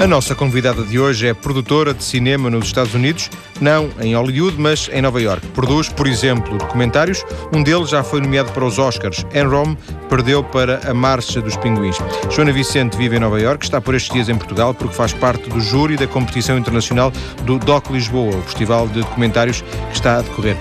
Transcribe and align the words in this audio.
A 0.00 0.06
nossa 0.06 0.34
convidada 0.34 0.82
de 0.82 0.98
hoje 0.98 1.26
é 1.26 1.34
produtora 1.34 1.92
de 1.92 2.02
cinema 2.02 2.48
nos 2.48 2.64
Estados 2.64 2.94
Unidos, 2.94 3.28
não 3.60 3.90
em 4.00 4.16
Hollywood, 4.16 4.56
mas 4.58 4.88
em 4.90 5.02
Nova 5.02 5.20
York. 5.20 5.46
Produz, 5.48 5.90
por 5.90 6.06
exemplo, 6.06 6.56
documentários. 6.56 7.22
Um 7.52 7.62
deles 7.62 7.90
já 7.90 8.02
foi 8.02 8.22
nomeado 8.22 8.50
para 8.52 8.64
os 8.64 8.78
Oscars. 8.78 9.26
Enrom 9.34 9.76
perdeu 10.08 10.42
para 10.42 10.80
A 10.90 10.94
Marcha 10.94 11.42
dos 11.42 11.54
Pinguins. 11.58 11.98
Joana 12.30 12.50
Vicente 12.50 12.96
vive 12.96 13.16
em 13.16 13.18
Nova 13.18 13.38
York, 13.38 13.62
está 13.62 13.78
por 13.78 13.94
estes 13.94 14.10
dias 14.10 14.30
em 14.30 14.36
Portugal 14.36 14.72
porque 14.72 14.94
faz 14.94 15.12
parte 15.12 15.50
do 15.50 15.60
júri 15.60 15.98
da 15.98 16.06
competição 16.06 16.56
internacional 16.56 17.12
do 17.44 17.58
DOC 17.58 17.90
Lisboa, 17.90 18.34
o 18.34 18.42
festival 18.44 18.88
de 18.88 19.00
documentários 19.00 19.60
que 19.60 19.92
está 19.92 20.16
a 20.16 20.22
decorrer. 20.22 20.56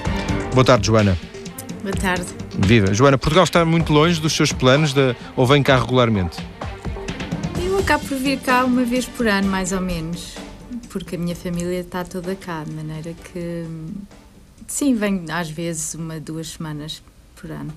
Boa 0.53 0.65
tarde, 0.65 0.85
Joana. 0.85 1.17
Boa 1.81 1.95
tarde. 1.95 2.25
Viva. 2.57 2.93
Joana, 2.93 3.17
Portugal 3.17 3.45
está 3.45 3.63
muito 3.63 3.93
longe 3.93 4.19
dos 4.19 4.33
seus 4.33 4.51
planos 4.51 4.91
de... 4.91 5.15
ou 5.37 5.47
vem 5.47 5.63
cá 5.63 5.77
regularmente? 5.77 6.37
Acabo 7.79 8.05
por 8.07 8.17
vir 8.17 8.39
cá 8.39 8.65
uma 8.65 8.83
vez 8.83 9.05
por 9.05 9.25
ano, 9.25 9.47
mais 9.47 9.71
ou 9.71 9.79
menos, 9.79 10.35
porque 10.89 11.15
a 11.15 11.17
minha 11.17 11.35
família 11.35 11.79
está 11.79 12.03
toda 12.03 12.35
cá, 12.35 12.63
de 12.63 12.71
maneira 12.71 13.13
que 13.13 13.65
sim, 14.67 14.93
venho 14.93 15.23
às 15.31 15.49
vezes 15.49 15.93
uma, 15.93 16.19
duas 16.19 16.49
semanas 16.49 17.01
por 17.35 17.49
ano. 17.49 17.73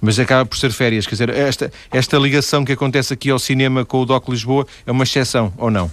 Mas 0.00 0.18
acaba 0.18 0.46
por 0.46 0.56
ser 0.56 0.72
férias, 0.72 1.06
quer 1.06 1.14
dizer, 1.14 1.28
esta, 1.30 1.70
esta 1.90 2.16
ligação 2.16 2.64
que 2.64 2.72
acontece 2.72 3.12
aqui 3.12 3.30
ao 3.30 3.38
cinema 3.38 3.84
com 3.84 4.00
o 4.00 4.06
DOC 4.06 4.30
Lisboa 4.30 4.66
é 4.86 4.90
uma 4.90 5.04
exceção, 5.04 5.52
ou 5.58 5.70
não? 5.70 5.90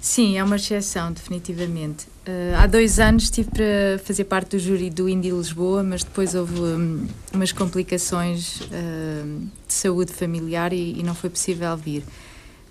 Sim, 0.00 0.38
é 0.38 0.44
uma 0.44 0.56
exceção, 0.56 1.12
definitivamente. 1.12 2.06
Uh, 2.26 2.56
há 2.56 2.66
dois 2.66 2.98
anos 2.98 3.24
estive 3.24 3.50
para 3.50 3.98
fazer 4.02 4.24
parte 4.24 4.56
do 4.56 4.58
júri 4.58 4.88
do 4.88 5.08
Indie 5.08 5.30
Lisboa, 5.30 5.82
mas 5.82 6.04
depois 6.04 6.34
houve 6.34 6.58
um, 6.58 7.06
umas 7.34 7.52
complicações 7.52 8.60
uh, 8.60 9.48
de 9.66 9.74
saúde 9.74 10.12
familiar 10.12 10.72
e, 10.72 10.98
e 10.98 11.02
não 11.02 11.14
foi 11.14 11.28
possível 11.28 11.76
vir. 11.76 12.02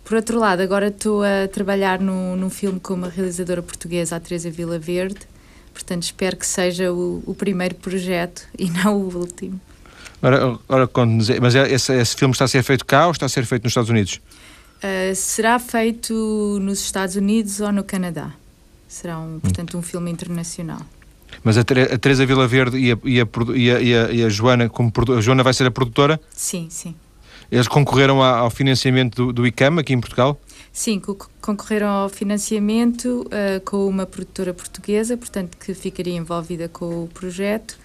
Por 0.08 0.16
outro 0.16 0.40
lado, 0.40 0.62
agora 0.62 0.88
estou 0.88 1.22
a 1.22 1.50
trabalhar 1.50 2.00
num, 2.00 2.38
num 2.38 2.50
filme 2.50 2.80
com 2.80 2.94
uma 2.94 3.10
realizadora 3.10 3.62
portuguesa, 3.62 4.16
a 4.16 4.20
Teresa 4.22 4.50
Vila 4.50 4.80
Verde, 4.80 5.20
portanto 5.74 6.04
espero 6.04 6.38
que 6.38 6.48
seja 6.48 6.94
o, 6.94 7.22
o 7.26 7.36
primeiro 7.36 7.76
projeto 7.76 8.48
e 8.58 8.70
não 8.72 8.96
o 8.96 9.14
último. 9.14 9.60
Ora, 10.22 10.58
ora 10.70 10.90
mas 11.42 11.56
é, 11.56 11.70
esse, 11.70 11.94
esse, 11.94 12.16
filme 12.16 12.32
está 12.32 12.46
a 12.46 12.48
ser 12.48 12.64
feito 12.64 12.86
cá 12.86 13.08
ou 13.08 13.12
está 13.12 13.26
a 13.26 13.30
ser 13.30 13.46
feito 13.46 13.66
nos 13.66 13.72
Estados 13.72 13.90
Unidos? 13.90 14.22
Uh, 14.78 15.14
será 15.14 15.60
feito 15.60 16.58
nos 16.62 16.80
Estados 16.80 17.18
Unidos 17.18 17.60
ou 17.60 17.74
no 17.74 17.84
Canadá. 17.84 18.32
Será, 18.88 19.20
um, 19.20 19.42
portanto, 19.42 19.78
um 19.78 19.82
filme 19.82 20.10
internacional. 20.10 20.84
Mas 21.44 21.58
a, 21.58 21.62
a 21.62 21.98
Teresa 21.98 22.26
Vila 22.26 22.48
Verde 22.48 22.78
e 22.78 22.94
a, 22.94 22.98
e 23.04 23.20
a, 23.20 23.28
e 23.54 23.94
a, 23.94 24.12
e 24.14 24.24
a 24.24 24.30
Joana, 24.30 24.70
como 24.70 24.90
a 25.18 25.20
Joana 25.20 25.44
vai 25.44 25.54
ser 25.54 25.66
a 25.66 25.72
produtora? 25.72 26.18
Sim, 26.32 26.70
sim. 26.72 26.96
Eles 27.52 27.68
concorreram 27.68 28.22
ao 28.22 28.50
financiamento 28.50 29.28
do, 29.28 29.34
do 29.34 29.48
ICAM 29.48 29.80
aqui 29.80 29.94
em 29.94 30.00
Portugal? 30.00 30.40
Sim, 30.72 31.02
concorreram 31.42 31.88
ao 31.88 32.10
financiamento 32.10 33.26
uh, 33.28 33.62
com 33.66 33.88
uma 33.88 34.06
produtora 34.06 34.54
portuguesa, 34.54 35.18
portanto, 35.18 35.58
que 35.58 35.74
ficaria 35.74 36.16
envolvida 36.16 36.70
com 36.70 37.06
o 37.06 37.08
projeto 37.08 37.80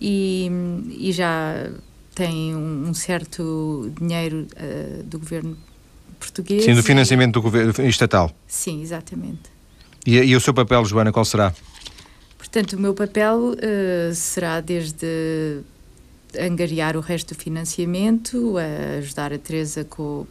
e, 0.00 0.50
e 0.90 1.12
já 1.12 1.70
tem 2.14 2.54
um, 2.54 2.88
um 2.88 2.94
certo 2.94 3.90
dinheiro 3.98 4.46
uh, 4.56 5.02
do 5.04 5.18
governo 5.18 5.56
português. 6.18 6.64
Sim, 6.64 6.74
do 6.74 6.82
financiamento 6.82 7.34
do 7.34 7.42
governo 7.42 7.72
estatal. 7.86 8.30
Sim, 8.46 8.82
exatamente. 8.82 9.42
E, 10.06 10.16
e 10.18 10.36
o 10.36 10.40
seu 10.40 10.52
papel, 10.52 10.84
Joana, 10.84 11.12
qual 11.12 11.24
será? 11.24 11.54
Portanto, 12.36 12.74
o 12.74 12.80
meu 12.80 12.94
papel 12.94 13.38
uh, 13.38 14.14
será 14.14 14.60
desde 14.60 15.62
angariar 16.38 16.96
o 16.96 17.00
resto 17.00 17.34
do 17.34 17.40
financiamento, 17.40 18.56
a 18.58 18.98
ajudar 18.98 19.32
a 19.32 19.38
Teresa 19.38 19.84
com. 19.84 20.26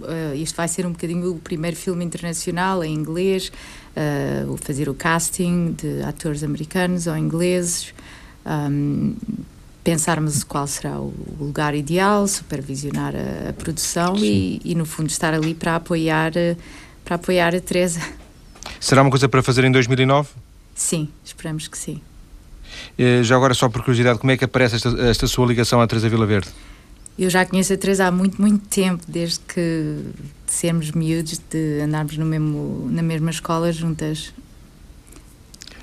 Uh, 0.00 0.34
isto 0.36 0.56
vai 0.56 0.68
ser 0.68 0.86
um 0.86 0.92
bocadinho 0.92 1.32
o 1.32 1.38
primeiro 1.38 1.76
filme 1.76 2.04
internacional 2.04 2.82
em 2.82 2.94
inglês, 2.94 3.52
uh, 3.96 4.56
fazer 4.58 4.88
o 4.88 4.94
casting 4.94 5.72
de 5.72 6.02
atores 6.02 6.42
americanos 6.42 7.06
ou 7.06 7.16
ingleses, 7.16 7.92
um, 8.46 9.14
pensarmos 9.82 10.44
qual 10.44 10.66
será 10.66 10.98
o 10.98 11.12
lugar 11.38 11.74
ideal, 11.74 12.26
supervisionar 12.26 13.14
a, 13.14 13.50
a 13.50 13.52
produção 13.52 14.16
e, 14.16 14.60
e, 14.64 14.74
no 14.74 14.86
fundo, 14.86 15.10
estar 15.10 15.34
ali 15.34 15.54
para 15.54 15.76
apoiar, 15.76 16.32
para 17.04 17.16
apoiar 17.16 17.54
a 17.54 17.60
Teresa. 17.60 18.00
Será 18.78 19.02
uma 19.02 19.10
coisa 19.10 19.28
para 19.28 19.42
fazer 19.42 19.64
em 19.64 19.72
2009? 19.72 20.30
Sim, 20.74 21.08
esperamos 21.24 21.68
que 21.68 21.76
sim. 21.76 22.00
Eh, 23.00 23.22
já 23.22 23.34
agora, 23.34 23.54
só 23.54 23.66
por 23.70 23.80
curiosidade, 23.80 24.18
como 24.18 24.30
é 24.30 24.36
que 24.36 24.44
aparece 24.44 24.76
esta, 24.76 24.90
esta 25.08 25.26
sua 25.26 25.46
ligação 25.46 25.80
à 25.80 25.86
Teresa 25.86 26.06
Vila 26.10 26.26
Verde? 26.26 26.48
Eu 27.18 27.30
já 27.30 27.46
conheço 27.46 27.72
a 27.72 27.76
Teresa 27.78 28.06
há 28.06 28.10
muito, 28.10 28.38
muito 28.38 28.66
tempo, 28.68 29.02
desde 29.08 29.40
que 29.40 30.04
de 30.46 30.52
sermos 30.52 30.90
miúdos, 30.90 31.40
de 31.50 31.80
andarmos 31.80 32.18
no 32.18 32.26
mesmo, 32.26 32.88
na 32.90 33.02
mesma 33.02 33.30
escola 33.30 33.72
juntas. 33.72 34.34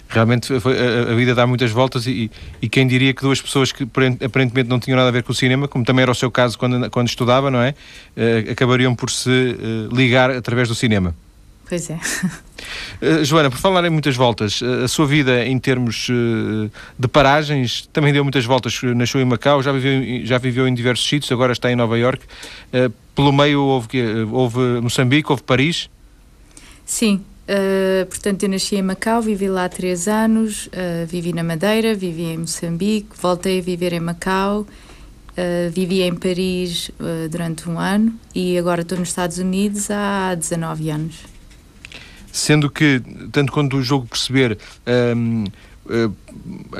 Realmente 0.07 0.59
foi, 0.59 0.77
a, 0.77 1.11
a, 1.11 1.15
vida 1.15 1.33
dá 1.33 1.47
muitas 1.47 1.71
voltas 1.71 2.05
e, 2.05 2.29
e, 2.61 2.69
quem 2.69 2.87
diria 2.87 3.11
que 3.15 3.23
duas 3.23 3.41
pessoas 3.41 3.71
que 3.71 3.83
aparentemente 4.23 4.69
não 4.69 4.79
tinham 4.79 4.95
nada 4.95 5.09
a 5.09 5.11
ver 5.11 5.23
com 5.23 5.31
o 5.31 5.35
cinema, 5.35 5.67
como 5.67 5.83
também 5.83 6.03
era 6.03 6.11
o 6.11 6.15
seu 6.15 6.29
caso 6.29 6.57
quando, 6.57 6.87
quando 6.91 7.07
estudava, 7.07 7.49
não 7.49 7.59
é? 7.59 7.73
Uh, 8.15 8.51
acabariam 8.51 8.93
por 8.95 9.09
se 9.09 9.29
uh, 9.29 9.93
ligar 9.93 10.29
através 10.29 10.69
do 10.69 10.75
cinema. 10.75 11.15
Pois 11.67 11.89
é. 11.89 11.99
Uh, 13.01 13.23
Joana, 13.23 13.49
por 13.49 13.59
falar 13.59 13.83
em 13.85 13.89
muitas 13.89 14.15
voltas, 14.15 14.61
uh, 14.61 14.85
a 14.85 14.87
sua 14.87 15.05
vida 15.05 15.45
em 15.45 15.59
termos 15.59 16.07
uh, 16.09 16.71
de 16.97 17.07
paragens 17.07 17.87
também 17.91 18.13
deu 18.13 18.23
muitas 18.23 18.45
voltas. 18.45 18.79
Nasceu 18.95 19.19
em 19.19 19.25
Macau, 19.25 19.61
já 19.61 19.71
viveu, 19.71 20.25
já 20.25 20.37
viveu 20.37 20.67
em 20.67 20.73
diversos 20.73 21.07
sítios, 21.07 21.31
agora 21.31 21.51
está 21.51 21.71
em 21.71 21.75
Nova 21.75 21.97
York. 21.97 22.23
pelo 23.15 23.33
meio 23.33 23.61
houve, 23.61 24.01
houve 24.31 24.59
Moçambique, 24.81 25.29
houve 25.29 25.43
Paris? 25.43 25.89
Sim, 26.85 27.21
portanto, 28.09 28.43
eu 28.43 28.49
nasci 28.49 28.77
em 28.77 28.81
Macau, 28.81 29.21
vivi 29.21 29.49
lá 29.49 29.67
três 29.67 30.07
anos, 30.07 30.69
vivi 31.07 31.33
na 31.33 31.43
Madeira, 31.43 31.93
vivi 31.93 32.23
em 32.23 32.37
Moçambique, 32.37 33.09
voltei 33.21 33.59
a 33.59 33.61
viver 33.61 33.93
em 33.93 33.99
Macau, 33.99 34.65
vivi 35.71 36.01
em 36.01 36.15
Paris 36.15 36.91
durante 37.29 37.69
um 37.69 37.77
ano 37.77 38.13
e 38.33 38.57
agora 38.57 38.81
estou 38.81 38.97
nos 38.97 39.09
Estados 39.09 39.37
Unidos 39.37 39.91
há 39.91 40.33
19 40.33 40.89
anos 40.89 41.36
sendo 42.37 42.69
que, 42.69 43.01
tanto 43.31 43.51
quanto 43.51 43.77
o 43.77 43.83
jogo 43.83 44.05
perceber, 44.05 44.57
um, 45.15 45.45
Uh, 45.89 46.13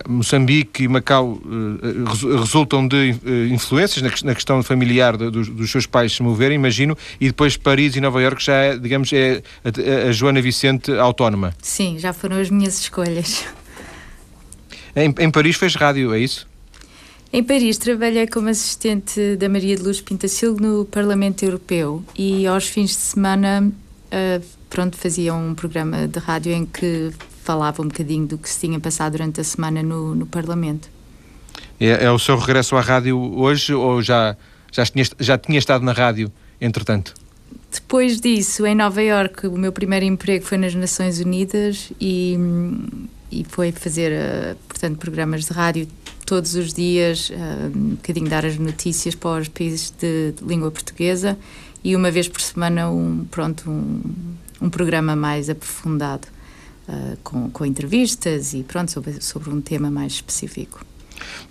Moçambique 0.05 0.83
e 0.83 0.87
Macau 0.89 1.39
uh, 1.41 2.37
resultam 2.41 2.85
de 2.85 3.15
uh, 3.25 3.53
influências 3.53 4.01
na, 4.01 4.09
na, 4.27 4.35
questão 4.35 4.61
familiar 4.61 5.15
de, 5.15 5.31
dos, 5.31 5.47
dos, 5.47 5.71
seus 5.71 5.85
pais 5.85 6.11
se 6.11 6.21
moverem, 6.21 6.55
imagino, 6.55 6.97
e 7.17 7.27
depois 7.27 7.55
Paris 7.55 7.95
e 7.95 8.01
Nova 8.01 8.21
Iorque 8.21 8.43
já 8.43 8.55
é, 8.55 8.77
digamos, 8.77 9.13
é 9.13 9.41
a, 9.63 10.09
a, 10.09 10.11
Joana 10.11 10.41
Vicente 10.41 10.91
autónoma. 10.91 11.55
Sim, 11.61 11.97
já 11.97 12.11
foram 12.11 12.37
as 12.37 12.49
minhas 12.49 12.81
escolhas. 12.81 13.45
Em, 14.93 15.15
em 15.19 15.31
Paris 15.31 15.55
fez 15.55 15.73
rádio, 15.75 16.13
é 16.13 16.19
isso? 16.19 16.45
Em 17.31 17.43
Paris 17.43 17.77
trabalhei 17.77 18.27
como 18.27 18.49
assistente 18.49 19.37
da 19.37 19.47
Maria 19.47 19.77
de 19.77 19.83
Luz 19.83 20.01
Pintacilgo 20.01 20.61
no 20.61 20.83
Parlamento 20.83 21.43
Europeu 21.43 22.03
e 22.17 22.45
aos 22.45 22.67
fins 22.67 22.89
de 22.89 22.95
semana 22.97 23.71
pronto, 24.69 24.97
fazia 24.97 25.33
um 25.33 25.53
programa 25.53 26.07
de 26.07 26.19
rádio 26.19 26.51
em 26.53 26.65
que 26.65 27.11
falava 27.43 27.81
um 27.81 27.87
bocadinho 27.87 28.27
do 28.27 28.37
que 28.37 28.49
se 28.49 28.59
tinha 28.59 28.79
passado 28.79 29.13
durante 29.13 29.39
a 29.39 29.43
semana 29.43 29.81
no, 29.81 30.13
no 30.13 30.25
Parlamento. 30.25 30.89
É, 31.79 32.05
é, 32.05 32.11
o 32.11 32.19
seu 32.19 32.37
regresso 32.37 32.75
à 32.75 32.81
rádio 32.81 33.17
hoje 33.17 33.73
ou 33.73 34.01
já, 34.01 34.35
já, 34.71 34.85
tinha, 34.85 35.05
já 35.19 35.37
tinha 35.37 35.59
estado 35.59 35.83
na 35.83 35.93
rádio, 35.93 36.31
entretanto? 36.59 37.13
Depois 37.71 38.19
disso, 38.19 38.65
em 38.65 38.75
Nova 38.75 39.01
Iorque, 39.01 39.47
o 39.47 39.57
meu 39.57 39.71
primeiro 39.71 40.05
emprego 40.05 40.45
foi 40.45 40.57
nas 40.57 40.73
Nações 40.73 41.19
Unidas 41.19 41.91
e, 41.99 42.37
e 43.31 43.43
foi 43.43 43.71
fazer, 43.71 44.11
uh, 44.11 44.55
portanto, 44.67 44.97
programas 44.97 45.45
de 45.45 45.53
rádio 45.53 45.87
todos 46.25 46.55
os 46.55 46.73
dias, 46.73 47.29
uh, 47.29 47.33
um 47.73 47.89
bocadinho 47.91 48.29
dar 48.29 48.45
as 48.45 48.57
notícias 48.57 49.15
para 49.15 49.41
os 49.41 49.47
países 49.47 49.91
de, 49.91 50.33
de 50.33 50.43
língua 50.45 50.71
portuguesa 50.71 51.37
e 51.83 51.95
uma 51.95 52.11
vez 52.11 52.27
por 52.27 52.41
semana 52.41 52.89
um, 52.89 53.25
pronto, 53.29 53.69
um, 53.69 54.01
um 54.61 54.69
programa 54.69 55.15
mais 55.15 55.49
aprofundado, 55.49 56.27
uh, 56.87 57.17
com, 57.23 57.49
com 57.49 57.65
entrevistas 57.65 58.53
e 58.53 58.63
pronto, 58.63 58.91
sobre, 58.91 59.21
sobre 59.21 59.49
um 59.49 59.61
tema 59.61 59.89
mais 59.89 60.13
específico. 60.13 60.85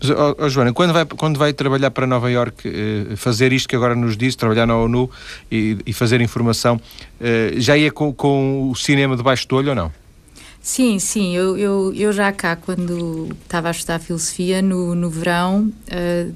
Mas, 0.01 0.11
oh, 0.11 0.37
oh, 0.39 0.49
Joana, 0.49 0.73
quando 0.73 0.93
vai, 0.93 1.05
quando 1.05 1.39
vai 1.39 1.53
trabalhar 1.53 1.91
para 1.91 2.07
Nova 2.07 2.31
Iorque, 2.31 2.69
eh, 2.69 3.17
fazer 3.17 3.53
isto 3.53 3.69
que 3.69 3.77
agora 3.77 3.95
nos 3.95 4.17
diz, 4.17 4.37
trabalhar 4.37 4.67
na 4.67 4.77
ONU 4.77 5.11
e, 5.51 5.79
e 5.87 5.93
fazer 5.93 6.21
informação, 6.21 6.81
eh, 7.21 7.55
já 7.57 7.77
ia 7.77 7.91
com, 7.91 8.13
com, 8.13 8.71
o 8.71 8.77
cinema 8.77 9.17
debaixo 9.17 9.49
do 9.49 9.57
olho 9.57 9.71
ou 9.71 9.75
não? 9.75 9.93
Sim, 10.61 10.99
sim. 10.99 11.35
Eu, 11.35 11.57
eu, 11.57 11.93
eu 11.95 12.13
já 12.13 12.33
cá, 12.33 12.57
quando 12.57 13.29
estava 13.43 13.69
a 13.69 13.71
estudar 13.71 13.99
filosofia, 14.01 14.61
no, 14.61 14.95
no 14.95 15.09
verão, 15.09 15.73
uh, 15.89 16.35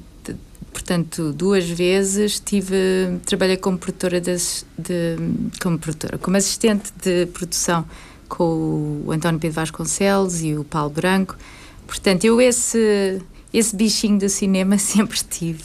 portanto, 0.72 1.32
duas 1.32 1.68
vezes 1.68 2.40
tive, 2.40 3.18
trabalhei 3.26 3.56
como 3.56 3.78
produtora 3.78 4.20
de, 4.20 4.36
de, 4.78 5.16
como 5.60 5.78
produtora, 5.78 6.18
como 6.18 6.36
assistente 6.36 6.92
de 7.02 7.26
produção 7.26 7.84
com 8.28 9.02
o 9.04 9.12
António 9.12 9.40
Pedro 9.40 9.56
Vasconcelos 9.56 10.42
e 10.42 10.54
o 10.54 10.64
Paulo 10.64 10.90
Branco. 10.90 11.36
Portanto, 11.86 12.24
eu 12.24 12.40
esse 12.40 13.20
esse 13.52 13.74
bichinho 13.74 14.18
do 14.18 14.28
cinema 14.28 14.78
sempre 14.78 15.18
tive. 15.28 15.62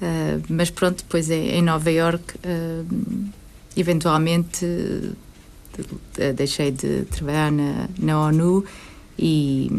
Uh, 0.00 0.42
mas 0.48 0.68
pronto, 0.70 0.98
depois 0.98 1.30
em 1.30 1.62
Nova 1.62 1.90
York, 1.90 2.34
uh, 2.36 3.30
eventualmente 3.76 4.66
deixei 6.34 6.70
de 6.70 7.02
trabalhar 7.04 7.52
na, 7.52 7.88
na 7.98 8.20
ONU 8.20 8.64
e 9.18 9.70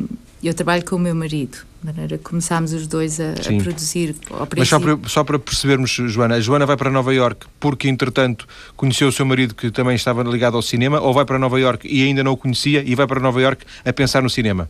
eu 0.44 0.54
trabalho 0.54 0.86
com 0.86 0.96
o 0.96 1.00
meu 1.00 1.16
marido. 1.16 1.58
De 1.82 1.86
maneira 1.94 2.18
que 2.18 2.24
começámos 2.24 2.74
os 2.74 2.88
dois 2.88 3.20
a, 3.20 3.32
a 3.32 3.64
produzir. 3.64 4.16
Mas 4.58 4.68
só 4.68 4.80
para, 4.80 4.98
só 5.08 5.24
para 5.24 5.40
percebermos, 5.40 5.92
Joana, 5.92 6.36
a 6.36 6.40
Joana 6.40 6.66
vai 6.66 6.76
para 6.76 6.90
Nova 6.90 7.14
York 7.14 7.46
porque, 7.60 7.88
entretanto, 7.88 8.48
conheceu 8.76 9.08
o 9.08 9.12
seu 9.12 9.26
marido 9.26 9.54
que 9.54 9.70
também 9.70 9.96
estava 9.96 10.24
ligado 10.24 10.56
ao 10.56 10.62
cinema, 10.62 11.00
ou 11.00 11.14
vai 11.14 11.24
para 11.24 11.38
Nova 11.38 11.60
York 11.60 11.88
e 11.88 12.04
ainda 12.04 12.24
não 12.24 12.34
o 12.34 12.38
conhecia 12.38 12.84
e 12.86 12.96
vai 12.96 13.06
para 13.06 13.20
Nova 13.20 13.40
York 13.40 13.64
a 13.86 13.94
pensar 13.94 14.24
no 14.24 14.30
cinema? 14.30 14.68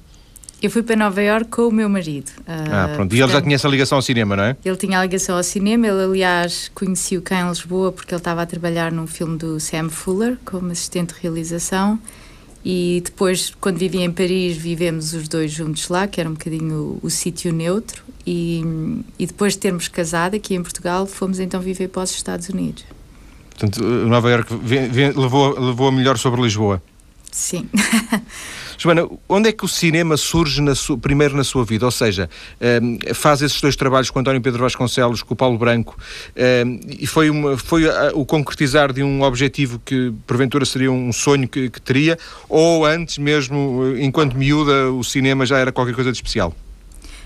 Eu 0.62 0.72
fui 0.72 0.82
para 0.82 0.96
Nova 0.96 1.22
York 1.22 1.50
com 1.52 1.68
o 1.68 1.72
meu 1.72 1.88
marido. 1.88 2.32
Ah, 2.48 2.90
pronto. 2.96 3.16
E 3.16 3.22
ele 3.22 3.32
já 3.32 3.40
tinha 3.42 3.56
essa 3.56 3.68
ligação 3.68 4.00
ao 4.00 4.02
cinema, 4.02 4.36
não 4.36 4.44
é? 4.44 4.58
Ele 4.66 4.76
tinha 4.76 5.00
a 5.00 5.04
ligação 5.04 5.38
ao 5.38 5.44
cinema. 5.44 5.86
Ele, 5.86 6.04
aliás, 6.04 6.72
conheci-o 6.74 7.22
cá 7.22 7.42
em 7.42 7.48
Lisboa 7.48 7.92
porque 7.92 8.12
ele 8.12 8.20
estava 8.20 8.42
a 8.42 8.46
trabalhar 8.46 8.92
num 8.92 9.06
filme 9.06 9.38
do 9.38 9.60
Sam 9.60 9.90
Fuller 9.90 10.36
como 10.44 10.72
assistente 10.72 11.14
de 11.14 11.22
realização. 11.22 12.00
E 12.64 13.02
depois, 13.04 13.54
quando 13.62 13.78
vivia 13.78 14.04
em 14.04 14.12
Paris, 14.12 14.58
vivemos 14.58 15.14
os 15.14 15.28
dois 15.28 15.52
juntos 15.52 15.88
lá, 15.90 16.08
que 16.08 16.20
era 16.20 16.30
um 16.30 16.34
bocadinho 16.34 17.00
o, 17.02 17.08
o 17.08 17.10
sítio 17.10 17.54
neutro. 17.54 18.04
E, 18.26 18.62
e 19.18 19.26
depois 19.26 19.54
de 19.54 19.60
termos 19.60 19.88
casado 19.88 20.36
aqui 20.36 20.54
em 20.54 20.62
Portugal, 20.62 21.06
fomos 21.06 21.40
então 21.40 21.62
viver 21.62 21.88
para 21.88 22.04
os 22.04 22.12
Estados 22.12 22.50
Unidos. 22.50 22.84
Portanto, 23.52 23.82
Nova 23.84 24.30
Iorque 24.30 24.54
levou, 25.16 25.60
levou 25.60 25.88
a 25.88 25.92
melhor 25.92 26.18
sobre 26.18 26.42
Lisboa. 26.42 26.82
Sim. 27.38 27.70
Joana, 28.80 29.08
onde 29.30 29.50
é 29.50 29.52
que 29.52 29.64
o 29.64 29.68
cinema 29.68 30.18
surge 30.18 30.60
na 30.60 30.74
sua, 30.74 30.98
primeiro 30.98 31.38
na 31.38 31.44
sua 31.44 31.64
vida? 31.64 31.86
Ou 31.86 31.92
seja, 31.92 32.28
um, 32.82 32.98
faz 33.14 33.44
esses 33.44 33.62
dois 33.62 33.76
trabalhos 33.76 34.10
com 34.10 34.18
António 34.18 34.42
Pedro 34.42 34.64
Vasconcelos, 34.64 35.22
com 35.22 35.36
o 35.36 35.38
Paulo 35.38 35.56
Branco, 35.56 35.96
um, 36.66 36.80
e 36.88 37.06
foi, 37.06 37.30
uma, 37.30 37.56
foi 37.56 37.88
a, 37.88 38.10
o 38.16 38.26
concretizar 38.26 38.92
de 38.92 39.04
um 39.04 39.22
objetivo 39.22 39.80
que 39.86 40.12
porventura 40.26 40.66
seria 40.66 40.92
um 40.92 41.14
sonho 41.14 41.48
que, 41.48 41.70
que 41.70 41.80
teria, 41.80 42.18
ou 42.50 42.88
antes 42.88 43.20
mesmo, 43.20 43.84
enquanto 44.00 44.36
miúda, 44.36 44.92
o 44.92 45.04
cinema 45.04 45.46
já 45.46 45.60
era 45.60 45.72
qualquer 45.72 45.94
coisa 45.94 46.12
de 46.12 46.18
especial? 46.18 46.56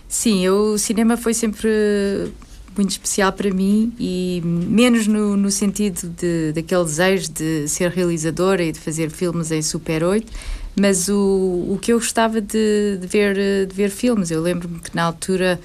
Sim, 0.09 0.45
eu, 0.45 0.73
o 0.73 0.77
cinema 0.77 1.15
foi 1.15 1.33
sempre 1.33 2.33
muito 2.75 2.91
especial 2.91 3.31
para 3.31 3.51
mim 3.51 3.93
e 3.99 4.41
menos 4.43 5.07
no, 5.07 5.35
no 5.35 5.51
sentido 5.51 6.09
de, 6.09 6.51
daquele 6.53 6.83
desejo 6.83 7.31
de 7.31 7.67
ser 7.67 7.89
realizadora 7.91 8.63
e 8.63 8.71
de 8.71 8.79
fazer 8.79 9.09
filmes 9.09 9.51
em 9.51 9.61
Super 9.61 10.03
8, 10.03 10.31
mas 10.79 11.09
o, 11.09 11.67
o 11.69 11.79
que 11.81 11.91
eu 11.93 11.99
gostava 11.99 12.39
de, 12.39 12.97
de 12.99 13.07
ver, 13.07 13.67
de 13.67 13.75
ver 13.75 13.89
filmes. 13.89 14.31
Eu 14.31 14.41
lembro-me 14.41 14.79
que 14.79 14.95
na 14.95 15.03
altura, 15.03 15.59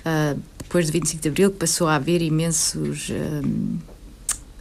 uh, 0.00 0.38
depois 0.58 0.86
do 0.86 0.92
25 0.92 1.22
de 1.22 1.28
Abril, 1.28 1.50
passou 1.50 1.88
a 1.88 1.96
haver 1.96 2.20
imensos. 2.20 3.08
Uh, 3.08 3.46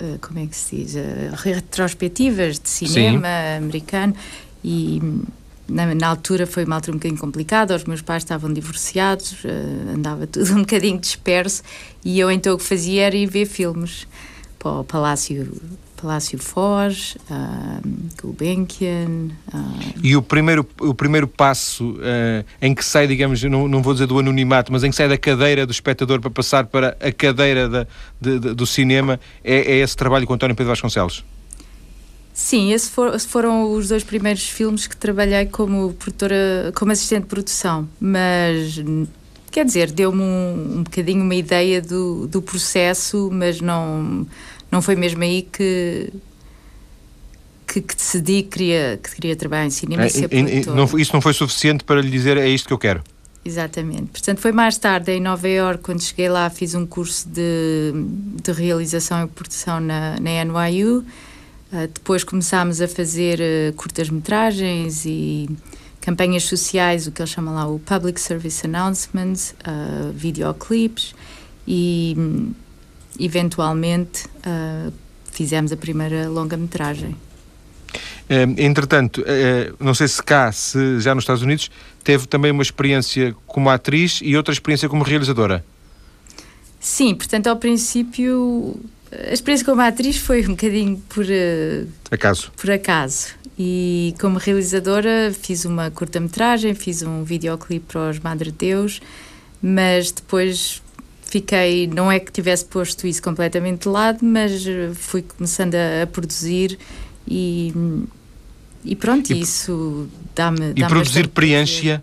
uh, 0.01 0.19
como 0.21 0.39
é 0.39 0.47
que 0.47 0.55
se 0.55 0.77
diz? 0.77 0.95
retrospectivas 1.33 2.59
de 2.59 2.69
cinema 2.69 3.27
Sim. 3.27 3.57
americano 3.57 4.15
e 4.63 5.01
na, 5.69 5.93
na, 5.93 6.07
altura 6.07 6.47
foi 6.47 6.65
uma 6.65 6.75
altura 6.75 6.95
um 6.95 6.99
bocadinho 6.99 7.19
complicada, 7.19 7.75
os 7.75 7.83
meus 7.83 8.01
pais 8.01 8.23
estavam 8.23 8.51
divorciados, 8.51 9.43
uh, 9.43 9.95
andava 9.95 10.25
tudo 10.27 10.53
um 10.53 10.59
bocadinho 10.59 10.99
disperso 10.99 11.63
e 12.03 12.19
eu 12.19 12.31
então 12.31 12.53
o 12.53 12.57
que 12.57 12.63
fazia 12.63 13.03
era 13.03 13.15
ir 13.15 13.27
ver 13.27 13.45
filmes 13.45 14.07
para 14.59 14.71
o 14.71 14.83
Palácio, 14.83 15.53
Palácio 15.99 16.37
Foz, 16.37 17.17
uh, 17.29 17.81
Gulbenkian. 18.21 19.29
Uh, 19.53 19.99
e 20.03 20.15
o 20.15 20.21
primeiro, 20.21 20.67
o 20.81 20.93
primeiro 20.93 21.27
passo 21.27 21.91
uh, 21.91 22.45
em 22.61 22.75
que 22.75 22.83
sai, 22.83 23.07
digamos, 23.07 23.41
não, 23.43 23.67
não 23.67 23.81
vou 23.81 23.93
dizer 23.93 24.05
do 24.05 24.19
anonimato, 24.19 24.71
mas 24.71 24.83
em 24.83 24.89
que 24.89 24.95
sai 24.95 25.07
da 25.07 25.17
cadeira 25.17 25.65
do 25.65 25.71
espectador 25.71 26.19
para 26.19 26.29
passar 26.29 26.65
para 26.65 26.97
a 26.99 27.11
cadeira 27.11 27.69
da, 27.69 27.87
de, 28.19 28.39
de, 28.39 28.53
do 28.53 28.67
cinema, 28.67 29.19
é, 29.43 29.59
é 29.59 29.77
esse 29.77 29.95
trabalho 29.95 30.27
com 30.27 30.33
António 30.33 30.55
Pedro 30.55 30.71
Vasconcelos? 30.71 31.23
Sim, 32.39 32.71
esses 32.71 32.87
for, 32.87 33.19
foram 33.19 33.73
os 33.73 33.89
dois 33.89 34.01
primeiros 34.01 34.47
filmes 34.47 34.87
que 34.87 34.95
trabalhei 34.95 35.45
como 35.45 35.91
produtora, 35.93 36.71
como 36.73 36.89
assistente 36.89 37.23
de 37.23 37.27
produção, 37.27 37.87
mas 37.99 38.81
quer 39.51 39.65
dizer, 39.65 39.91
deu-me 39.91 40.21
um, 40.21 40.77
um 40.77 40.83
bocadinho 40.83 41.21
uma 41.21 41.35
ideia 41.35 41.81
do, 41.81 42.27
do 42.27 42.41
processo, 42.41 43.29
mas 43.29 43.59
não, 43.59 44.25
não 44.71 44.81
foi 44.81 44.95
mesmo 44.95 45.21
aí 45.21 45.41
que, 45.51 46.13
que, 47.67 47.81
que 47.81 47.93
decidi 47.93 48.41
que 48.43 48.49
queria, 48.49 48.99
que 49.03 49.15
queria 49.15 49.35
trabalhar 49.35 49.65
em 49.65 49.69
cinema 49.69 50.03
é, 50.03 50.07
e 50.07 50.09
ser 50.09 50.29
produtora. 50.29 50.75
Não, 50.77 50.97
isso 50.97 51.11
não 51.13 51.19
foi 51.19 51.33
suficiente 51.33 51.83
para 51.83 51.99
lhe 51.99 52.09
dizer 52.09 52.37
é 52.37 52.47
isto 52.47 52.67
que 52.67 52.73
eu 52.73 52.79
quero? 52.79 53.03
Exatamente. 53.43 54.11
Portanto, 54.13 54.39
foi 54.39 54.53
mais 54.53 54.77
tarde, 54.77 55.11
em 55.11 55.19
Nova 55.19 55.47
Iorque, 55.47 55.83
quando 55.83 56.01
cheguei 56.01 56.29
lá, 56.29 56.49
fiz 56.49 56.73
um 56.73 56.85
curso 56.85 57.27
de, 57.27 57.91
de 58.41 58.51
realização 58.53 59.25
e 59.25 59.27
produção 59.27 59.81
na, 59.81 60.17
na 60.21 60.45
NYU 60.45 61.03
Uh, 61.71 61.87
depois 61.93 62.23
começámos 62.23 62.81
a 62.81 62.87
fazer 62.87 63.39
uh, 63.39 63.73
curtas-metragens 63.73 65.05
e 65.05 65.47
campanhas 66.01 66.43
sociais, 66.43 67.05
o 67.05 67.11
que 67.11 67.21
eles 67.21 67.29
chamam 67.29 67.53
lá 67.53 67.67
o 67.67 67.77
Public 67.77 68.19
Service 68.19 68.65
Announcements, 68.65 69.53
uh, 69.61 70.11
videoclips 70.11 71.13
e 71.67 72.15
um, 72.17 72.51
eventualmente 73.19 74.25
fizemos 75.31 75.71
a 75.71 75.77
primeira 75.77 76.27
longa-metragem. 76.27 77.15
Entretanto, 78.57 79.23
não 79.79 79.93
sei 79.93 80.07
se 80.07 80.23
cá, 80.23 80.51
se 80.51 80.99
já 80.99 81.13
nos 81.13 81.23
Estados 81.23 81.43
Unidos, 81.43 81.69
teve 82.03 82.27
também 82.27 82.51
uma 82.51 82.63
experiência 82.63 83.35
como 83.45 83.69
atriz 83.69 84.19
e 84.23 84.37
outra 84.37 84.53
experiência 84.53 84.87
como 84.87 85.03
realizadora. 85.03 85.65
Sim, 86.79 87.13
portanto, 87.13 87.47
ao 87.47 87.57
princípio 87.57 88.79
a 89.11 89.33
experiência 89.33 89.65
como 89.65 89.81
atriz 89.81 90.17
foi 90.17 90.45
um 90.45 90.51
bocadinho 90.51 91.01
por 91.09 91.25
uh, 91.25 91.87
acaso. 92.11 92.51
Por 92.55 92.69
acaso. 92.69 93.29
E 93.57 94.15
como 94.21 94.37
realizadora 94.37 95.33
fiz 95.33 95.65
uma 95.65 95.91
curta-metragem, 95.91 96.73
fiz 96.73 97.01
um 97.01 97.23
videoclipe 97.23 97.85
para 97.87 98.09
os 98.09 98.19
Madre 98.19 98.51
Deus, 98.51 99.01
mas 99.61 100.11
depois 100.11 100.81
fiquei, 101.23 101.85
não 101.87 102.11
é 102.11 102.19
que 102.19 102.31
tivesse 102.31 102.65
posto 102.65 103.05
isso 103.05 103.21
completamente 103.21 103.83
de 103.83 103.89
lado, 103.89 104.19
mas 104.21 104.63
fui 104.95 105.21
começando 105.21 105.75
a, 105.75 106.03
a 106.03 106.07
produzir 106.07 106.79
e, 107.27 107.73
e 108.85 108.95
pronto, 108.95 109.33
e, 109.33 109.41
isso 109.41 110.07
dá-me. 110.33 110.73
Dá 110.73 110.85
e 110.85 110.89
produzir 110.89 111.27
preenche 111.27 112.01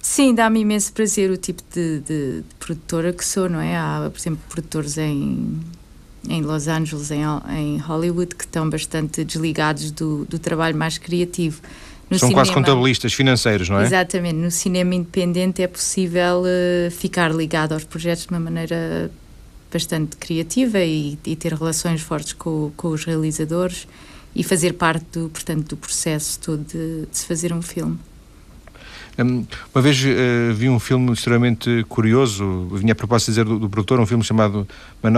Sim, 0.00 0.34
dá-me 0.34 0.60
imenso 0.60 0.92
prazer 0.92 1.30
o 1.30 1.36
tipo 1.36 1.62
de, 1.72 2.00
de, 2.00 2.40
de, 2.40 2.54
produtora 2.58 3.12
que 3.12 3.24
sou, 3.24 3.48
não 3.48 3.60
é? 3.60 3.76
Há, 3.76 4.10
por 4.12 4.18
exemplo, 4.18 4.40
produtores 4.48 4.98
em, 4.98 5.58
em 6.28 6.42
Los 6.42 6.68
Angeles, 6.68 7.10
em, 7.10 7.22
em 7.56 7.78
Hollywood, 7.78 8.34
que 8.34 8.44
estão 8.44 8.68
bastante 8.68 9.24
desligados 9.24 9.90
do, 9.90 10.24
do 10.26 10.38
trabalho 10.38 10.76
mais 10.76 10.98
criativo. 10.98 11.60
No 12.10 12.18
São 12.18 12.28
cinema, 12.28 12.44
quase 12.44 12.52
contabilistas 12.52 13.14
financeiros, 13.14 13.70
não 13.70 13.80
é? 13.80 13.84
Exatamente. 13.84 14.34
No 14.34 14.50
cinema 14.50 14.94
independente 14.94 15.62
é 15.62 15.66
possível 15.66 16.42
uh, 16.42 16.90
ficar 16.90 17.34
ligado 17.34 17.72
aos 17.72 17.84
projetos 17.84 18.26
de 18.26 18.30
uma 18.30 18.40
maneira 18.40 19.10
bastante 19.72 20.16
criativa 20.16 20.78
e, 20.80 21.18
e 21.24 21.34
ter 21.34 21.54
relações 21.54 22.02
fortes 22.02 22.34
com, 22.34 22.70
com, 22.76 22.88
os 22.88 23.04
realizadores 23.04 23.88
e 24.36 24.44
fazer 24.44 24.74
parte, 24.74 25.06
do, 25.12 25.30
portanto, 25.30 25.68
do 25.68 25.76
processo 25.76 26.38
todo 26.38 26.62
de, 26.62 27.06
de 27.10 27.16
se 27.16 27.24
fazer 27.24 27.52
um 27.52 27.62
filme. 27.62 27.98
Uma 29.18 29.82
vez 29.82 30.02
uh, 30.02 30.54
vi 30.54 30.68
um 30.68 30.78
filme 30.78 31.12
extremamente 31.12 31.84
curioso, 31.88 32.66
vinha 32.72 32.92
a 32.92 32.94
propósito 32.94 33.28
dizer 33.28 33.44
do, 33.44 33.58
do 33.58 33.68
produtor, 33.68 34.00
um 34.00 34.06
filme 34.06 34.24
chamado, 34.24 34.66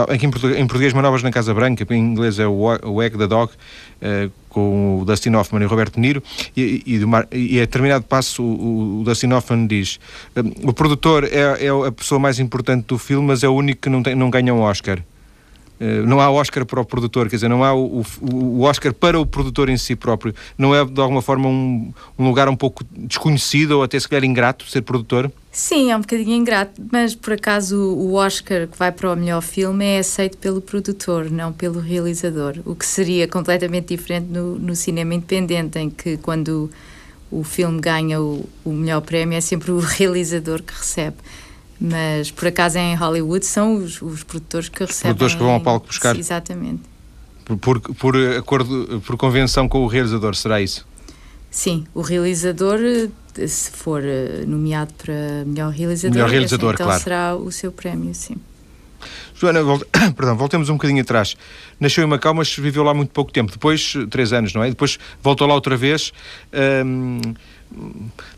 aqui 0.09 0.27
em 0.27 0.31
português, 0.31 0.61
em 0.61 0.67
português 0.67 0.93
Manobras 0.93 1.23
na 1.23 1.31
Casa 1.31 1.55
Branca, 1.55 1.87
em 1.95 1.99
inglês 1.99 2.39
é 2.39 2.47
o, 2.47 3.03
Egg 3.03 3.17
the 3.17 3.27
Dog, 3.27 3.53
uh, 3.53 4.31
com 4.49 5.01
o 5.01 5.05
Dustin 5.05 5.35
Hoffman 5.35 5.63
e 5.63 5.67
o 5.67 5.69
Roberto 5.69 6.01
Niro, 6.01 6.23
e, 6.57 6.83
e, 6.85 7.01
e 7.33 7.59
a 7.59 7.61
determinado 7.61 8.05
passo 8.05 8.43
o, 8.43 9.01
o 9.01 9.05
Dustin 9.05 9.33
Hoffman 9.33 9.67
diz 9.67 10.01
um, 10.37 10.71
o 10.71 10.73
produtor 10.73 11.25
é, 11.25 11.67
é 11.67 11.87
a 11.87 11.93
pessoa 11.93 12.19
mais 12.19 12.41
importante 12.41 12.87
do 12.87 12.99
filme, 12.99 13.29
mas 13.29 13.45
é 13.45 13.49
o 13.49 13.53
único 13.53 13.83
que 13.83 13.89
não, 13.89 14.03
tem, 14.03 14.15
não 14.17 14.29
ganha 14.29 14.53
um 14.53 14.61
Oscar. 14.61 14.99
Eh, 15.85 16.01
não 16.01 16.19
há 16.19 16.31
Oscar 16.31 16.65
para 16.65 16.81
o 16.81 16.85
produtor, 16.85 17.29
quer 17.29 17.37
dizer, 17.37 17.49
não 17.51 17.63
há 17.63 17.75
o, 17.75 18.03
o, 18.23 18.63
Oscar 18.63 18.95
para 18.95 19.21
o 19.21 19.27
produtor 19.27 19.69
em 19.69 19.77
si 19.77 19.95
próprio. 19.95 20.35
Não 20.57 20.75
é 20.75 20.83
de 20.83 20.99
alguma 20.99 21.21
forma 21.21 21.47
um, 21.47 21.93
um, 22.19 22.27
lugar 22.27 22.49
um 22.49 22.57
pouco 22.57 22.83
desconhecido 22.91 23.73
ou 23.73 23.83
até 23.83 24.01
se 24.01 24.09
calhar 24.09 24.25
ingrato 24.25 24.67
ser 24.67 24.81
produtor? 24.81 25.31
Sim, 25.53 25.91
é 25.91 25.97
um 25.97 26.01
bocadinho 26.01 26.33
ingrato, 26.33 26.81
mas 26.91 27.15
por 27.15 27.35
acaso 27.35 27.77
o 27.77 28.15
Oscar 28.15 28.67
que 28.67 28.79
vai 28.79 28.91
para 28.91 29.13
o 29.13 29.17
melhor 29.17 29.43
filme 29.43 29.85
é 29.85 29.99
aceito 29.99 30.39
pelo 30.39 30.63
produtor, 30.63 31.31
não 31.31 31.53
pelo 31.53 31.81
realizador. 31.81 32.55
O 32.65 32.75
que 32.75 32.87
seria 32.87 33.29
completamente 33.29 33.95
diferente 33.95 34.29
no, 34.31 34.59
no 34.59 34.75
cinema 34.75 35.13
independente, 35.13 35.79
em 35.79 35.91
que 35.91 36.17
quando 36.17 36.71
o 37.31 37.45
filme 37.45 37.79
ganha 37.79 38.23
o, 38.23 38.49
o 38.65 38.73
melhor 38.73 39.03
prémio 39.03 39.37
é 39.37 39.41
sempre 39.43 39.71
o 39.71 39.81
realizador 39.85 40.63
que 40.63 40.73
recebe 40.73 41.17
mas 41.81 42.31
por 42.31 42.49
acaso 42.49 42.79
em 42.79 42.95
Hollywood 42.95 43.45
são 43.45 43.77
os, 43.77 44.01
os 44.01 44.23
produtores 44.23 44.69
que 44.69 44.85
recebem. 44.85 44.93
Os 44.95 45.01
produtores 45.03 45.35
que 45.35 45.43
vão 45.43 45.53
ao 45.53 45.61
palco 45.61 45.87
buscar. 45.87 46.17
Exatamente. 46.17 46.83
Por, 47.45 47.59
por, 47.59 47.81
por, 47.81 48.17
acordo, 48.17 49.03
por 49.05 49.17
convenção 49.17 49.69
com 49.69 49.85
o 49.85 49.87
realizador, 49.87 50.35
será 50.35 50.61
isso? 50.61 50.87
Sim, 51.51 51.87
o 51.95 52.01
realizador, 52.01 52.79
se 53.47 53.71
for 53.71 54.03
eh, 54.03 54.45
nomeado 54.47 54.93
para 54.95 55.45
melhor 55.47 55.71
realizador, 55.71 56.15
melhor 56.15 56.31
realizador 56.31 56.75
então 56.75 56.87
claro. 56.87 57.03
será 57.03 57.37
o 57.37 57.53
seu 57.53 57.71
prémio, 57.71 58.15
sim. 58.15 58.37
Joana, 59.35 59.63
volta, 59.63 59.87
perdão, 60.17 60.37
voltemos 60.37 60.69
um 60.69 60.75
bocadinho 60.75 61.03
atrás. 61.03 61.37
Nasceu 61.79 62.05
em 62.05 62.07
Macau, 62.07 62.35
mas 62.35 62.55
viveu 62.57 62.83
lá 62.83 62.95
muito 62.95 63.11
pouco 63.11 63.33
tempo. 63.33 63.53
Depois, 63.53 63.95
três 64.11 64.33
anos, 64.33 64.55
não 64.55 64.63
é? 64.63 64.69
Depois 64.69 64.99
voltou 65.23 65.47
lá 65.47 65.55
outra 65.55 65.77
vez. 65.77 66.13
Hum, 66.85 67.21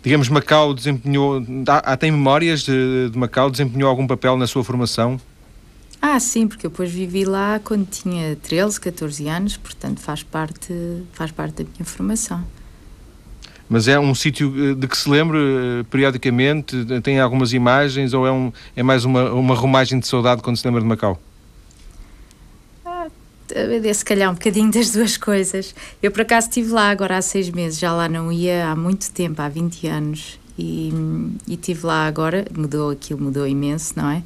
digamos, 0.02 0.28
Macau 0.28 0.74
desempenhou. 0.74 1.42
Há, 1.68 1.96
tem 1.96 2.10
memórias 2.10 2.62
de, 2.62 3.10
de 3.10 3.18
Macau? 3.18 3.50
Desempenhou 3.50 3.88
algum 3.88 4.06
papel 4.06 4.36
na 4.36 4.46
sua 4.46 4.64
formação? 4.64 5.20
Ah, 6.00 6.20
sim, 6.20 6.46
porque 6.46 6.66
eu 6.66 6.70
depois 6.70 6.90
vivi 6.90 7.24
lá 7.24 7.60
quando 7.62 7.86
tinha 7.86 8.36
13, 8.36 8.80
14 8.80 9.28
anos, 9.28 9.56
portanto 9.56 10.00
faz 10.00 10.22
parte, 10.22 10.72
faz 11.12 11.30
parte 11.30 11.62
da 11.62 11.64
minha 11.64 11.84
formação. 11.84 12.44
Mas 13.68 13.88
é 13.88 13.98
um 13.98 14.14
sítio 14.14 14.54
eh, 14.56 14.74
de 14.74 14.86
que 14.86 14.96
se 14.96 15.08
lembre 15.10 15.38
eh, 15.38 15.84
periodicamente? 15.90 16.76
Tem 17.02 17.18
algumas 17.18 17.52
imagens 17.52 18.14
ou 18.14 18.26
é, 18.26 18.30
um, 18.30 18.52
é 18.76 18.82
mais 18.82 19.04
uma, 19.04 19.32
uma 19.32 19.54
romagem 19.54 19.98
de 19.98 20.06
saudade 20.06 20.42
quando 20.42 20.56
se 20.56 20.64
lembra 20.64 20.80
de 20.80 20.86
Macau? 20.86 21.20
Se 23.94 24.04
calhar 24.04 24.30
um 24.30 24.34
bocadinho 24.34 24.70
das 24.70 24.90
duas 24.90 25.16
coisas. 25.16 25.74
Eu 26.02 26.10
por 26.10 26.22
acaso 26.22 26.48
estive 26.48 26.70
lá 26.70 26.90
agora 26.90 27.16
há 27.16 27.22
seis 27.22 27.50
meses, 27.50 27.78
já 27.78 27.92
lá 27.92 28.08
não 28.08 28.30
ia 28.32 28.68
há 28.68 28.76
muito 28.76 29.10
tempo, 29.10 29.40
há 29.40 29.48
20 29.48 29.86
anos. 29.86 30.38
E, 30.58 30.90
e 31.46 31.54
estive 31.54 31.86
lá 31.86 32.06
agora, 32.06 32.46
mudou 32.56 32.90
aquilo, 32.90 33.20
mudou 33.20 33.46
imenso, 33.46 33.92
não 33.96 34.10
é? 34.10 34.22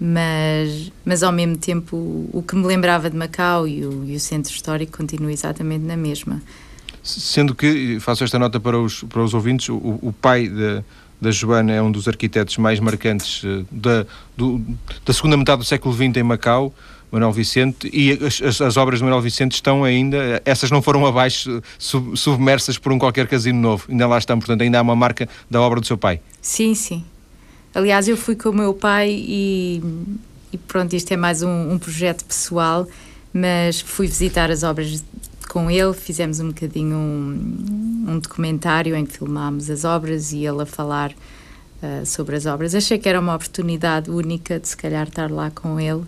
Mas, 0.00 0.90
mas 1.04 1.22
ao 1.22 1.30
mesmo 1.30 1.58
tempo 1.58 1.94
o, 1.94 2.30
o 2.32 2.42
que 2.42 2.56
me 2.56 2.66
lembrava 2.66 3.10
de 3.10 3.16
Macau 3.16 3.68
e 3.68 3.84
o, 3.84 4.04
e 4.04 4.16
o 4.16 4.20
centro 4.20 4.50
histórico 4.50 4.96
continua 4.96 5.30
exatamente 5.30 5.84
na 5.84 5.96
mesma. 5.96 6.42
Sendo 7.02 7.54
que, 7.54 7.98
faço 8.00 8.24
esta 8.24 8.38
nota 8.38 8.58
para 8.58 8.78
os, 8.78 9.02
para 9.04 9.22
os 9.22 9.32
ouvintes, 9.34 9.68
o, 9.68 9.76
o 9.76 10.12
pai 10.12 10.48
da, 10.48 10.82
da 11.20 11.30
Joana 11.30 11.72
é 11.72 11.82
um 11.82 11.92
dos 11.92 12.08
arquitetos 12.08 12.56
mais 12.56 12.80
marcantes 12.80 13.42
eh, 13.44 13.64
da, 13.70 14.06
do, 14.36 14.60
da 15.04 15.12
segunda 15.12 15.36
metade 15.36 15.58
do 15.58 15.64
século 15.64 15.94
XX 15.94 16.16
em 16.16 16.22
Macau, 16.22 16.74
Manuel 17.10 17.32
Vicente, 17.32 17.90
e 17.92 18.12
as, 18.24 18.60
as, 18.60 18.76
obras 18.76 19.00
de 19.00 19.04
Manuel 19.04 19.20
Vicente 19.20 19.52
estão 19.52 19.82
ainda, 19.82 20.40
essas 20.44 20.70
não 20.70 20.80
foram 20.80 21.04
abaixo, 21.04 21.60
sub, 21.78 22.16
submersas 22.16 22.78
por 22.78 22.92
um 22.92 22.98
qualquer 22.98 23.26
casino 23.26 23.60
novo, 23.60 23.86
ainda 23.88 24.06
lá 24.06 24.18
estão, 24.18 24.38
portanto 24.38 24.62
ainda 24.62 24.78
há 24.78 24.82
uma 24.82 24.94
marca 24.94 25.28
da 25.50 25.60
obra 25.60 25.80
do 25.80 25.86
seu 25.86 25.98
pai. 25.98 26.20
Sim, 26.40 26.74
sim. 26.74 27.04
Aliás, 27.74 28.08
eu 28.08 28.16
fui 28.16 28.36
com 28.36 28.50
o 28.50 28.52
meu 28.52 28.74
pai 28.74 29.10
e, 29.10 29.82
e 30.52 30.58
pronto, 30.58 30.94
isto 30.94 31.10
é 31.12 31.16
mais 31.16 31.42
um, 31.42 31.72
um 31.72 31.78
projeto 31.78 32.24
pessoal, 32.24 32.86
mas 33.32 33.80
fui 33.80 34.06
visitar 34.06 34.50
as 34.50 34.62
obras 34.62 35.04
com 35.48 35.68
ele, 35.68 35.92
fizemos 35.92 36.38
um 36.38 36.48
bocadinho 36.48 36.96
um, 36.96 38.04
um 38.08 38.18
documentário 38.20 38.94
em 38.94 39.04
que 39.04 39.18
filmámos 39.18 39.68
as 39.68 39.84
obras 39.84 40.32
e 40.32 40.46
ele 40.46 40.62
a 40.62 40.66
falar 40.66 41.10
uh, 41.10 42.06
sobre 42.06 42.36
as 42.36 42.46
obras. 42.46 42.72
Achei 42.72 42.98
que 42.98 43.08
era 43.08 43.18
uma 43.18 43.34
oportunidade 43.34 44.10
única 44.10 44.60
de 44.60 44.68
se 44.68 44.76
calhar 44.76 45.08
estar 45.08 45.28
lá 45.28 45.50
com 45.50 45.80
ele 45.80 46.02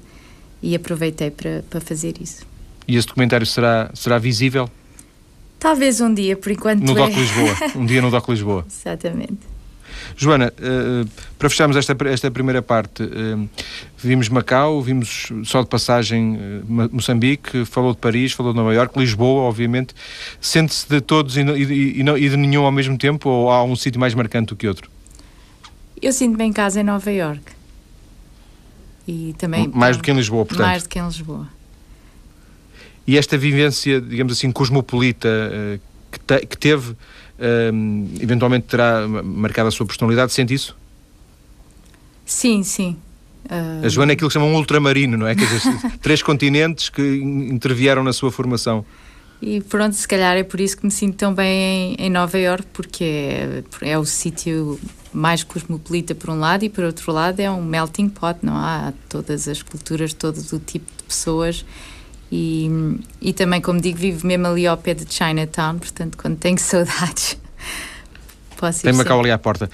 e 0.62 0.74
aproveitei 0.74 1.30
para, 1.30 1.64
para 1.68 1.80
fazer 1.80 2.14
isso. 2.20 2.46
E 2.86 2.96
esse 2.96 3.06
documentário 3.06 3.46
será, 3.46 3.90
será 3.94 4.18
visível? 4.18 4.68
Talvez 5.58 6.00
um 6.00 6.12
dia, 6.12 6.36
por 6.36 6.50
enquanto. 6.50 6.82
No 6.82 6.92
é. 6.92 6.94
DOC 6.94 7.14
Lisboa. 7.14 7.56
Um 7.76 7.86
dia 7.86 8.02
no 8.02 8.10
DOC 8.10 8.28
Lisboa. 8.30 8.66
Exatamente. 8.70 9.52
Joana, 10.16 10.52
uh, 10.58 11.08
para 11.38 11.48
fecharmos 11.48 11.76
esta, 11.76 11.96
esta 12.08 12.30
primeira 12.30 12.60
parte, 12.60 13.02
uh, 13.02 13.48
vimos 13.96 14.28
Macau, 14.28 14.82
vimos 14.82 15.32
só 15.44 15.62
de 15.62 15.68
passagem 15.68 16.36
uh, 16.36 16.88
Moçambique, 16.92 17.64
falou 17.64 17.92
de 17.92 17.98
Paris, 17.98 18.32
falou 18.32 18.52
de 18.52 18.58
Nova 18.58 18.74
Iorque, 18.74 18.98
Lisboa, 18.98 19.42
obviamente. 19.42 19.94
Sente-se 20.40 20.88
de 20.88 21.00
todos 21.00 21.36
e, 21.36 21.42
e, 21.42 22.02
e, 22.02 22.02
e, 22.02 22.28
de 22.28 22.36
nenhum 22.36 22.64
ao 22.64 22.72
mesmo 22.72 22.98
tempo 22.98 23.28
ou 23.28 23.50
há 23.50 23.62
um 23.62 23.76
sítio 23.76 24.00
mais 24.00 24.14
marcante 24.14 24.48
do 24.48 24.56
que 24.56 24.66
outro? 24.66 24.90
Eu 26.00 26.12
sinto-me 26.12 26.44
em 26.44 26.52
casa 26.52 26.80
em 26.80 26.84
Nova 26.84 27.10
Iorque. 27.10 27.61
E 29.06 29.34
também... 29.38 29.68
Mais 29.68 29.96
do 29.96 30.02
que 30.02 30.10
em 30.10 30.14
Lisboa, 30.14 30.44
portanto? 30.44 30.66
Mais 30.66 30.82
do 30.82 30.88
que 30.88 30.98
em 30.98 31.04
Lisboa. 31.04 31.48
E 33.06 33.18
esta 33.18 33.36
vivência, 33.36 34.00
digamos 34.00 34.32
assim, 34.32 34.52
cosmopolita 34.52 35.28
que, 36.10 36.20
te, 36.20 36.46
que 36.46 36.56
teve 36.56 36.94
eventualmente 38.20 38.66
terá 38.66 39.06
marcado 39.08 39.68
a 39.68 39.70
sua 39.70 39.86
personalidade, 39.86 40.32
sente 40.32 40.54
isso? 40.54 40.76
Sim, 42.24 42.62
sim. 42.62 42.96
Uh... 43.46 43.84
A 43.84 43.88
Joana 43.88 44.12
é 44.12 44.14
aquilo 44.14 44.28
que 44.28 44.34
chamam 44.34 44.50
um 44.50 44.56
ultramarino, 44.56 45.16
não 45.16 45.26
é? 45.26 45.34
Quer 45.34 45.46
dizer, 45.46 45.98
três 46.00 46.22
continentes 46.22 46.88
que 46.88 47.02
intervieram 47.02 48.04
na 48.04 48.12
sua 48.12 48.30
formação. 48.30 48.84
E 49.40 49.60
pronto, 49.60 49.94
se 49.94 50.06
calhar 50.06 50.36
é 50.36 50.44
por 50.44 50.60
isso 50.60 50.76
que 50.76 50.84
me 50.84 50.90
sinto 50.92 51.16
tão 51.16 51.34
bem 51.34 51.96
em, 51.98 52.06
em 52.06 52.10
Nova 52.10 52.38
Iorque, 52.38 52.68
porque 52.72 53.02
é, 53.02 53.64
é 53.80 53.98
o 53.98 54.04
sítio 54.04 54.78
mais 55.12 55.44
cosmopolita 55.44 56.14
por 56.14 56.30
um 56.30 56.38
lado 56.38 56.64
e 56.64 56.68
por 56.68 56.84
outro 56.84 57.12
lado 57.12 57.40
é 57.40 57.50
um 57.50 57.62
melting 57.62 58.08
pot, 58.08 58.38
não 58.42 58.56
há 58.56 58.92
todas 59.08 59.48
as 59.48 59.62
culturas, 59.62 60.12
todo 60.12 60.38
o 60.38 60.58
tipo 60.58 60.86
de 60.96 61.02
pessoas 61.04 61.64
e, 62.32 62.98
e 63.20 63.32
também, 63.34 63.60
como 63.60 63.78
digo, 63.78 63.98
vivo 63.98 64.26
mesmo 64.26 64.46
ali 64.46 64.66
ao 64.66 64.78
pé 64.78 64.94
de 64.94 65.04
Chinatown, 65.06 65.78
portanto, 65.78 66.16
quando 66.16 66.38
tenho 66.38 66.56
saudades. 66.58 67.36
Posso 68.56 68.82
Tem 68.82 68.92
Macau 68.92 69.18
ali 69.20 69.30
à 69.30 69.36
porta. 69.36 69.68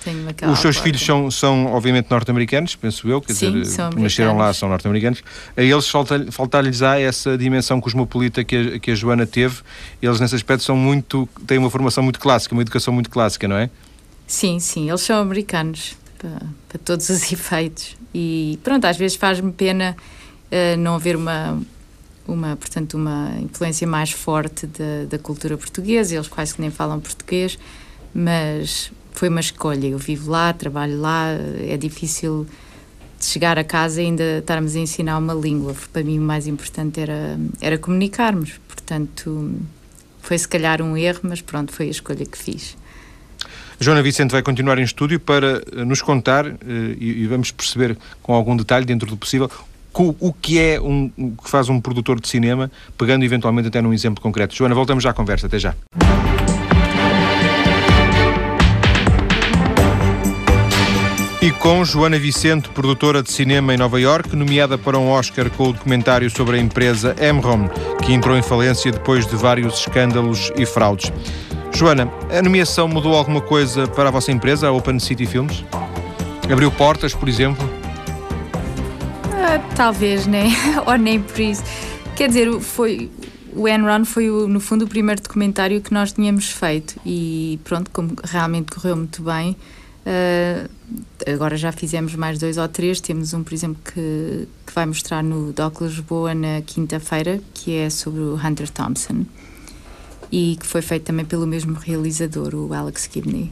Os 0.50 0.58
seus 0.60 0.78
filhos 0.78 1.04
são, 1.04 1.30
são, 1.30 1.66
obviamente, 1.66 2.10
norte-americanos, 2.10 2.74
penso 2.74 3.06
eu, 3.06 3.20
quer 3.20 3.34
Sim, 3.34 3.60
dizer, 3.60 3.94
nasceram 3.94 4.36
lá, 4.36 4.52
são 4.54 4.66
norte-americanos. 4.66 5.22
A 5.54 5.62
eles 5.62 5.86
falta-lhes 5.88 6.34
falta 6.34 6.58
a 6.58 6.98
essa 6.98 7.36
dimensão 7.36 7.82
cosmopolita 7.82 8.42
que 8.42 8.56
a, 8.56 8.78
que 8.80 8.90
a 8.90 8.94
Joana 8.94 9.26
teve. 9.26 9.56
Eles, 10.00 10.18
nesse 10.18 10.34
aspecto, 10.34 10.64
são 10.64 10.74
muito. 10.74 11.28
têm 11.46 11.58
uma 11.58 11.68
formação 11.68 12.02
muito 12.02 12.18
clássica, 12.18 12.54
uma 12.54 12.62
educação 12.62 12.94
muito 12.94 13.10
clássica, 13.10 13.46
não 13.46 13.56
é? 13.56 13.68
Sim, 14.28 14.60
sim, 14.60 14.88
eles 14.88 15.00
são 15.00 15.18
americanos, 15.18 15.96
para, 16.18 16.42
para 16.68 16.78
todos 16.84 17.08
os 17.08 17.22
efeitos. 17.32 17.96
E 18.14 18.60
pronto, 18.62 18.84
às 18.84 18.96
vezes 18.96 19.16
faz-me 19.16 19.50
pena 19.50 19.96
uh, 20.52 20.76
não 20.78 20.94
haver 20.94 21.16
uma 21.16 21.60
uma, 22.28 22.54
portanto, 22.56 22.94
uma 22.94 23.32
influência 23.40 23.86
mais 23.86 24.10
forte 24.10 24.66
da, 24.66 25.06
da 25.08 25.18
cultura 25.18 25.56
portuguesa, 25.56 26.14
eles 26.14 26.28
quase 26.28 26.54
que 26.54 26.60
nem 26.60 26.70
falam 26.70 27.00
português, 27.00 27.58
mas 28.14 28.92
foi 29.12 29.30
uma 29.30 29.40
escolha. 29.40 29.86
Eu 29.86 29.98
vivo 29.98 30.30
lá, 30.30 30.52
trabalho 30.52 31.00
lá, 31.00 31.28
é 31.66 31.76
difícil 31.78 32.46
de 33.18 33.24
chegar 33.24 33.58
a 33.58 33.64
casa 33.64 34.02
e 34.02 34.04
ainda 34.04 34.38
estarmos 34.38 34.76
a 34.76 34.78
ensinar 34.78 35.16
uma 35.16 35.32
língua. 35.32 35.74
Para 35.90 36.04
mim, 36.04 36.18
o 36.18 36.22
mais 36.22 36.46
importante 36.46 37.00
era, 37.00 37.40
era 37.60 37.78
comunicarmos. 37.78 38.60
Portanto, 38.68 39.54
foi 40.20 40.38
se 40.38 40.46
calhar 40.46 40.82
um 40.82 40.96
erro, 40.96 41.20
mas 41.22 41.40
pronto, 41.40 41.72
foi 41.72 41.86
a 41.86 41.90
escolha 41.90 42.26
que 42.26 42.36
fiz. 42.36 42.76
Joana 43.80 44.02
Vicente 44.02 44.32
vai 44.32 44.42
continuar 44.42 44.78
em 44.78 44.82
estúdio 44.82 45.20
para 45.20 45.62
eh, 45.72 45.84
nos 45.84 46.02
contar, 46.02 46.46
eh, 46.46 46.54
e 46.98 47.26
vamos 47.26 47.52
perceber 47.52 47.96
com 48.22 48.34
algum 48.34 48.56
detalhe, 48.56 48.84
dentro 48.84 49.08
do 49.08 49.16
possível, 49.16 49.48
o 49.94 50.32
que 50.32 50.58
é 50.58 50.80
um, 50.80 51.10
o 51.16 51.42
que 51.42 51.48
faz 51.48 51.68
um 51.68 51.80
produtor 51.80 52.20
de 52.20 52.28
cinema, 52.28 52.70
pegando 52.96 53.24
eventualmente 53.24 53.68
até 53.68 53.80
num 53.80 53.92
exemplo 53.92 54.22
concreto. 54.22 54.54
Joana, 54.54 54.74
voltamos 54.74 55.02
já 55.02 55.10
à 55.10 55.12
conversa, 55.12 55.46
até 55.46 55.58
já. 55.58 55.74
E 61.40 61.52
com 61.52 61.84
Joana 61.84 62.18
Vicente, 62.18 62.68
produtora 62.70 63.22
de 63.22 63.30
cinema 63.30 63.72
em 63.72 63.76
Nova 63.76 64.00
York, 64.00 64.34
nomeada 64.34 64.76
para 64.76 64.98
um 64.98 65.08
Oscar 65.08 65.48
com 65.50 65.68
o 65.68 65.72
documentário 65.72 66.28
sobre 66.28 66.56
a 66.58 66.60
empresa 66.60 67.14
Emron, 67.20 67.68
que 68.04 68.12
entrou 68.12 68.36
em 68.36 68.42
falência 68.42 68.90
depois 68.90 69.24
de 69.24 69.36
vários 69.36 69.78
escândalos 69.78 70.52
e 70.56 70.66
fraudes. 70.66 71.12
Joana, 71.72 72.10
a 72.30 72.42
nomeação 72.42 72.88
mudou 72.88 73.14
alguma 73.14 73.40
coisa 73.40 73.86
para 73.86 74.08
a 74.08 74.12
vossa 74.12 74.32
empresa, 74.32 74.68
a 74.68 74.72
Open 74.72 74.98
City 74.98 75.26
Films? 75.26 75.64
Abriu 76.50 76.70
portas, 76.72 77.14
por 77.14 77.28
exemplo? 77.28 77.68
talvez, 79.78 80.26
né? 80.26 80.48
Ou 80.86 80.98
nem 80.98 81.22
por 81.22 81.38
isso. 81.38 81.62
Quer 82.16 82.28
dizer, 82.28 82.60
foi, 82.60 83.08
o 83.54 83.68
Enron 83.68 84.04
foi, 84.04 84.26
no 84.26 84.58
fundo, 84.58 84.84
o 84.84 84.88
primeiro 84.88 85.22
documentário 85.22 85.80
que 85.80 85.94
nós 85.94 86.12
tínhamos 86.12 86.50
feito 86.50 86.96
e 87.06 87.60
pronto, 87.62 87.88
como 87.92 88.16
realmente 88.24 88.72
correu 88.72 88.96
muito 88.96 89.22
bem. 89.22 89.56
Uh, 90.04 90.68
agora 91.32 91.56
já 91.56 91.70
fizemos 91.70 92.14
mais 92.16 92.38
dois 92.38 92.58
ou 92.58 92.66
três. 92.66 93.00
Temos 93.00 93.32
um, 93.34 93.44
por 93.44 93.54
exemplo, 93.54 93.80
que, 93.84 94.48
que 94.66 94.74
vai 94.74 94.84
mostrar 94.84 95.22
no 95.22 95.52
Doc 95.52 95.80
Lisboa 95.80 96.34
na 96.34 96.60
quinta-feira, 96.62 97.40
que 97.54 97.76
é 97.76 97.88
sobre 97.88 98.20
o 98.20 98.34
Hunter 98.34 98.68
Thompson 98.70 99.24
e 100.30 100.56
que 100.58 100.66
foi 100.66 100.82
feito 100.82 101.04
também 101.04 101.24
pelo 101.24 101.46
mesmo 101.46 101.74
realizador, 101.74 102.54
o 102.54 102.72
Alex 102.72 103.08
Gibney. 103.12 103.50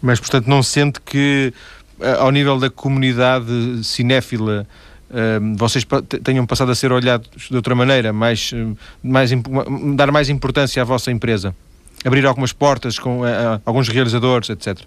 Mas, 0.00 0.20
portanto, 0.20 0.46
não 0.46 0.62
sente 0.62 1.00
que 1.00 1.52
eh, 2.00 2.16
ao 2.18 2.30
nível 2.30 2.58
da 2.58 2.70
comunidade 2.70 3.82
cinéfila, 3.82 4.66
eh, 5.10 5.40
vocês 5.56 5.84
tenham 6.22 6.46
passado 6.46 6.70
a 6.70 6.74
ser 6.74 6.92
olhados 6.92 7.28
de 7.50 7.56
outra 7.56 7.74
maneira, 7.74 8.12
mais, 8.12 8.52
eh, 8.54 8.66
mais, 9.02 9.30
dar 9.96 10.12
mais 10.12 10.28
importância 10.28 10.80
à 10.82 10.84
vossa 10.84 11.10
empresa? 11.10 11.54
Abrir 12.04 12.24
algumas 12.26 12.52
portas 12.52 12.98
com 12.98 13.22
alguns 13.66 13.88
realizadores, 13.88 14.50
etc. 14.50 14.78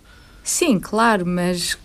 Sim, 0.43 0.79
claro, 0.79 1.25
mas 1.25 1.77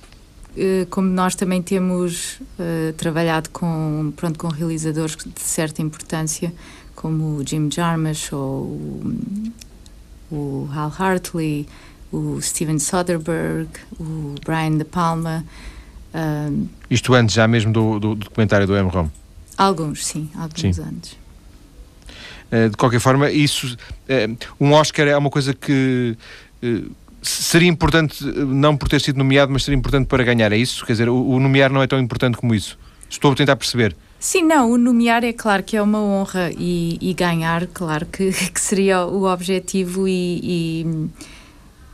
como 0.89 1.09
nós 1.09 1.35
também 1.35 1.61
temos 1.61 2.41
uh, 2.59 2.93
trabalhado 2.97 3.51
com, 3.51 4.13
pronto, 4.17 4.39
com 4.39 4.47
realizadores 4.47 5.17
de 5.17 5.41
certa 5.41 5.83
importância, 5.83 6.55
como 6.97 7.37
o 7.37 7.47
Jim 7.47 7.71
Jarmusch 7.71 8.33
ou 8.33 9.05
o, 10.31 10.69
Hal 10.73 10.93
Hartley, 10.99 11.69
o 12.11 12.41
Steven 12.41 12.79
Soderbergh, 12.79 13.69
o 14.01 14.35
Brian 14.45 14.79
De 14.79 14.85
Palma. 14.85 15.45
Uh, 16.13 16.67
Isto 16.91 17.15
antes 17.15 17.35
já 17.35 17.47
mesmo 17.47 17.73
do, 17.73 18.01
do, 18.01 18.15
do 18.15 18.25
documentário 18.25 18.67
do 18.67 18.75
M-ROM? 18.75 19.09
Alguns, 19.57 20.05
sim, 20.05 20.29
alguns 20.35 20.61
sim. 20.61 20.83
antes. 20.83 21.13
Uh, 22.51 22.71
de 22.71 22.77
qualquer 22.77 23.01
forma, 23.01 23.31
isso, 23.31 23.77
uh, 23.77 24.37
um 24.59 24.73
Oscar 24.73 25.07
é 25.07 25.17
uma 25.17 25.31
coisa 25.31 25.53
que 25.53 26.17
seria 27.23 27.69
importante, 27.69 28.25
não 28.25 28.77
por 28.77 28.89
ter 28.89 29.01
sido 29.01 29.19
nomeado, 29.19 29.53
mas 29.53 29.65
seria 29.65 29.79
importante 29.79 30.07
para 30.07 30.25
ganhar, 30.25 30.53
é 30.53 30.57
isso? 30.57 30.85
Quer 30.87 30.93
dizer, 30.93 31.09
o, 31.09 31.29
o 31.29 31.39
nomear 31.39 31.71
não 31.71 31.83
é 31.83 31.87
tão 31.87 32.01
importante 32.01 32.37
como 32.39 32.55
isso? 32.55 32.79
Estou 33.09 33.33
a 33.33 33.35
tentar 33.35 33.57
perceber. 33.57 33.95
Sim, 34.19 34.45
não, 34.45 34.71
o 34.71 34.79
nomear 34.79 35.23
é 35.25 35.33
claro 35.33 35.63
que 35.63 35.77
é 35.77 35.83
uma 35.83 36.01
honra 36.01 36.51
e, 36.57 36.99
e 37.01 37.15
ganhar, 37.15 37.67
claro 37.67 38.07
que, 38.07 38.33
que, 38.51 38.61
seria 38.61 39.05
o 39.05 39.25
objetivo 39.25 40.09
e, 40.09 40.41
e, 40.43 41.09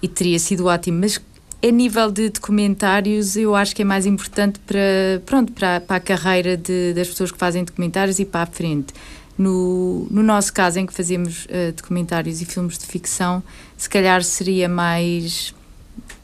e, 0.03 0.09
teria 0.09 0.39
sido 0.39 0.67
ótimo, 0.67 1.01
mas 1.01 1.21
a 1.63 1.71
nível 1.71 2.11
de 2.11 2.31
documentários 2.31 3.37
eu 3.37 3.55
acho 3.55 3.75
que 3.75 3.83
é 3.83 3.85
mais 3.85 4.07
importante 4.07 4.59
para, 4.61 5.23
pronto, 5.27 5.53
para, 5.53 5.81
para 5.81 5.97
a 5.97 6.01
carreira 6.01 6.57
de, 6.57 6.95
das 6.95 7.09
pessoas 7.09 7.31
que 7.33 7.39
fazem 7.39 7.65
documentários 7.65 8.19
e 8.19 8.25
para 8.25 8.43
a 8.43 8.47
frente. 8.47 8.95
No, 9.37 10.07
no 10.11 10.23
nosso 10.23 10.53
caso, 10.53 10.79
em 10.79 10.87
que 10.87 10.93
fazemos 10.93 11.47
uh, 11.47 11.73
documentários 11.75 12.41
e 12.41 12.45
filmes 12.45 12.79
de 12.79 12.87
ficção, 12.87 13.43
se 13.77 13.89
calhar 13.89 14.23
seria 14.23 14.69
mais 14.69 15.55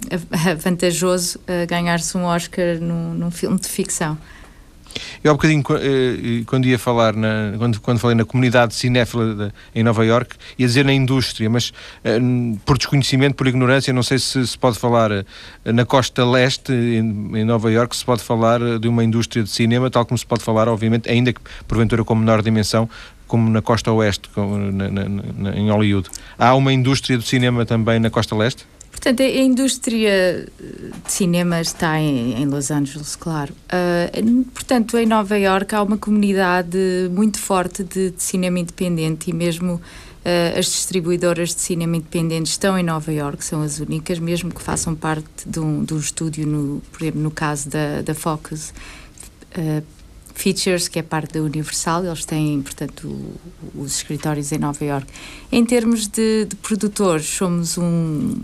vantajoso 0.58 1.38
uh, 1.38 1.66
ganhar-se 1.66 2.16
um 2.16 2.24
Oscar 2.24 2.78
num, 2.80 3.14
num 3.14 3.30
filme 3.30 3.58
de 3.58 3.68
ficção. 3.68 4.18
Eu 5.22 5.30
há 5.32 5.34
bocadinho, 5.34 5.62
eh, 5.80 6.42
quando 6.46 6.66
ia 6.66 6.78
falar, 6.78 7.14
na, 7.14 7.54
quando, 7.58 7.80
quando 7.80 7.98
falei 7.98 8.16
na 8.16 8.24
comunidade 8.24 8.74
cinéfila 8.74 9.34
de, 9.34 9.52
em 9.74 9.82
Nova 9.82 10.04
York, 10.04 10.36
ia 10.58 10.66
dizer 10.66 10.84
na 10.84 10.92
indústria, 10.92 11.50
mas 11.50 11.72
eh, 12.04 12.18
por 12.64 12.78
desconhecimento, 12.78 13.34
por 13.34 13.46
ignorância, 13.46 13.92
não 13.92 14.02
sei 14.02 14.18
se 14.18 14.46
se 14.46 14.56
pode 14.56 14.78
falar 14.78 15.10
eh, 15.10 15.24
na 15.64 15.84
costa 15.84 16.24
leste, 16.24 16.72
em, 16.72 17.38
em 17.38 17.44
Nova 17.44 17.70
York, 17.70 17.96
se 17.96 18.04
pode 18.04 18.22
falar 18.22 18.78
de 18.78 18.88
uma 18.88 19.02
indústria 19.02 19.42
de 19.42 19.50
cinema, 19.50 19.90
tal 19.90 20.04
como 20.04 20.16
se 20.16 20.26
pode 20.26 20.42
falar, 20.42 20.68
obviamente, 20.68 21.10
ainda 21.10 21.32
que 21.32 21.40
porventura 21.66 22.04
com 22.04 22.14
menor 22.14 22.42
dimensão, 22.42 22.88
como 23.26 23.50
na 23.50 23.60
costa 23.60 23.92
oeste, 23.92 24.28
como 24.34 24.56
na, 24.56 24.88
na, 24.88 25.08
na, 25.08 25.56
em 25.56 25.70
Hollywood. 25.70 26.08
Há 26.38 26.54
uma 26.54 26.72
indústria 26.72 27.16
do 27.16 27.22
cinema 27.22 27.66
também 27.66 28.00
na 28.00 28.10
costa 28.10 28.34
leste? 28.34 28.64
Portanto, 28.98 29.22
a 29.22 29.28
indústria 29.28 30.48
de 31.04 31.12
cinema 31.12 31.60
está 31.60 32.00
em, 32.00 32.42
em 32.42 32.46
Los 32.46 32.72
Angeles, 32.72 33.14
claro. 33.14 33.54
Uh, 33.72 34.44
portanto, 34.46 34.98
em 34.98 35.06
Nova 35.06 35.38
York 35.38 35.72
há 35.72 35.84
uma 35.84 35.96
comunidade 35.96 36.76
muito 37.12 37.38
forte 37.38 37.84
de, 37.84 38.10
de 38.10 38.20
cinema 38.20 38.58
independente 38.58 39.30
e 39.30 39.32
mesmo 39.32 39.74
uh, 39.74 40.58
as 40.58 40.66
distribuidoras 40.66 41.54
de 41.54 41.60
cinema 41.60 41.96
independente 41.96 42.50
estão 42.50 42.76
em 42.76 42.82
Nova 42.82 43.12
York, 43.12 43.44
são 43.44 43.62
as 43.62 43.78
únicas, 43.78 44.18
mesmo 44.18 44.52
que 44.52 44.60
façam 44.60 44.96
parte 44.96 45.48
de 45.48 45.60
um, 45.60 45.84
de 45.84 45.94
um 45.94 45.98
estúdio, 45.98 46.44
no, 46.44 46.82
por 46.90 47.00
exemplo, 47.00 47.20
no 47.20 47.30
caso 47.30 47.70
da, 47.70 48.02
da 48.02 48.14
Focus. 48.16 48.74
Uh, 49.56 49.80
Features, 50.34 50.86
que 50.86 51.00
é 51.00 51.02
parte 51.02 51.34
da 51.34 51.40
Universal, 51.40 52.04
eles 52.04 52.24
têm, 52.24 52.62
portanto, 52.62 53.08
o, 53.08 53.82
os 53.82 53.96
escritórios 53.96 54.52
em 54.52 54.58
Nova 54.58 54.84
York. 54.84 55.06
Em 55.50 55.64
termos 55.64 56.06
de, 56.06 56.46
de 56.46 56.54
produtores, 56.56 57.26
somos 57.26 57.76
um, 57.76 58.36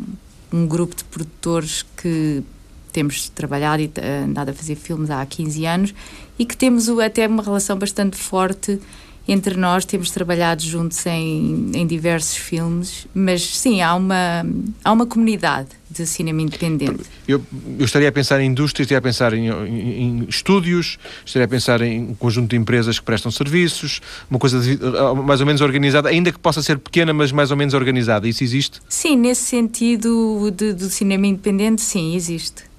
um 0.54 0.68
grupo 0.68 0.94
de 0.94 1.02
produtores 1.04 1.84
que 1.96 2.44
temos 2.92 3.28
trabalhado 3.28 3.82
e 3.82 3.90
andado 4.25 4.50
a 4.50 4.54
fazer 4.54 4.76
filmes 4.76 5.11
há 5.11 5.26
15 5.26 5.66
anos 5.66 5.94
e 6.38 6.46
que 6.46 6.56
temos 6.56 6.88
até 7.00 7.26
uma 7.26 7.42
relação 7.42 7.76
bastante 7.76 8.16
forte 8.16 8.80
entre 9.26 9.57
nós, 9.57 9.85
temos 9.85 10.11
trabalhado 10.11 10.62
juntos 10.62 11.04
em, 11.07 11.71
em 11.75 11.87
diversos 11.87 12.37
filmes, 12.37 13.07
mas 13.14 13.43
sim, 13.43 13.81
há 13.81 13.95
uma, 13.95 14.45
há 14.85 14.93
uma 14.93 15.07
comunidade 15.07 15.69
de 15.90 16.07
cinema 16.07 16.43
independente. 16.43 17.04
Eu, 17.26 17.43
eu 17.78 17.85
estaria 17.85 18.09
a 18.09 18.12
pensar 18.12 18.40
em 18.40 18.47
indústria, 18.47 18.83
estaria 18.83 18.99
a 18.99 19.02
pensar 19.02 19.33
em, 19.33 19.49
em, 19.49 20.02
em, 20.02 20.26
estúdios, 20.28 20.99
estaria 21.25 21.47
a 21.47 21.49
pensar 21.49 21.81
em 21.81 22.02
um 22.02 22.14
conjunto 22.14 22.50
de 22.50 22.57
empresas 22.57 22.99
que 22.99 23.04
prestam 23.04 23.31
serviços, 23.31 24.00
uma 24.28 24.38
coisa 24.38 24.61
de, 24.61 24.78
mais 25.25 25.41
ou 25.41 25.47
menos 25.47 25.63
organizada, 25.63 26.08
ainda 26.08 26.30
que 26.30 26.39
possa 26.39 26.63
ser 26.63 26.78
pequena, 26.78 27.15
mas 27.15 27.32
mais 27.32 27.50
ou 27.50 27.56
menos 27.56 27.73
organizada. 27.73 28.28
Isso 28.28 28.45
existe? 28.45 28.80
Sim, 28.89 29.17
nesse 29.17 29.43
sentido 29.43 30.50
do 30.50 30.91
cinema 30.91 31.26
independente, 31.26 31.80
sim, 31.80 32.15
existe. 32.15 32.74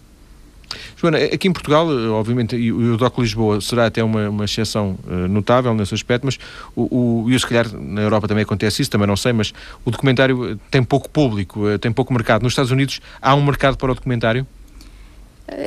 Joana, 0.97 1.17
aqui 1.17 1.47
em 1.47 1.53
Portugal, 1.53 1.88
obviamente, 2.11 2.55
e 2.55 2.71
o 2.71 2.97
DOC 2.97 3.19
Lisboa 3.19 3.61
será 3.61 3.85
até 3.85 4.03
uma, 4.03 4.29
uma 4.29 4.45
exceção 4.45 4.97
uh, 5.05 5.27
notável 5.27 5.73
nesse 5.73 5.93
aspecto, 5.93 6.25
mas 6.25 6.38
o, 6.75 7.23
o, 7.23 7.31
e 7.31 7.39
se 7.39 7.45
calhar 7.47 7.67
na 7.73 8.01
Europa 8.01 8.27
também 8.27 8.43
acontece 8.43 8.81
isso, 8.81 8.91
também 8.91 9.07
não 9.07 9.17
sei, 9.17 9.33
mas 9.33 9.53
o 9.83 9.91
documentário 9.91 10.59
tem 10.69 10.83
pouco 10.83 11.09
público, 11.09 11.67
uh, 11.67 11.79
tem 11.79 11.91
pouco 11.91 12.13
mercado. 12.13 12.43
Nos 12.43 12.53
Estados 12.53 12.71
Unidos 12.71 13.01
há 13.21 13.35
um 13.35 13.43
mercado 13.43 13.77
para 13.77 13.91
o 13.91 13.95
documentário? 13.95 14.45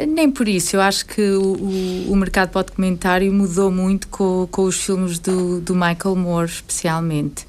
Nem 0.08 0.28
por 0.28 0.48
isso, 0.48 0.74
eu 0.74 0.80
acho 0.80 1.06
que 1.06 1.22
o, 1.22 2.10
o, 2.10 2.16
mercado 2.16 2.50
para 2.50 2.60
o 2.62 2.64
documentário 2.64 3.32
mudou 3.32 3.70
muito 3.70 4.08
com, 4.08 4.48
com 4.50 4.62
os 4.64 4.76
filmes 4.84 5.20
do, 5.20 5.60
do 5.60 5.72
Michael 5.72 6.16
Moore, 6.16 6.50
especialmente. 6.50 7.46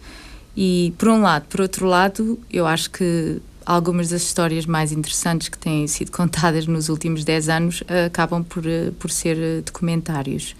E 0.55 0.93
por 0.97 1.09
um 1.09 1.21
lado, 1.21 1.45
por 1.49 1.61
outro 1.61 1.87
lado, 1.87 2.39
eu 2.51 2.67
acho 2.67 2.91
que 2.91 3.41
algumas 3.75 4.09
das 4.09 4.23
histórias 4.23 4.65
mais 4.65 4.91
interessantes 4.91 5.47
que 5.47 5.57
têm 5.57 5.85
sido 5.85 6.11
contadas 6.11 6.65
nos 6.65 6.89
últimos 6.89 7.23
10 7.23 7.49
anos 7.49 7.81
uh, 7.81 8.07
acabam 8.07 8.43
por, 8.43 8.65
uh, 8.65 8.91
por 8.93 9.11
ser 9.11 9.37
uh, 9.37 9.61
documentários. 9.61 10.55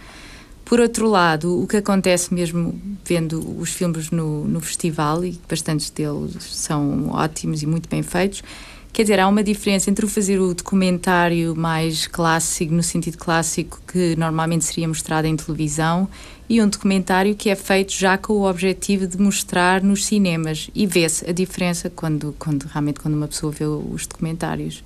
Por 0.64 0.80
outro 0.80 1.10
lado, 1.10 1.60
o 1.60 1.66
que 1.66 1.78
acontece 1.78 2.32
mesmo 2.32 2.80
vendo 3.04 3.60
os 3.60 3.72
filmes 3.72 4.12
no, 4.12 4.46
no 4.46 4.62
festival, 4.62 5.26
e 5.26 5.40
bastantes 5.50 5.90
deles 5.90 6.36
são 6.44 7.10
ótimos 7.10 7.64
e 7.64 7.66
muito 7.66 7.90
bem 7.90 8.04
feitos, 8.04 8.44
Quer 8.92 9.04
dizer, 9.04 9.20
há 9.20 9.28
uma 9.28 9.44
diferença 9.44 9.90
entre 9.90 10.04
o 10.04 10.10
fazer 10.10 10.40
o 10.40 10.54
documentário 10.54 11.56
mais 11.56 12.08
clássico, 12.08 12.74
no 12.74 12.82
sentido 12.82 13.20
clássico, 13.20 13.80
que 13.88 14.16
normalmente 14.16 14.66
seria 14.66 14.88
mostrado 14.88 15.28
em 15.28 15.36
televisão, 15.36 16.10
e 16.50 16.62
um 16.62 16.68
documentário 16.68 17.36
que 17.36 17.50
é 17.50 17.56
feito 17.56 17.94
já 17.94 18.18
com 18.18 18.34
o 18.34 18.50
objetivo 18.50 19.06
de 19.06 19.22
mostrar 19.22 19.84
nos 19.84 20.06
cinemas. 20.06 20.70
E 20.74 20.88
vê-se 20.88 21.30
a 21.30 21.32
diferença 21.32 21.90
quando, 21.90 22.36
quando 22.40 22.64
realmente 22.64 23.00
quando 23.00 23.14
uma 23.14 23.28
pessoa 23.28 23.52
vê 23.52 23.66
os 23.66 24.08
documentários. 24.08 24.84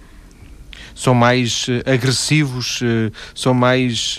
São 0.93 1.13
mais 1.13 1.67
uh, 1.69 1.89
agressivos, 1.89 2.81
uh, 2.81 3.11
são 3.33 3.53
mais. 3.53 4.17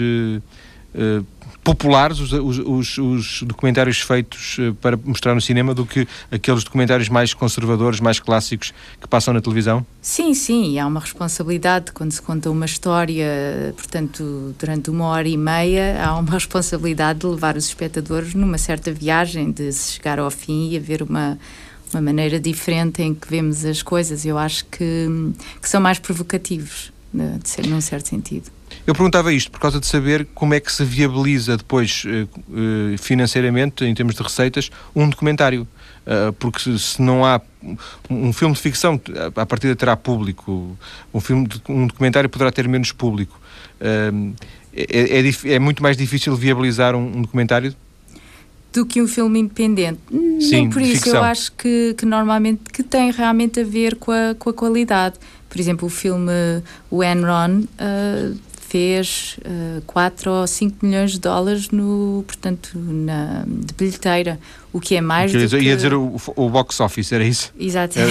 Uh, 0.95 1.25
populares 1.65 2.21
os, 2.21 2.31
os, 2.33 2.99
os, 2.99 3.43
documentários 3.43 3.99
feitos 3.99 4.59
eh, 4.61 4.73
para 4.83 4.99
mostrar 4.99 5.35
no 5.35 5.41
cinema 5.41 5.73
do 5.73 5.87
que 5.87 6.07
aqueles 6.31 6.63
documentários 6.63 7.09
mais 7.09 7.33
conservadores, 7.33 8.01
mais 8.01 8.21
clássicos 8.21 8.75
que 9.01 9.09
passam 9.09 9.33
na 9.33 9.41
televisão? 9.41 9.85
Sim, 10.03 10.35
sim, 10.35 10.79
há 10.79 10.87
uma 10.87 11.01
responsabilidade 11.01 11.91
quando 11.93 12.13
se 12.13 12.21
conta 12.21 12.51
uma 12.51 12.67
história, 12.67 13.73
portanto, 13.79 14.55
durante 14.59 14.91
uma 14.91 15.07
hora 15.07 15.27
e 15.27 15.39
meia, 15.39 16.05
há 16.05 16.19
uma 16.19 16.33
responsabilidade 16.33 17.21
de 17.21 17.27
levar 17.27 17.57
os 17.57 17.65
espectadores 17.65 18.35
numa 18.35 18.59
certa 18.59 18.93
viagem, 18.93 19.51
de 19.51 19.73
se 19.73 19.93
chegar 19.93 20.19
ao 20.19 20.31
fim 20.31 20.69
e 20.71 20.77
haver 20.77 21.03
uma 21.03 21.39
uma 21.93 22.03
maneira 22.03 22.41
diferente 22.41 23.03
em 23.03 23.15
que 23.15 23.29
vemos 23.29 23.65
as 23.65 23.81
coisas. 23.83 24.27
Eu 24.27 24.37
acho 24.37 24.65
que, 24.67 25.07
que 25.63 25.69
são 25.69 25.81
mais 25.81 25.99
provocativos, 25.99 26.93
né, 27.13 27.39
de 27.41 27.49
ser, 27.49 27.67
num 27.67 27.81
certo 27.81 28.09
sentido. 28.09 28.51
Eu 28.87 28.95
perguntava 28.95 29.33
isto 29.33 29.51
por 29.51 29.61
causa 29.61 29.81
de 29.81 29.87
saber 29.87 30.27
como 30.35 30.53
é 30.53 30.61
que 30.61 30.71
se 30.71 30.85
viabiliza 30.85 31.57
depois 31.57 32.05
uh, 32.05 32.99
financeiramente, 32.99 33.85
em 33.85 33.95
termos 33.95 34.15
de 34.15 34.23
receitas, 34.23 34.71
um 34.95 35.09
documentário. 35.09 35.67
Uh, 36.07 36.33
porque 36.35 36.77
se, 36.77 37.01
não 37.01 37.25
há 37.25 37.41
um 38.11 38.31
filme 38.31 38.55
de 38.55 38.61
ficção, 38.61 39.01
a 39.35 39.47
partir 39.47 39.75
terá 39.75 39.97
público, 39.97 40.77
um 41.15 41.21
filme 41.21 41.49
de, 41.49 41.63
um 41.67 41.87
documentário 41.87 42.29
poderá 42.29 42.53
ter 42.53 42.69
menos 42.69 42.93
público. 42.93 43.41
Uh, 43.81 44.35
é, 44.77 45.21
é, 45.21 45.55
é, 45.55 45.59
muito 45.59 45.83
mais 45.83 45.97
difícil 45.97 46.35
viabilizar 46.37 46.95
um, 46.95 47.19
um, 47.19 47.23
documentário 47.23 47.75
do 48.73 48.85
que 48.85 49.01
um 49.01 49.07
filme 49.07 49.39
independente. 49.39 50.01
Sim, 50.11 50.51
Nem 50.51 50.71
por 50.71 50.83
isso 50.83 51.05
ficção. 51.05 51.15
eu 51.15 51.23
acho 51.23 51.53
que, 51.53 51.95
que 51.97 52.05
normalmente 52.05 52.65
que 52.73 52.83
tem 52.83 53.13
realmente 53.13 53.61
a 53.61 53.65
ver 53.65 53.95
com 53.95 54.11
a, 54.11 54.35
com 54.37 54.51
a 54.51 54.53
qualidade. 54.53 55.15
Por 55.49 55.61
exemplo, 55.61 55.87
o 55.87 55.91
filme 55.91 56.33
O 56.91 57.03
Enron 57.03 57.61
uh, 57.61 58.37
fez 58.69 59.37
uh, 59.39 59.79
eh, 59.79 59.83
4 59.87 60.31
ou 60.31 60.47
5 60.47 60.85
milhões 60.85 61.13
de 61.13 61.21
dólares 61.21 61.71
no, 61.71 62.25
portanto, 62.27 62.71
na, 62.75 63.45
de 63.47 63.73
bilheteira, 63.75 64.39
o 64.73 64.81
que 64.81 64.97
é 64.97 65.01
mais 65.01 65.31
Quer 65.31 65.39
dizer, 65.39 65.59
que... 65.59 65.65
Ia 65.65 65.77
dizer 65.77 65.95
o, 65.95 66.17
o 66.37 66.51
box 66.51 66.81
office, 66.81 67.13
era 67.13 67.25
isso? 67.25 67.53
Exato. 67.59 67.99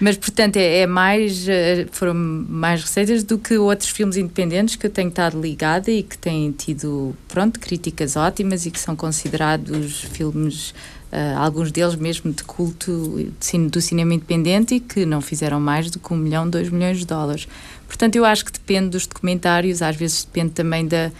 Mas, 0.00 0.16
portanto, 0.16 0.56
é, 0.56 0.78
é, 0.78 0.86
mais, 0.86 1.46
eh, 1.46 1.86
foram 1.92 2.14
mais 2.14 2.82
receitas 2.82 3.22
do 3.22 3.36
que 3.36 3.58
outros 3.58 3.90
filmes 3.90 4.16
independentes 4.16 4.74
que 4.74 4.86
eu 4.86 4.90
tenho 4.90 5.10
estado 5.10 5.38
ligada 5.38 5.90
e 5.90 6.02
que 6.02 6.16
têm 6.16 6.50
tido, 6.52 7.14
pronto, 7.28 7.60
críticas 7.60 8.16
ótimas 8.16 8.64
e 8.64 8.70
que 8.70 8.80
são 8.80 8.96
considerados 8.96 10.00
filmes, 10.12 10.70
uh, 11.12 11.38
alguns 11.38 11.70
deles 11.70 11.96
mesmo 11.96 12.32
de 12.32 12.42
culto 12.44 13.30
do 13.70 13.80
cinema 13.82 14.14
independente 14.14 14.76
e 14.76 14.80
que 14.80 15.04
não 15.04 15.20
fizeram 15.20 15.60
mais 15.60 15.90
do 15.90 15.98
que 15.98 16.14
um 16.14 16.16
milhão, 16.16 16.48
dois 16.48 16.70
milhões 16.70 17.00
de 17.00 17.04
dólares. 17.04 17.46
Portanto, 17.90 18.14
eu 18.14 18.24
acho 18.24 18.44
que 18.44 18.52
depende 18.52 18.90
dos 18.90 19.04
documentários, 19.04 19.82
às 19.82 19.96
vezes 19.96 20.22
depende 20.22 20.52
também 20.52 20.86
da, 20.86 21.10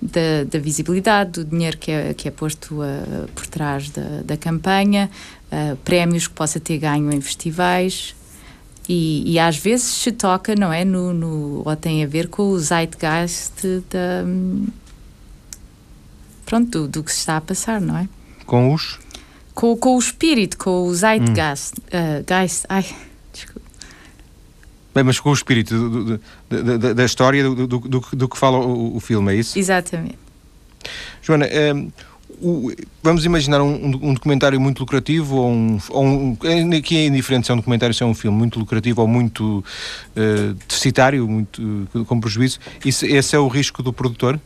da, 0.00 0.44
da 0.44 0.58
visibilidade, 0.58 1.42
do 1.42 1.44
dinheiro 1.46 1.78
que 1.78 1.90
é, 1.90 2.12
que 2.12 2.28
é 2.28 2.30
posto 2.30 2.82
uh, 2.82 3.26
por 3.34 3.46
trás 3.46 3.88
da, 3.88 4.20
da 4.22 4.36
campanha, 4.36 5.10
uh, 5.50 5.74
prémios 5.78 6.28
que 6.28 6.34
possa 6.34 6.60
ter 6.60 6.76
ganho 6.76 7.10
em 7.10 7.20
festivais. 7.22 8.14
E, 8.86 9.32
e, 9.32 9.38
às 9.38 9.56
vezes 9.56 9.86
se 9.86 10.12
toca, 10.12 10.54
não 10.54 10.70
é? 10.70 10.84
No, 10.84 11.14
no, 11.14 11.62
ou 11.64 11.76
tem 11.76 12.04
a 12.04 12.06
ver 12.06 12.28
com 12.28 12.42
o 12.50 12.58
zeitgeist 12.58 13.64
da. 13.90 14.24
Pronto, 16.44 16.70
do, 16.70 16.88
do 16.88 17.02
que 17.02 17.12
se 17.12 17.20
está 17.20 17.38
a 17.38 17.40
passar, 17.40 17.80
não 17.80 17.96
é? 17.96 18.08
Com 18.44 18.74
os? 18.74 18.98
Com, 19.54 19.76
com 19.76 19.96
o 19.96 19.98
espírito, 19.98 20.58
com 20.58 20.82
o 20.82 20.94
zeitgeist. 20.94 21.74
Hum. 21.78 22.20
Uh, 22.20 22.24
geist, 22.26 22.64
ai. 22.68 22.84
Bem, 24.98 25.04
mas 25.04 25.20
com 25.20 25.30
o 25.30 25.32
espírito 25.32 25.78
do, 25.78 26.18
do, 26.50 26.78
da, 26.78 26.92
da, 26.92 27.04
história 27.04 27.44
do, 27.44 28.28
que 28.28 28.36
fala 28.36 28.58
o, 28.58 28.96
o, 28.96 28.98
filme, 28.98 29.32
é 29.32 29.36
isso? 29.36 29.56
Exatamente. 29.56 30.18
Joana, 31.22 31.46
um, 31.72 31.92
o, 32.42 32.72
vamos 33.00 33.24
imaginar 33.24 33.62
um, 33.62 33.76
um, 34.02 34.12
documentário 34.12 34.60
muito 34.60 34.80
lucrativo 34.80 35.36
ou 35.36 35.50
um, 35.52 35.78
ou 35.90 36.04
um 36.04 36.36
que 36.82 36.96
é 36.96 37.06
indiferente 37.06 37.46
se 37.46 37.52
é 37.52 37.54
um 37.54 37.58
documentário 37.58 37.94
se 37.94 38.02
é 38.02 38.06
um 38.06 38.14
filme 38.14 38.36
muito 38.36 38.58
lucrativo 38.58 39.00
ou 39.00 39.06
muito 39.06 39.64
uh, 40.16 40.54
deficitário, 40.66 41.28
muito 41.28 41.62
uh, 41.94 42.04
com 42.04 42.18
prejuízo. 42.18 42.58
Isso, 42.84 43.06
esse 43.06 43.36
é 43.36 43.38
o 43.38 43.46
risco 43.46 43.84
do 43.84 43.92
produtor? 43.92 44.40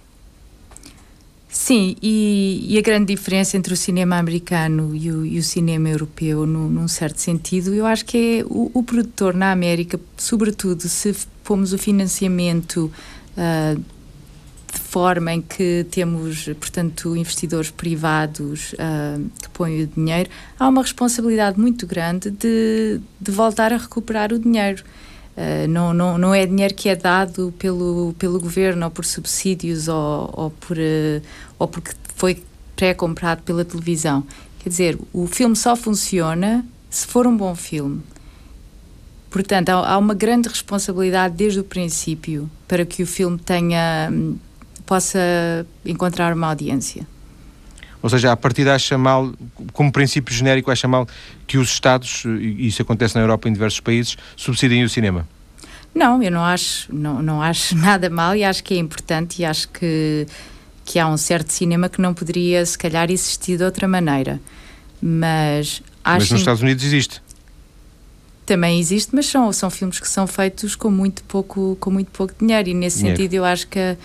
Sim, 1.52 1.96
e, 2.00 2.64
e, 2.66 2.78
a 2.78 2.80
grande 2.80 3.14
diferença 3.14 3.58
entre 3.58 3.74
o 3.74 3.76
cinema 3.76 4.16
americano 4.16 4.96
e 4.96 5.12
o, 5.12 5.26
e 5.26 5.38
o 5.38 5.42
cinema 5.42 5.90
europeu, 5.90 6.46
no, 6.46 6.66
num 6.70 6.88
certo 6.88 7.20
sentido, 7.20 7.74
eu 7.74 7.84
acho 7.84 8.06
que 8.06 8.38
é 8.38 8.44
o, 8.46 8.70
o 8.72 8.82
produtor 8.82 9.34
na 9.34 9.52
América, 9.52 10.00
sobretudo 10.16 10.80
se 10.88 11.14
fomos 11.44 11.74
o 11.74 11.78
financiamento 11.78 12.90
uh, 13.36 13.78
de 13.78 14.80
forma 14.80 15.34
em 15.34 15.42
que 15.42 15.84
temos, 15.90 16.46
portanto, 16.58 17.14
investidores 17.14 17.70
privados 17.70 18.72
uh, 18.72 19.22
que 19.42 19.50
põem 19.50 19.82
o 19.82 19.86
dinheiro, 19.88 20.30
há 20.58 20.66
uma 20.66 20.80
responsabilidade 20.80 21.60
muito 21.60 21.86
grande 21.86 22.30
de, 22.30 22.98
de 23.20 23.30
voltar 23.30 23.74
a 23.74 23.76
recuperar 23.76 24.32
o 24.32 24.38
dinheiro. 24.38 24.82
Uh, 25.36 25.66
não, 25.68 25.94
não, 25.94 26.18
não 26.18 26.34
é 26.34 26.44
dinheiro 26.44 26.74
que 26.74 26.88
é 26.88 26.96
dado 26.96 27.54
pelo, 27.58 28.14
pelo 28.18 28.38
governo 28.38 28.84
ou 28.84 28.90
por 28.90 29.04
subsídios 29.04 29.88
ou, 29.88 30.30
ou, 30.32 30.50
por, 30.50 30.76
uh, 30.76 31.22
ou 31.58 31.66
porque 31.66 31.92
foi 32.14 32.42
pré-comprado 32.76 33.42
pela 33.42 33.64
televisão. 33.64 34.24
Quer 34.58 34.68
dizer, 34.68 34.98
o 35.12 35.26
filme 35.26 35.56
só 35.56 35.74
funciona 35.74 36.64
se 36.90 37.06
for 37.06 37.26
um 37.26 37.36
bom 37.36 37.54
filme. 37.54 38.02
Portanto, 39.30 39.70
há, 39.70 39.92
há 39.92 39.98
uma 39.98 40.12
grande 40.12 40.48
responsabilidade 40.48 41.34
desde 41.34 41.60
o 41.60 41.64
princípio 41.64 42.50
para 42.68 42.84
que 42.84 43.02
o 43.02 43.06
filme 43.06 43.38
tenha 43.38 44.12
possa 44.84 45.66
encontrar 45.86 46.34
uma 46.34 46.48
audiência. 46.48 47.06
Ou 48.02 48.10
seja, 48.10 48.32
a 48.32 48.36
partir 48.36 48.68
acha 48.68 48.98
mal, 48.98 49.32
como 49.72 49.92
princípio 49.92 50.34
genérico, 50.34 50.70
acha 50.70 50.88
mal 50.88 51.06
que 51.46 51.56
os 51.56 51.70
Estados, 51.70 52.24
e 52.24 52.66
isso 52.66 52.82
acontece 52.82 53.14
na 53.14 53.20
Europa 53.20 53.48
em 53.48 53.52
diversos 53.52 53.80
países, 53.80 54.16
subsidiem 54.36 54.82
o 54.82 54.88
cinema? 54.88 55.26
Não, 55.94 56.22
eu 56.22 56.30
não 56.30 56.44
acho, 56.44 56.92
não, 56.92 57.22
não 57.22 57.40
acho 57.40 57.76
nada 57.78 58.10
mal 58.10 58.34
e 58.34 58.42
acho 58.42 58.64
que 58.64 58.74
é 58.74 58.78
importante 58.78 59.42
e 59.42 59.44
acho 59.44 59.68
que, 59.68 60.26
que 60.84 60.98
há 60.98 61.06
um 61.06 61.16
certo 61.16 61.50
cinema 61.50 61.88
que 61.88 62.00
não 62.00 62.12
poderia, 62.12 62.64
se 62.66 62.76
calhar, 62.76 63.10
existir 63.10 63.56
de 63.56 63.64
outra 63.64 63.86
maneira. 63.86 64.40
Mas 65.00 65.82
acho. 66.04 66.20
Mas 66.20 66.30
nos 66.30 66.40
Estados 66.40 66.62
Unidos 66.62 66.84
existe. 66.84 67.22
Também 68.44 68.80
existe, 68.80 69.14
mas 69.14 69.26
são, 69.26 69.52
são 69.52 69.70
filmes 69.70 70.00
que 70.00 70.08
são 70.08 70.26
feitos 70.26 70.74
com 70.74 70.90
muito 70.90 71.22
pouco, 71.24 71.76
com 71.78 71.90
muito 71.92 72.10
pouco 72.10 72.34
dinheiro 72.38 72.68
e 72.68 72.74
nesse 72.74 72.98
dinheiro. 72.98 73.16
sentido 73.16 73.34
eu 73.34 73.44
acho 73.44 73.68
que 73.68 73.96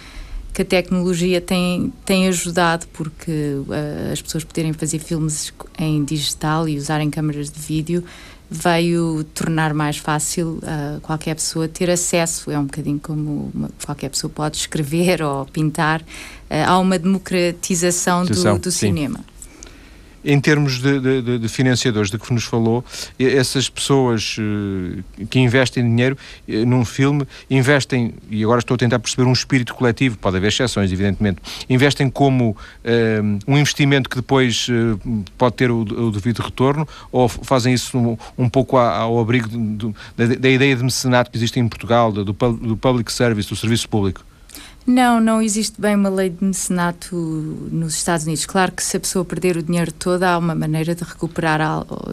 que 0.58 0.64
a 0.64 0.66
tecnologia 0.66 1.40
tem, 1.40 1.94
tem 2.04 2.28
ajudado 2.28 2.88
porque 2.92 3.32
uh, 3.32 4.12
as 4.12 4.20
pessoas 4.20 4.44
poderem 4.44 4.74
fazer 4.74 4.98
filmes 4.98 5.54
em 5.78 6.04
digital 6.04 6.68
e 6.68 6.76
usarem 6.80 7.12
câmaras 7.12 7.52
de 7.52 7.60
vídeo 7.60 8.04
veio 8.50 9.24
tornar 9.36 9.72
mais 9.76 9.98
fácil 9.98 10.60
uh, 10.64 11.00
qualquer 11.02 11.36
pessoa 11.36 11.68
ter 11.68 11.92
acesso. 11.92 12.50
É 12.50 12.58
um 12.58 12.66
bocadinho 12.66 13.00
como 13.00 13.52
uma, 13.54 13.70
qualquer 13.86 14.10
pessoa 14.10 14.32
pode 14.34 14.58
escrever 14.58 15.22
ou 15.22 15.46
pintar. 15.46 16.02
Uh, 16.02 16.66
há 16.66 16.80
uma 16.80 16.98
democratização 16.98 18.26
do, 18.26 18.58
do 18.58 18.72
cinema 18.72 19.24
em 20.28 20.42
termos 20.42 20.82
de, 20.82 21.00
de, 21.00 21.40
de, 21.40 21.48
financiadores 21.48 22.12
de 22.12 22.18
que 22.18 22.34
nos 22.34 22.44
falou, 22.44 22.84
essas 23.18 23.70
pessoas 23.70 24.36
uh, 24.38 25.26
que 25.28 25.40
investem 25.40 25.82
dinheiro 25.82 26.18
uh, 26.50 26.66
num 26.66 26.84
filme, 26.84 27.26
investem, 27.50 28.14
e 28.30 28.44
agora 28.44 28.60
estou 28.60 28.76
a 28.76 28.78
tentar 28.78 29.00
perceber 29.00 29.24
um 29.24 29.32
espírito 29.32 29.74
coletivo, 29.74 30.18
pode 30.18 30.36
haver 30.36 30.50
exceções, 30.50 30.92
evidentemente, 30.92 31.42
investem 31.70 32.10
como 32.10 32.50
uh, 32.52 33.40
um 33.48 33.58
investimento 33.58 34.10
que 34.10 34.18
depois 34.18 34.68
pode 35.38 35.56
ter 35.56 35.72
o, 35.72 36.12
devido 36.12 36.40
retorno, 36.40 36.86
ou 37.10 37.30
fazem 37.30 37.74
isso 37.74 37.98
um, 38.38 38.50
pouco 38.50 38.78
ao 38.78 39.18
abrigo 39.20 39.48
da, 40.18 40.50
ideia 40.50 40.76
de 40.76 40.84
mecenato 40.84 41.32
que 41.32 41.38
existe 41.38 41.58
em 41.58 41.68
Portugal, 41.70 42.12
do, 42.12 42.26
do 42.26 42.78
public 42.78 43.14
service, 43.14 43.48
do 43.48 43.56
serviço 43.56 43.88
público? 43.88 44.26
Não, 44.88 45.20
não 45.20 45.42
existe 45.42 45.82
bem 45.82 45.96
uma 45.96 46.08
lei 46.08 46.30
de 46.30 46.42
mecenato 46.42 47.14
nos 47.70 47.94
Estados 47.96 48.26
Unidos. 48.26 48.46
Claro 48.46 48.72
que 48.72 48.82
se 48.82 48.96
a 48.96 49.00
pessoa 49.02 49.26
perder 49.26 49.58
o 49.58 49.62
dinheiro 49.62 49.92
todo, 49.92 50.24
há 50.24 50.38
uma 50.38 50.56
maneira 50.56 50.96
de 50.96 51.04
recuperar, 51.04 51.60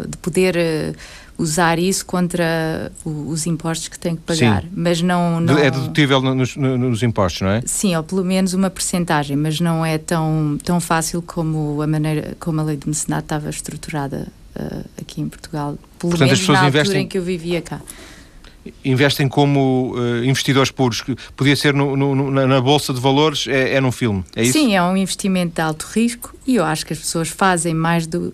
de 0.08 0.16
poder 0.16 0.56
eh, 0.56 0.92
usar 1.38 1.78
isso 1.78 2.04
contra 2.04 2.90
os 3.04 3.46
impostos 3.46 3.86
que 3.86 3.96
tem 3.96 4.16
que 4.16 4.22
pagar. 4.22 4.62
Sim. 4.62 4.68
Mas 4.74 5.00
não, 5.00 5.40
não... 5.40 5.56
É 5.56 5.70
dedutível 5.70 6.20
nos, 6.20 6.56
nos, 6.56 7.00
impostos, 7.04 7.42
não 7.42 7.50
é? 7.50 7.62
Sim, 7.64 7.94
ou 7.94 8.02
pelo 8.02 8.24
menos 8.24 8.54
uma 8.54 8.68
percentagem, 8.68 9.36
mas 9.36 9.60
não 9.60 9.86
é 9.86 9.96
tão, 9.96 10.58
tão 10.64 10.80
fácil 10.80 11.22
como 11.22 11.80
a 11.80 11.86
maneira 11.86 12.36
como 12.40 12.60
a 12.60 12.64
lei 12.64 12.76
de 12.76 12.88
mecenato 12.88 13.26
estava 13.26 13.50
estruturada 13.50 14.26
uh, 14.56 14.84
aqui 15.00 15.20
em 15.20 15.28
Portugal. 15.28 15.78
Pelo 15.96 16.10
Portanto, 16.10 16.26
menos 16.26 16.48
na 16.48 16.54
altura 16.54 16.68
investem... 16.68 17.02
em 17.02 17.06
que 17.06 17.18
eu 17.18 17.22
vivia 17.22 17.62
cá 17.62 17.80
investem 18.84 19.28
como 19.28 19.94
uh, 19.94 20.24
investidores 20.24 20.70
puros, 20.70 21.02
que 21.02 21.16
podia 21.36 21.56
ser 21.56 21.74
no, 21.74 21.96
no, 21.96 22.30
na 22.30 22.60
Bolsa 22.60 22.92
de 22.92 23.00
Valores, 23.00 23.46
é, 23.46 23.74
é 23.74 23.80
num 23.80 23.92
filme, 23.92 24.24
é 24.34 24.42
isso? 24.42 24.52
Sim, 24.52 24.74
é 24.74 24.82
um 24.82 24.96
investimento 24.96 25.54
de 25.54 25.60
alto 25.60 25.86
risco 25.92 26.34
e 26.46 26.56
eu 26.56 26.64
acho 26.64 26.86
que 26.86 26.92
as 26.92 26.98
pessoas 26.98 27.28
fazem 27.28 27.74
mais 27.74 28.06
do, 28.06 28.32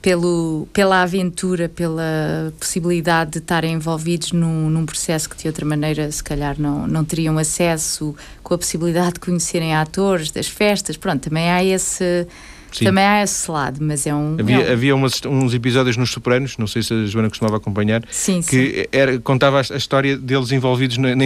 pelo, 0.00 0.68
pela 0.72 1.02
aventura, 1.02 1.68
pela 1.68 2.52
possibilidade 2.58 3.32
de 3.32 3.38
estarem 3.38 3.74
envolvidos 3.74 4.32
num, 4.32 4.70
num, 4.70 4.86
processo 4.86 5.28
que 5.28 5.36
de 5.36 5.46
outra 5.48 5.66
maneira 5.66 6.10
se 6.10 6.22
calhar 6.22 6.56
não, 6.58 6.86
não 6.86 7.04
teriam 7.04 7.36
acesso, 7.36 8.14
com 8.42 8.54
a 8.54 8.58
possibilidade 8.58 9.14
de 9.14 9.20
conhecerem 9.20 9.74
atores, 9.74 10.30
das 10.30 10.46
festas, 10.46 10.96
pronto, 10.96 11.22
também 11.28 11.50
há 11.50 11.62
esse 11.64 12.26
Sim. 12.72 12.84
Também 12.84 13.04
há 13.04 13.22
esse 13.22 13.50
lado, 13.50 13.78
mas 13.80 14.06
é 14.06 14.14
um. 14.14 14.36
Havia, 14.38 14.56
é 14.56 14.68
um... 14.68 14.72
havia 14.72 14.94
umas, 14.94 15.20
uns 15.24 15.54
episódios 15.54 15.96
nos 15.96 16.10
Sopranos, 16.10 16.56
não 16.58 16.66
sei 16.66 16.82
se 16.82 16.92
a 16.92 17.06
Joana 17.06 17.28
costumava 17.28 17.56
acompanhar, 17.56 18.02
sim, 18.10 18.40
que 18.40 18.72
sim. 18.82 18.86
Era, 18.92 19.18
contava 19.18 19.58
a, 19.58 19.76
história 19.76 20.16
deles 20.16 20.52
envolvidos 20.52 20.98
na, 20.98 21.16
na 21.16 21.24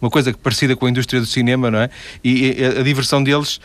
uma 0.00 0.10
coisa 0.10 0.32
parecida 0.32 0.74
com 0.74 0.86
a 0.86 0.90
indústria 0.90 1.20
do 1.20 1.26
cinema, 1.26 1.70
não 1.70 1.80
é? 1.80 1.90
E, 2.24 2.58
e 2.58 2.64
a, 2.64 2.80
a, 2.80 2.82
diversão 2.82 3.22
deles 3.22 3.60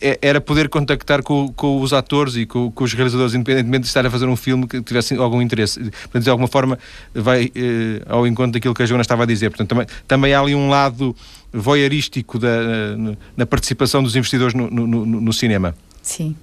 é, 0.00 0.18
era 0.20 0.40
poder 0.40 0.68
contactar 0.68 1.22
com, 1.22 1.48
com 1.48 1.80
os 1.80 1.92
atores 1.92 2.36
e 2.36 2.44
com, 2.44 2.70
com, 2.70 2.84
os 2.84 2.92
realizadores, 2.92 3.34
independentemente 3.34 3.82
de 3.82 3.88
estar 3.88 4.04
a 4.04 4.10
fazer 4.10 4.26
um 4.26 4.36
filme 4.36 4.66
que 4.66 4.82
tivesse 4.82 5.14
algum 5.16 5.40
interesse. 5.40 5.80
Portanto, 5.80 6.22
de 6.22 6.30
alguma 6.30 6.48
forma, 6.48 6.78
vai 7.14 7.50
eh, 7.54 8.02
ao 8.06 8.26
encontro 8.26 8.52
daquilo 8.52 8.74
que 8.74 8.82
a 8.82 8.86
Joana 8.86 9.02
estava 9.02 9.22
a 9.22 9.26
dizer. 9.26 9.50
Portanto, 9.50 9.68
também, 9.70 9.86
também 10.06 10.34
há 10.34 10.40
ali 10.40 10.54
um 10.54 10.68
lado 10.68 11.16
voyeurístico 11.52 12.38
da, 12.38 12.96
na, 12.96 13.16
na 13.36 13.46
participação 13.46 14.02
dos 14.02 14.14
investidores 14.14 14.54
no, 14.54 14.70
no, 14.70 14.86
no, 14.86 15.06
no 15.06 15.32
cinema. 15.32 15.74
Sim 16.02 16.36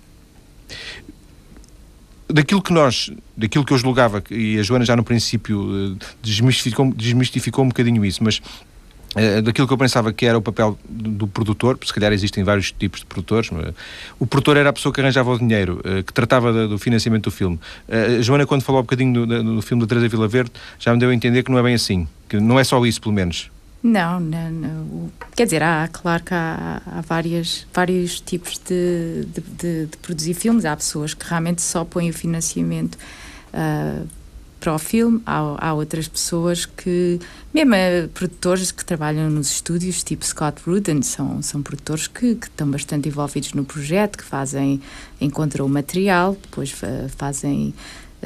daquilo 2.28 2.62
que 2.62 2.74
nós, 2.74 3.12
daquilo 3.36 3.64
que 3.64 3.74
eu 3.74 3.78
julgava, 3.78 4.24
e 4.30 4.58
a 4.60 4.64
Joana 4.64 4.86
já 4.86 4.96
no 4.96 5.04
princípio 5.04 5.96
eh, 6.00 6.06
desmistificou, 6.22 6.92
desmistificou 6.94 7.64
um 7.64 7.68
bocadinho 7.68 8.04
isso, 8.04 8.24
mas 8.24 8.38
uh, 8.38 9.42
daquilo 9.44 9.68
que 9.68 9.74
eu 9.74 9.78
pensava 9.78 10.12
que 10.12 10.26
era 10.26 10.38
o 10.38 10.42
papel 10.42 10.78
do, 10.90 11.12
do, 11.12 11.28
produtor, 11.28 11.78
se 11.84 11.94
calhar 11.94 12.12
existem 12.12 12.44
vários 12.44 12.72
tipos 12.72 13.02
de 13.02 13.06
produtores, 13.06 13.50
o 14.20 14.26
produtor 14.26 14.58
era 14.58 14.70
a 14.70 14.74
pessoa 14.74 14.92
que 14.92 15.00
arranjava 15.00 15.32
o 15.32 15.38
dinheiro, 15.38 15.82
uh, 15.86 16.04
que 16.04 16.12
tratava 16.12 16.52
do, 16.52 16.70
do 16.70 16.78
financiamento 16.80 17.26
do 17.26 17.32
filme. 17.32 17.60
A 17.88 18.22
Joana, 18.22 18.46
quando 18.46 18.64
falou 18.64 18.82
um 18.82 18.84
bocadinho 18.84 19.26
do, 19.26 19.56
do 19.56 19.62
filme 19.62 19.82
da 19.84 19.88
Teresa 19.88 20.10
Vila 20.10 20.28
Verde, 20.28 20.52
já 20.80 20.92
me 20.94 21.00
deu 21.00 21.10
a 21.10 21.14
entender 21.14 21.44
que 21.44 21.52
não 21.52 21.60
é 21.60 21.64
bem 21.64 21.76
assim, 21.76 22.08
que 22.28 22.40
não 22.40 22.60
é 22.60 22.64
só 22.64 22.84
isso, 22.86 23.00
pelo 23.00 23.14
menos. 23.14 23.52
Não, 23.88 24.20
não, 24.20 24.50
não, 24.50 25.12
quer 25.36 25.44
dizer, 25.44 25.62
há, 25.62 25.88
claro 25.88 26.24
que 26.24 26.34
há, 26.34 26.82
há 26.88 27.02
várias, 27.02 27.68
vários 27.72 28.20
tipos 28.20 28.58
de, 28.58 29.26
de, 29.26 29.42
de, 29.42 29.86
de, 29.86 29.98
produzir 29.98 30.34
filmes. 30.34 30.66
Há 30.66 30.76
pessoas 30.76 31.14
que 31.14 31.24
realmente 31.24 31.62
só 31.62 31.86
põem 31.86 32.10
o 32.10 32.14
financiamento 32.14 32.96
uh, 32.96 34.08
para 34.60 34.74
o 34.74 34.80
filme, 34.80 35.22
há, 35.24 35.68
há, 35.68 35.74
outras 35.76 36.08
pessoas 36.08 36.66
que, 36.66 37.20
mesmo 37.54 38.10
produtores 38.12 38.72
que 38.72 38.84
trabalham 38.84 39.30
nos 39.30 39.52
estúdios, 39.52 40.02
tipo 40.02 40.26
Scott 40.26 40.64
Rudin, 40.66 41.04
são, 41.04 41.44
são 41.44 41.62
produtores 41.62 42.08
que, 42.08 42.34
que 42.34 42.48
estão 42.48 42.68
bastante 42.68 43.08
envolvidos 43.08 43.54
no 43.54 43.64
projeto, 43.64 44.18
que 44.18 44.24
fazem, 44.24 44.82
encontram 45.22 45.64
o 45.64 45.70
material, 45.70 46.36
depois 46.42 46.74
fazem 47.18 47.72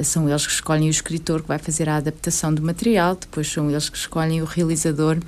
são 0.02 0.26
eles 0.26 0.46
que 0.46 0.52
escolhem 0.54 0.88
o 0.88 0.90
escritor 0.90 1.42
que 1.42 1.48
vai 1.48 1.58
fazer 1.58 1.86
a 1.86 1.96
adaptação 1.96 2.54
do 2.54 2.62
material, 2.62 3.14
depois 3.14 3.46
são 3.46 3.68
eles 3.68 3.90
que 3.90 3.98
escolhem 3.98 4.40
o 4.40 4.46
realizador 4.46 5.18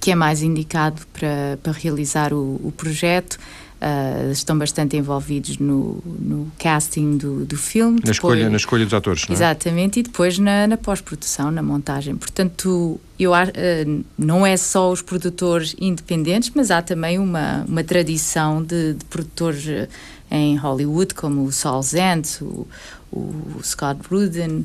que 0.00 0.10
é 0.10 0.14
mais 0.14 0.42
indicado 0.42 1.02
para, 1.12 1.58
para 1.62 1.72
realizar 1.72 2.32
o, 2.32 2.60
o 2.62 2.72
projeto. 2.76 3.38
Uh, 3.76 4.32
estão 4.32 4.56
bastante 4.56 4.96
envolvidos 4.96 5.58
no, 5.58 6.02
no 6.18 6.50
casting 6.58 7.18
do, 7.18 7.44
do 7.44 7.58
filme. 7.58 7.96
Na, 7.96 7.96
depois, 7.96 8.16
escolha, 8.16 8.48
na 8.48 8.56
escolha 8.56 8.84
dos 8.84 8.94
atores, 8.94 9.28
não 9.28 9.34
é? 9.34 9.36
Exatamente, 9.36 10.00
e 10.00 10.02
depois 10.02 10.38
na, 10.38 10.66
na 10.66 10.78
pós-produção, 10.78 11.50
na 11.50 11.62
montagem. 11.62 12.16
Portanto, 12.16 12.98
eu, 13.18 13.32
uh, 13.32 14.04
não 14.16 14.46
é 14.46 14.56
só 14.56 14.90
os 14.90 15.02
produtores 15.02 15.76
independentes, 15.78 16.52
mas 16.54 16.70
há 16.70 16.80
também 16.80 17.18
uma, 17.18 17.66
uma 17.68 17.84
tradição 17.84 18.62
de, 18.62 18.94
de 18.94 19.04
produtores 19.04 19.66
uh, 19.66 19.86
em 20.30 20.56
Hollywood, 20.56 21.14
como 21.14 21.44
o 21.44 21.52
Saul 21.52 21.82
Zant, 21.82 22.40
o, 22.40 22.66
o 23.12 23.60
Scott 23.62 24.00
Rudin. 24.10 24.64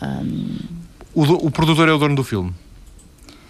Um... 0.00 0.56
O, 1.14 1.22
o 1.48 1.50
produtor 1.50 1.86
é 1.86 1.92
o 1.92 1.98
dono 1.98 2.16
do 2.16 2.24
filme? 2.24 2.54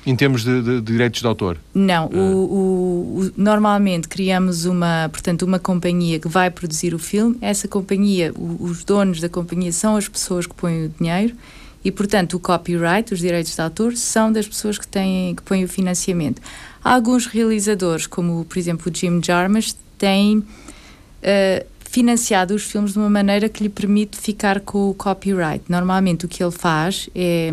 Em 0.04 0.16
termos 0.16 0.42
de, 0.42 0.62
de, 0.62 0.80
de 0.80 0.92
direitos 0.92 1.20
de 1.20 1.26
autor? 1.26 1.58
Não, 1.72 2.06
o, 2.06 2.18
o, 2.18 3.20
o, 3.20 3.32
normalmente 3.36 4.08
criamos 4.08 4.64
uma, 4.64 5.08
portanto, 5.12 5.42
uma 5.42 5.60
companhia 5.60 6.18
que 6.18 6.26
vai 6.26 6.50
produzir 6.50 6.92
o 6.92 6.98
filme. 6.98 7.36
Essa 7.40 7.68
companhia, 7.68 8.32
os 8.36 8.82
donos 8.82 9.20
da 9.20 9.28
companhia 9.28 9.70
são 9.70 9.96
as 9.96 10.08
pessoas 10.08 10.46
que 10.46 10.54
põem 10.54 10.86
o 10.86 10.88
dinheiro 10.88 11.36
e, 11.84 11.90
portanto, 11.90 12.34
o 12.34 12.40
copyright, 12.40 13.12
os 13.12 13.20
direitos 13.20 13.54
de 13.54 13.60
autor, 13.60 13.96
são 13.96 14.32
das 14.32 14.46
pessoas 14.46 14.78
que, 14.78 14.86
têm, 14.86 15.34
que 15.34 15.42
põem 15.42 15.64
o 15.64 15.68
financiamento. 15.68 16.42
Há 16.82 16.94
alguns 16.94 17.26
realizadores, 17.26 18.06
como, 18.06 18.44
por 18.44 18.58
exemplo, 18.58 18.90
o 18.90 18.94
Jim 18.94 19.20
Jarmusch, 19.22 19.74
têm 19.98 20.38
uh, 20.38 21.66
financiado 21.78 22.54
os 22.54 22.62
filmes 22.64 22.92
de 22.92 22.98
uma 22.98 23.10
maneira 23.10 23.48
que 23.48 23.62
lhe 23.62 23.68
permite 23.68 24.16
ficar 24.16 24.60
com 24.60 24.90
o 24.90 24.94
copyright. 24.94 25.64
Normalmente 25.68 26.24
o 26.24 26.28
que 26.28 26.42
ele 26.42 26.52
faz 26.52 27.08
é 27.14 27.52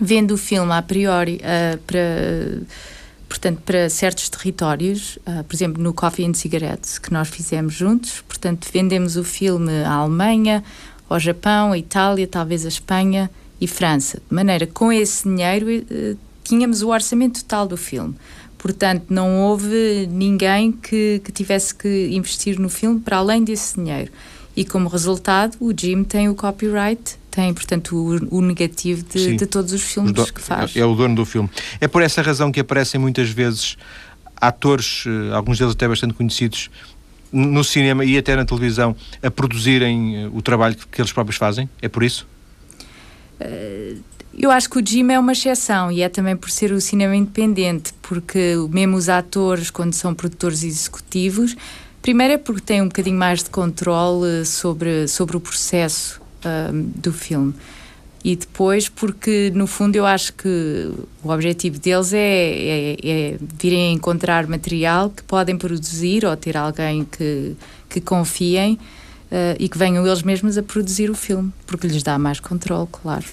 vendo 0.00 0.32
o 0.32 0.36
filme 0.36 0.72
a 0.72 0.82
priori 0.82 1.36
uh, 1.36 1.78
para 1.78 2.60
portanto 3.28 3.60
para 3.64 3.90
certos 3.90 4.28
territórios 4.28 5.16
uh, 5.18 5.44
por 5.44 5.54
exemplo 5.54 5.82
no 5.82 5.92
Coffee 5.92 6.26
and 6.26 6.34
Cigarettes 6.34 6.98
que 6.98 7.12
nós 7.12 7.28
fizemos 7.28 7.74
juntos. 7.74 8.22
Portanto 8.26 8.68
vendemos 8.72 9.16
o 9.16 9.24
filme 9.24 9.72
à 9.84 9.92
Alemanha 9.92 10.64
ao 11.08 11.18
Japão 11.18 11.72
à 11.72 11.78
Itália 11.78 12.26
talvez 12.26 12.64
à 12.64 12.68
Espanha 12.68 13.30
e 13.60 13.66
França. 13.66 14.20
De 14.28 14.34
maneira 14.34 14.66
que 14.66 14.72
com 14.72 14.92
esse 14.92 15.28
dinheiro 15.28 15.66
uh, 15.66 16.18
tínhamos 16.44 16.82
o 16.82 16.88
orçamento 16.88 17.42
total 17.42 17.66
do 17.66 17.76
filme. 17.76 18.14
Portanto 18.56 19.06
não 19.10 19.40
houve 19.42 20.08
ninguém 20.10 20.72
que, 20.72 21.20
que 21.24 21.30
tivesse 21.30 21.74
que 21.74 22.08
investir 22.10 22.58
no 22.58 22.68
filme 22.68 23.00
para 23.00 23.18
além 23.18 23.44
desse 23.44 23.76
dinheiro. 23.76 24.10
E 24.56 24.64
como 24.64 24.88
resultado 24.88 25.56
o 25.60 25.72
Jim 25.72 26.02
tem 26.02 26.28
o 26.28 26.34
copyright 26.34 27.16
tem, 27.38 27.54
portanto, 27.54 27.94
o, 27.96 28.38
o 28.38 28.40
negativo 28.40 29.04
de, 29.04 29.36
de, 29.36 29.46
todos 29.46 29.72
os 29.72 29.80
filmes 29.80 30.10
os 30.18 30.32
que 30.32 30.40
faz. 30.40 30.74
É 30.74 30.84
o 30.84 30.92
dono 30.96 31.14
do 31.14 31.24
filme. 31.24 31.48
É 31.80 31.86
por 31.86 32.02
essa 32.02 32.20
razão 32.20 32.50
que 32.50 32.58
aparecem 32.58 33.00
muitas 33.00 33.30
vezes 33.30 33.76
atores, 34.36 35.04
eh, 35.06 35.32
alguns 35.32 35.56
deles 35.56 35.72
até 35.72 35.86
bastante 35.86 36.14
conhecidos, 36.14 36.68
no 37.30 37.62
cinema 37.62 38.04
e 38.04 38.18
até 38.18 38.34
na 38.34 38.44
televisão, 38.44 38.96
a 39.22 39.30
produzirem 39.30 40.24
eh, 40.24 40.30
o 40.32 40.42
trabalho 40.42 40.76
que 40.90 41.00
eles 41.00 41.12
próprios 41.12 41.36
fazem? 41.36 41.70
É 41.80 41.88
por 41.88 42.02
isso? 42.02 42.26
Uh, 43.40 44.02
eu 44.36 44.50
acho 44.50 44.68
que 44.68 44.80
o 44.80 44.84
Jim 44.84 45.08
é 45.12 45.18
uma 45.20 45.30
exceção 45.30 45.92
e 45.92 46.02
é 46.02 46.08
também 46.08 46.36
por 46.36 46.50
ser 46.50 46.72
o 46.72 46.80
cinema 46.80 47.14
independente, 47.14 47.94
porque 48.02 48.56
mesmo 48.68 48.96
os 48.96 49.08
atores, 49.08 49.70
quando 49.70 49.92
são 49.92 50.12
produtores 50.12 50.64
executivos, 50.64 51.54
primeiro 52.02 52.34
é 52.34 52.38
porque 52.38 52.62
têm 52.62 52.82
um 52.82 52.88
bocadinho 52.88 53.16
mais 53.16 53.44
de 53.44 53.50
controle 53.50 54.44
sobre, 54.44 55.06
sobre 55.06 55.36
o 55.36 55.40
processo 55.40 56.20
do 56.96 57.12
filme. 57.12 57.54
E 58.24 58.34
depois, 58.34 58.88
porque 58.88 59.50
no 59.54 59.66
fundo 59.66 59.96
eu 59.96 60.04
acho 60.04 60.32
que 60.32 60.92
o 61.22 61.30
objetivo 61.30 61.78
deles 61.78 62.12
é, 62.12 62.18
é, 62.18 62.96
é 63.02 63.38
virem 63.40 63.94
encontrar 63.94 64.46
material 64.46 65.10
que 65.10 65.22
podem 65.22 65.56
produzir 65.56 66.24
ou 66.24 66.36
ter 66.36 66.56
alguém 66.56 67.04
que, 67.04 67.56
que 67.88 68.00
confiem 68.00 68.74
uh, 69.30 69.56
e 69.58 69.68
que 69.68 69.78
venham 69.78 70.04
eles 70.04 70.22
mesmos 70.22 70.58
a 70.58 70.62
produzir 70.62 71.10
o 71.10 71.14
filme, 71.14 71.52
porque 71.64 71.86
lhes 71.86 72.02
dá 72.02 72.18
mais 72.18 72.40
controle, 72.40 72.88
claro. 72.90 73.24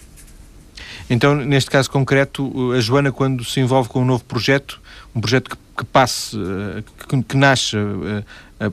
Então, 1.10 1.36
neste 1.36 1.70
caso 1.70 1.89
concreto, 1.89 2.72
a 2.72 2.80
Joana, 2.80 3.12
quando 3.12 3.44
se 3.44 3.60
envolve 3.60 3.89
com 3.89 4.02
um 4.02 4.06
novo 4.06 4.24
projeto, 4.24 4.80
um 5.15 5.22
projeto 5.22 5.50
que, 5.50 5.58
que 5.78 5.86
passe, 5.86 6.38
eh, 6.38 6.84
que, 7.08 7.24
que 7.24 7.38
nasce 7.38 7.76
eh, 7.76 8.24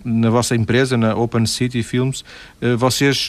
na 0.04 0.30
vossa 0.30 0.54
empresa, 0.54 0.96
na 0.96 1.14
Open 1.14 1.44
City 1.46 1.82
Films, 1.82 2.24
vocês 2.78 3.28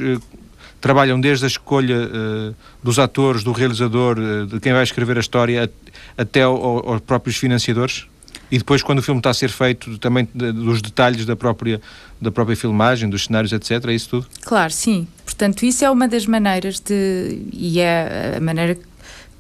trabalham 0.84 1.20
desde 1.20 1.46
a 1.46 1.48
escolha 1.48 1.96
uh, 1.96 2.54
dos 2.84 3.00
atores, 3.00 3.42
do 3.42 3.54
realizador, 3.54 4.20
uh, 4.20 4.46
de 4.46 4.60
quem 4.60 4.74
vai 4.74 4.84
escrever 4.84 5.16
a 5.16 5.22
história, 5.22 5.72
até 6.18 6.42
ao, 6.42 6.90
aos 6.90 7.00
próprios 7.00 7.38
financiadores? 7.38 8.06
E 8.52 8.58
depois, 8.58 8.84
quando 8.84 9.00
o 9.00 9.02
filme 9.02 9.20
está 9.20 9.30
a 9.30 9.34
ser 9.34 9.50
feito, 9.50 9.98
também 9.98 10.28
dos 10.34 10.82
detalhes 10.82 11.26
da 11.26 11.38
própria, 11.38 11.80
da 12.22 12.30
própria 12.34 12.58
filmagem, 12.58 13.10
dos 13.10 13.24
cenários, 13.24 13.54
etc. 13.54 13.86
É 13.86 13.94
isso 13.94 14.10
tudo? 14.10 14.28
Claro, 14.42 14.74
sim. 14.74 15.08
Portanto, 15.24 15.64
isso 15.64 15.86
é 15.86 15.90
uma 15.90 16.06
das 16.06 16.26
maneiras 16.26 16.82
de. 16.82 17.42
e 17.54 17.80
é 17.80 18.36
a 18.36 18.42
maneira 18.42 18.78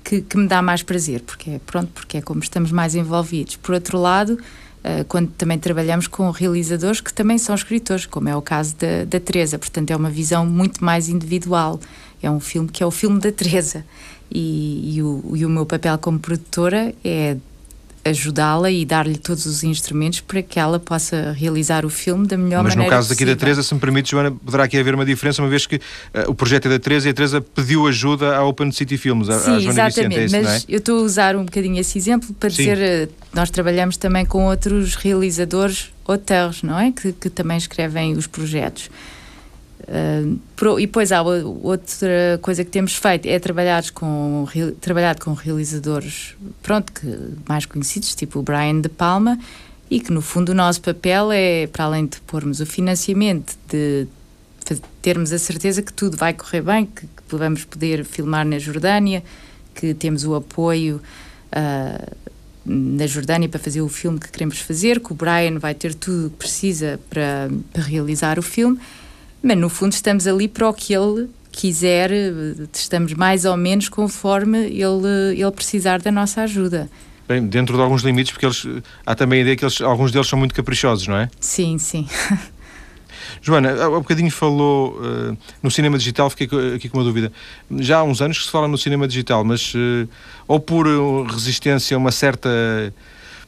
que, 0.01 0.21
que 0.21 0.37
me 0.37 0.47
dá 0.47 0.61
mais 0.61 0.81
prazer, 0.81 1.21
porque 1.21 1.51
é, 1.51 1.59
pronto, 1.59 1.91
porque 1.93 2.17
é 2.17 2.21
como 2.21 2.41
estamos 2.41 2.71
mais 2.71 2.95
envolvidos. 2.95 3.57
Por 3.57 3.75
outro 3.75 3.99
lado, 3.99 4.39
uh, 4.83 5.05
quando 5.07 5.29
também 5.31 5.57
trabalhamos 5.57 6.07
com 6.07 6.29
realizadores 6.29 7.01
que 7.01 7.13
também 7.13 7.37
são 7.37 7.55
escritores, 7.55 8.05
como 8.05 8.29
é 8.29 8.35
o 8.35 8.41
caso 8.41 8.75
da, 8.75 9.05
da 9.05 9.19
Teresa. 9.19 9.57
Portanto, 9.57 9.91
é 9.91 9.95
uma 9.95 10.09
visão 10.09 10.45
muito 10.45 10.83
mais 10.83 11.09
individual. 11.09 11.79
É 12.21 12.29
um 12.29 12.39
filme 12.39 12.69
que 12.69 12.83
é 12.83 12.85
o 12.85 12.91
filme 12.91 13.19
da 13.19 13.31
Teresa. 13.31 13.85
E, 14.31 14.95
e, 14.95 15.03
o, 15.03 15.33
e 15.35 15.45
o 15.45 15.49
meu 15.49 15.65
papel 15.65 15.97
como 15.97 16.19
produtora 16.19 16.93
é 17.03 17.37
ajudá-la 18.05 18.69
e 18.69 18.85
dar-lhe 18.85 19.17
todos 19.17 19.45
os 19.45 19.63
instrumentos 19.63 20.19
para 20.19 20.41
que 20.41 20.59
ela 20.59 20.79
possa 20.79 21.31
realizar 21.31 21.85
o 21.85 21.89
filme 21.89 22.27
da 22.27 22.37
melhor 22.37 22.63
Mas 22.63 22.75
maneira 22.75 22.79
Mas 22.81 22.85
no 22.85 22.89
caso 22.89 23.07
possível. 23.07 23.31
aqui 23.31 23.35
da 23.35 23.39
Teresa, 23.39 23.63
se 23.63 23.73
me 23.73 23.79
permite, 23.79 24.11
Joana, 24.11 24.31
poderá 24.31 24.65
aqui 24.65 24.77
haver 24.77 24.93
uma 24.93 25.05
diferença, 25.05 25.41
uma 25.41 25.49
vez 25.49 25.65
que 25.65 25.77
uh, 25.77 25.79
o 26.27 26.35
projeto 26.35 26.65
é 26.65 26.69
da 26.69 26.79
Teresa 26.79 27.07
e 27.07 27.11
a 27.11 27.13
Teresa 27.13 27.41
pediu 27.41 27.87
ajuda 27.87 28.35
à 28.35 28.43
Open 28.43 28.71
City 28.71 28.97
Films, 28.97 29.29
à, 29.29 29.39
Sim, 29.39 29.55
à 29.55 29.59
Joana 29.59 29.87
exatamente, 29.87 30.19
Vicente, 30.19 30.35
é 30.35 30.39
isso, 30.39 30.49
mas 30.51 30.63
é? 30.63 30.65
eu 30.67 30.77
estou 30.79 30.99
a 30.99 31.01
usar 31.01 31.35
um 31.35 31.45
bocadinho 31.45 31.79
esse 31.79 31.97
exemplo 31.97 32.33
para 32.33 32.49
Sim. 32.49 32.57
dizer, 32.57 33.07
uh, 33.07 33.11
nós 33.33 33.49
trabalhamos 33.49 33.95
também 33.95 34.25
com 34.25 34.45
outros 34.45 34.95
realizadores 34.95 35.91
auteurs, 36.05 36.61
não 36.61 36.77
é? 36.77 36.91
Que, 36.91 37.13
que 37.13 37.29
também 37.29 37.57
escrevem 37.57 38.13
os 38.13 38.27
projetos. 38.27 38.89
E 39.87 40.85
depois 40.85 41.11
há 41.11 41.21
outra 41.21 42.39
coisa 42.41 42.63
que 42.63 42.71
temos 42.71 42.95
feito 42.95 43.27
é 43.27 43.37
trabalhar 43.37 43.83
com, 43.91 44.47
trabalhado 44.79 45.21
com 45.21 45.33
realizadores 45.33 46.35
pronto, 46.61 46.91
que, 46.93 47.05
mais 47.47 47.65
conhecidos, 47.65 48.15
tipo 48.15 48.39
o 48.39 48.41
Brian 48.41 48.79
De 48.79 48.89
Palma, 48.89 49.37
e 49.91 49.99
que 49.99 50.11
no 50.11 50.21
fundo 50.21 50.49
o 50.49 50.55
nosso 50.55 50.81
papel 50.81 51.31
é, 51.31 51.67
para 51.67 51.85
além 51.85 52.05
de 52.05 52.19
pormos 52.21 52.61
o 52.61 52.65
financiamento, 52.65 53.55
de 53.69 54.07
termos 55.01 55.33
a 55.33 55.37
certeza 55.37 55.81
que 55.81 55.91
tudo 55.91 56.15
vai 56.15 56.33
correr 56.33 56.61
bem, 56.61 56.85
que, 56.85 57.01
que 57.05 57.35
vamos 57.35 57.65
poder 57.65 58.05
filmar 58.05 58.45
na 58.45 58.57
Jordânia, 58.57 59.21
que 59.75 59.93
temos 59.93 60.23
o 60.23 60.33
apoio 60.35 61.01
uh, 61.51 62.15
na 62.65 63.05
Jordânia 63.05 63.49
para 63.49 63.59
fazer 63.59 63.81
o 63.81 63.89
filme 63.89 64.17
que 64.17 64.31
queremos 64.31 64.59
fazer, 64.59 65.01
que 65.01 65.11
o 65.11 65.15
Brian 65.15 65.59
vai 65.59 65.75
ter 65.75 65.93
tudo 65.93 66.27
o 66.27 66.29
que 66.29 66.37
precisa 66.37 66.99
para, 67.09 67.49
para 67.73 67.83
realizar 67.83 68.39
o 68.39 68.41
filme 68.41 68.79
mas 69.43 69.57
no 69.57 69.69
fundo 69.69 69.91
estamos 69.91 70.25
ali 70.25 70.47
para 70.47 70.69
o 70.69 70.73
que 70.73 70.93
ele 70.93 71.29
quiser, 71.51 72.09
estamos 72.73 73.13
mais 73.13 73.45
ou 73.45 73.55
menos 73.55 73.89
conforme 73.89 74.57
ele, 74.57 75.37
ele 75.37 75.51
precisar 75.51 76.01
da 76.01 76.11
nossa 76.11 76.41
ajuda. 76.41 76.89
Bem, 77.27 77.45
dentro 77.45 77.75
de 77.75 77.81
alguns 77.81 78.01
limites, 78.01 78.31
porque 78.31 78.45
eles, 78.45 78.65
há 79.05 79.13
também 79.13 79.39
a 79.39 79.41
ideia 79.43 79.55
que 79.55 79.63
eles, 79.63 79.79
alguns 79.81 80.11
deles 80.11 80.27
são 80.27 80.39
muito 80.39 80.55
caprichosos, 80.55 81.07
não 81.07 81.17
é? 81.17 81.29
Sim, 81.39 81.77
sim. 81.77 82.07
Joana, 83.41 83.83
há 83.83 83.89
um 83.89 83.99
bocadinho 83.99 84.31
falou 84.31 84.97
uh, 84.99 85.37
no 85.61 85.69
cinema 85.69 85.97
digital, 85.97 86.29
fiquei 86.29 86.47
aqui 86.75 86.89
com 86.89 86.97
uma 86.97 87.03
dúvida. 87.03 87.31
Já 87.79 87.99
há 87.99 88.03
uns 88.03 88.21
anos 88.21 88.39
que 88.39 88.45
se 88.45 88.51
fala 88.51 88.67
no 88.67 88.77
cinema 88.77 89.07
digital, 89.07 89.43
mas 89.43 89.73
uh, 89.73 90.07
ou 90.47 90.59
por 90.59 90.85
resistência 91.27 91.95
a 91.95 91.97
uma 91.97 92.11
certa 92.11 92.49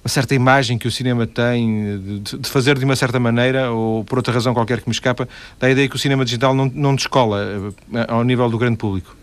uma 0.05 0.09
certa 0.09 0.35
imagem 0.35 0.77
que 0.77 0.87
o 0.87 0.91
cinema 0.91 1.25
tem 1.25 1.99
de, 2.21 2.37
de, 2.37 2.47
fazer 2.47 2.77
de 2.77 2.85
uma 2.85 2.95
certa 2.95 3.19
maneira, 3.19 3.71
ou 3.71 4.03
por 4.03 4.19
outra 4.19 4.31
razão 4.31 4.53
qualquer 4.53 4.79
que 4.79 4.87
me 4.87 4.93
escapa, 4.93 5.27
da 5.59 5.67
ideia 5.67 5.89
que 5.89 5.95
o 5.95 5.99
cinema 5.99 6.23
digital 6.23 6.53
não, 6.53 6.71
não 6.71 6.95
descola 6.95 7.73
eh, 7.91 8.05
ao 8.07 8.23
nível 8.23 8.47
do 8.47 8.55
grande 8.55 8.77
público? 8.77 9.17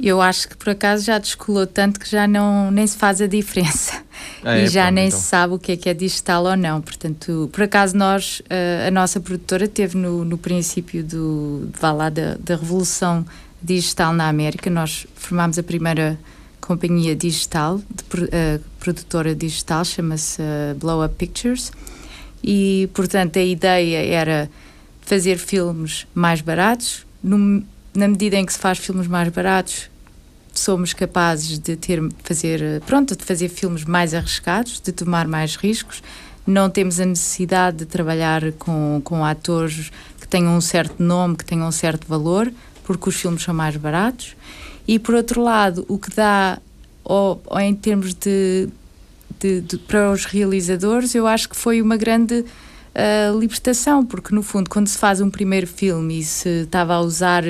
Eu 0.00 0.22
acho 0.22 0.48
que 0.48 0.56
por 0.56 0.70
acaso 0.70 1.04
já 1.04 1.18
descolou 1.18 1.66
tanto 1.66 2.00
que 2.00 2.10
já 2.10 2.26
não, 2.26 2.70
nem 2.70 2.86
se 2.86 2.96
faz 2.96 3.20
a 3.20 3.26
diferença. 3.26 4.02
Ah, 4.42 4.58
e 4.58 4.62
é, 4.62 4.66
já 4.66 4.84
pronto, 4.84 4.94
nem 4.94 5.08
então. 5.08 5.20
se 5.20 5.26
sabe 5.26 5.54
o 5.54 5.58
que 5.58 5.72
é 5.72 5.76
que 5.76 5.88
é 5.88 5.94
digital 5.94 6.44
ou 6.44 6.56
não. 6.56 6.80
Portanto, 6.80 7.50
por 7.52 7.62
acaso 7.62 7.96
nós, 7.96 8.40
eh, 8.48 8.86
a 8.88 8.90
nossa 8.90 9.20
produtora 9.20 9.68
teve 9.68 9.98
no, 9.98 10.24
no 10.24 10.38
princípio 10.38 11.04
do, 11.04 11.68
vá 11.78 11.92
lá, 11.92 12.08
da, 12.08 12.36
da 12.40 12.56
revolução 12.56 13.24
digital 13.62 14.12
na 14.12 14.28
América. 14.28 14.70
Nós 14.70 15.06
formámos 15.14 15.58
a 15.58 15.62
primeira 15.62 16.18
companhia 16.62 17.14
digital, 17.14 17.78
de, 17.78 18.24
uh, 18.24 18.60
produtora 18.80 19.34
digital, 19.34 19.84
chama-se 19.84 20.40
uh, 20.40 20.74
Blow 20.76 21.04
Up 21.04 21.14
Pictures. 21.16 21.70
E, 22.42 22.88
portanto, 22.94 23.38
a 23.38 23.42
ideia 23.42 23.98
era 24.06 24.50
fazer 25.02 25.36
filmes 25.36 26.06
mais 26.14 26.40
baratos. 26.40 27.04
No, 27.22 27.62
na 27.94 28.08
medida 28.08 28.36
em 28.36 28.46
que 28.46 28.52
se 28.52 28.58
faz 28.58 28.78
filmes 28.78 29.06
mais 29.06 29.28
baratos, 29.28 29.90
somos 30.54 30.92
capazes 30.92 31.58
de 31.58 31.76
ter 31.76 32.00
fazer 32.22 32.80
pronto 32.86 33.16
de 33.16 33.24
fazer 33.24 33.48
filmes 33.48 33.84
mais 33.84 34.12
arriscados 34.12 34.80
de 34.80 34.92
tomar 34.92 35.26
mais 35.26 35.56
riscos 35.56 36.02
não 36.46 36.68
temos 36.68 36.98
a 36.98 37.06
necessidade 37.06 37.78
de 37.78 37.86
trabalhar 37.86 38.52
com, 38.58 39.00
com 39.04 39.24
atores 39.24 39.92
que 40.20 40.26
tenham 40.26 40.56
um 40.56 40.60
certo 40.60 41.02
nome, 41.02 41.36
que 41.36 41.44
tenham 41.44 41.68
um 41.68 41.72
certo 41.72 42.06
valor, 42.06 42.52
porque 42.84 43.08
os 43.08 43.16
filmes 43.16 43.42
são 43.42 43.54
mais 43.54 43.76
baratos. 43.76 44.34
E 44.86 44.98
por 44.98 45.14
outro 45.14 45.42
lado, 45.42 45.84
o 45.88 45.98
que 45.98 46.14
dá, 46.14 46.58
ou, 47.04 47.40
ou 47.46 47.60
em 47.60 47.74
termos 47.74 48.14
de, 48.14 48.68
de, 49.38 49.60
de, 49.60 49.78
para 49.78 50.10
os 50.10 50.24
realizadores, 50.24 51.14
eu 51.14 51.26
acho 51.26 51.48
que 51.48 51.56
foi 51.56 51.80
uma 51.80 51.96
grande 51.96 52.40
uh, 52.40 53.38
libertação, 53.38 54.04
porque 54.04 54.34
no 54.34 54.42
fundo, 54.42 54.68
quando 54.68 54.88
se 54.88 54.98
faz 54.98 55.20
um 55.20 55.30
primeiro 55.30 55.66
filme 55.66 56.20
e 56.20 56.24
se 56.24 56.62
estava 56.62 56.94
a 56.94 57.00
usar 57.00 57.44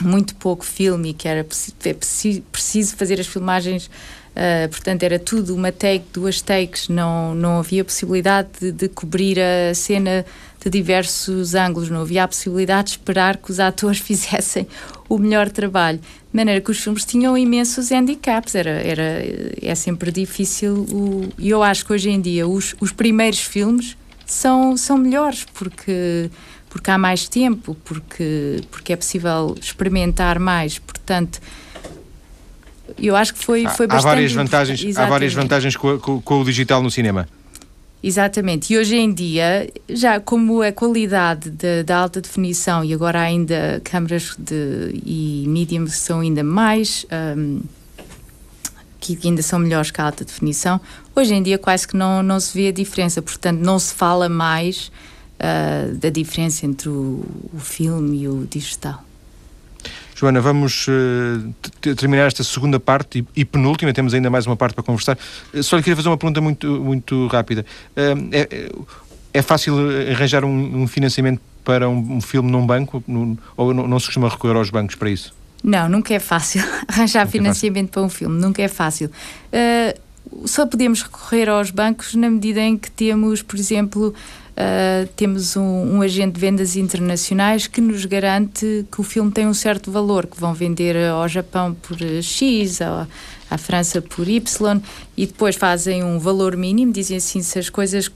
muito 0.00 0.34
pouco 0.36 0.64
filme 0.64 1.10
e 1.10 1.14
que 1.14 1.28
era 1.28 1.40
é 1.40 1.94
preciso 1.94 2.96
fazer 2.96 3.20
as 3.20 3.26
filmagens 3.26 3.90
Uh, 4.32 4.66
portanto, 4.70 5.02
era 5.02 5.18
tudo 5.18 5.54
uma 5.54 5.70
take, 5.70 6.06
duas 6.10 6.40
takes, 6.40 6.88
não, 6.88 7.34
não 7.34 7.58
havia 7.58 7.84
possibilidade 7.84 8.48
de, 8.58 8.72
de, 8.72 8.88
cobrir 8.88 9.38
a 9.38 9.74
cena 9.74 10.24
de 10.62 10.70
diversos 10.70 11.54
ângulos, 11.54 11.90
não 11.90 12.02
havia 12.02 12.24
a 12.24 12.28
possibilidade 12.28 12.84
de 12.84 12.90
esperar 12.92 13.36
que 13.36 13.50
os 13.50 13.58
atores 13.58 13.98
fizessem 14.00 14.66
o 15.08 15.18
melhor 15.18 15.50
trabalho. 15.50 15.98
De 15.98 16.36
maneira 16.36 16.60
que 16.60 16.70
os 16.70 16.78
filmes 16.78 17.04
tinham 17.04 17.36
imensos 17.36 17.90
handicaps, 17.90 18.54
era, 18.54 18.70
era, 18.70 19.22
é 19.60 19.74
sempre 19.74 20.10
difícil. 20.10 20.86
E 21.38 21.50
eu 21.50 21.62
acho 21.62 21.84
que 21.84 21.92
hoje 21.92 22.10
em 22.10 22.20
dia 22.20 22.46
os, 22.46 22.74
os 22.80 22.92
primeiros 22.92 23.40
filmes 23.40 23.96
são, 24.24 24.76
são 24.76 24.96
melhores, 24.96 25.44
porque 25.52 26.30
porque 26.72 26.90
há 26.90 26.96
mais 26.96 27.28
tempo, 27.28 27.76
porque, 27.84 28.62
porque 28.70 28.94
é 28.94 28.96
possível 28.96 29.54
experimentar 29.60 30.38
mais. 30.38 30.78
Portanto, 30.78 31.38
eu 32.98 33.14
acho 33.14 33.34
que 33.34 33.44
foi, 33.44 33.66
foi 33.66 33.84
há, 33.84 33.88
bastante... 33.88 33.92
Há 33.92 34.14
várias 34.14 34.32
vantagens, 34.32 34.96
há 34.96 35.06
várias 35.06 35.34
vantagens 35.34 35.76
com, 35.76 35.98
com, 35.98 36.22
com 36.22 36.40
o 36.40 36.44
digital 36.46 36.82
no 36.82 36.90
cinema. 36.90 37.28
Exatamente, 38.02 38.72
e 38.72 38.78
hoje 38.78 38.96
em 38.96 39.12
dia, 39.12 39.70
já 39.88 40.18
como 40.18 40.60
a 40.60 40.72
qualidade 40.72 41.50
da 41.86 41.98
alta 41.98 42.20
definição 42.20 42.84
e 42.84 42.92
agora 42.92 43.20
ainda 43.20 43.80
câmaras 43.84 44.34
de, 44.36 45.00
e 45.06 45.44
medium 45.46 45.86
são 45.86 46.18
ainda 46.18 46.42
mais, 46.42 47.06
um, 47.36 47.60
que 48.98 49.16
ainda 49.22 49.40
são 49.40 49.60
melhores 49.60 49.92
que 49.92 50.00
a 50.00 50.06
alta 50.06 50.24
definição, 50.24 50.80
hoje 51.14 51.32
em 51.32 51.42
dia 51.44 51.58
quase 51.58 51.86
que 51.86 51.96
não, 51.96 52.24
não 52.24 52.40
se 52.40 52.52
vê 52.58 52.68
a 52.68 52.72
diferença, 52.72 53.22
portanto 53.22 53.60
não 53.60 53.78
se 53.78 53.94
fala 53.94 54.28
mais 54.28 54.90
uh, 55.38 55.94
da 55.94 56.08
diferença 56.08 56.66
entre 56.66 56.88
o, 56.88 57.24
o 57.54 57.58
filme 57.60 58.22
e 58.22 58.28
o 58.28 58.44
digital. 58.50 59.04
Joana, 60.22 60.40
vamos 60.40 60.86
uh, 60.86 61.94
terminar 61.96 62.28
esta 62.28 62.44
segunda 62.44 62.78
parte 62.78 63.18
e, 63.34 63.40
e, 63.40 63.44
penúltima, 63.44 63.92
temos 63.92 64.14
ainda 64.14 64.30
mais 64.30 64.46
uma 64.46 64.54
parte 64.54 64.72
para 64.72 64.84
conversar. 64.84 65.18
Uh, 65.52 65.60
só 65.64 65.76
lhe 65.76 65.82
queria 65.82 65.96
fazer 65.96 66.08
uma 66.08 66.16
pergunta 66.16 66.40
muito, 66.40 66.80
muito 66.80 67.26
rápida. 67.26 67.66
Uh, 67.96 68.28
é, 68.30 68.70
é, 69.34 69.42
fácil 69.42 69.74
arranjar 70.12 70.44
um, 70.44 70.82
um 70.82 70.86
financiamento 70.86 71.40
para 71.64 71.88
um, 71.88 72.18
um, 72.18 72.20
filme 72.20 72.48
num 72.52 72.64
banco 72.64 73.02
no, 73.04 73.36
ou 73.56 73.74
não, 73.74 73.88
não, 73.88 73.98
se 73.98 74.06
costuma 74.06 74.28
recorrer 74.28 74.54
aos 74.54 74.70
bancos 74.70 74.94
para 74.94 75.10
isso? 75.10 75.34
Não, 75.60 75.88
nunca 75.88 76.14
é 76.14 76.20
fácil 76.20 76.62
arranjar 76.86 77.24
nunca 77.24 77.32
financiamento 77.32 77.88
é 77.88 77.88
fácil. 77.88 77.92
para 77.92 78.02
um 78.02 78.08
filme, 78.08 78.40
nunca 78.40 78.62
é 78.62 78.68
fácil. 78.68 79.10
só 80.44 80.64
podemos 80.66 81.02
recorrer 81.02 81.48
aos 81.48 81.72
bancos 81.72 82.14
na 82.14 82.30
medida 82.30 82.60
em 82.60 82.78
que 82.78 82.92
temos, 82.92 83.42
por 83.42 83.58
exemplo, 83.58 84.14
Uh, 84.52 85.08
temos 85.16 85.56
um, 85.56 85.62
um, 85.96 86.02
agente 86.02 86.34
de 86.34 86.40
vendas 86.40 86.76
internacionais 86.76 87.66
que 87.66 87.80
nos 87.80 88.04
garante 88.04 88.84
que 88.92 89.00
o 89.00 89.02
filme 89.02 89.30
tem 89.30 89.46
um 89.46 89.54
certo 89.54 89.90
valor, 89.90 90.26
que 90.26 90.38
vão 90.38 90.52
vender 90.52 90.94
ao 91.08 91.26
Japão 91.26 91.74
por 91.74 91.96
X, 92.22 92.82
à, 92.82 93.08
à 93.50 93.56
França 93.56 94.02
por 94.02 94.28
Y, 94.28 94.80
e 95.16 95.26
depois 95.26 95.56
fazem 95.56 96.04
um 96.04 96.18
valor 96.18 96.54
mínimo, 96.54 96.92
dizem 96.92 97.16
assim, 97.16 97.42
se 97.42 97.58
as 97.58 97.70
coisas 97.70 98.10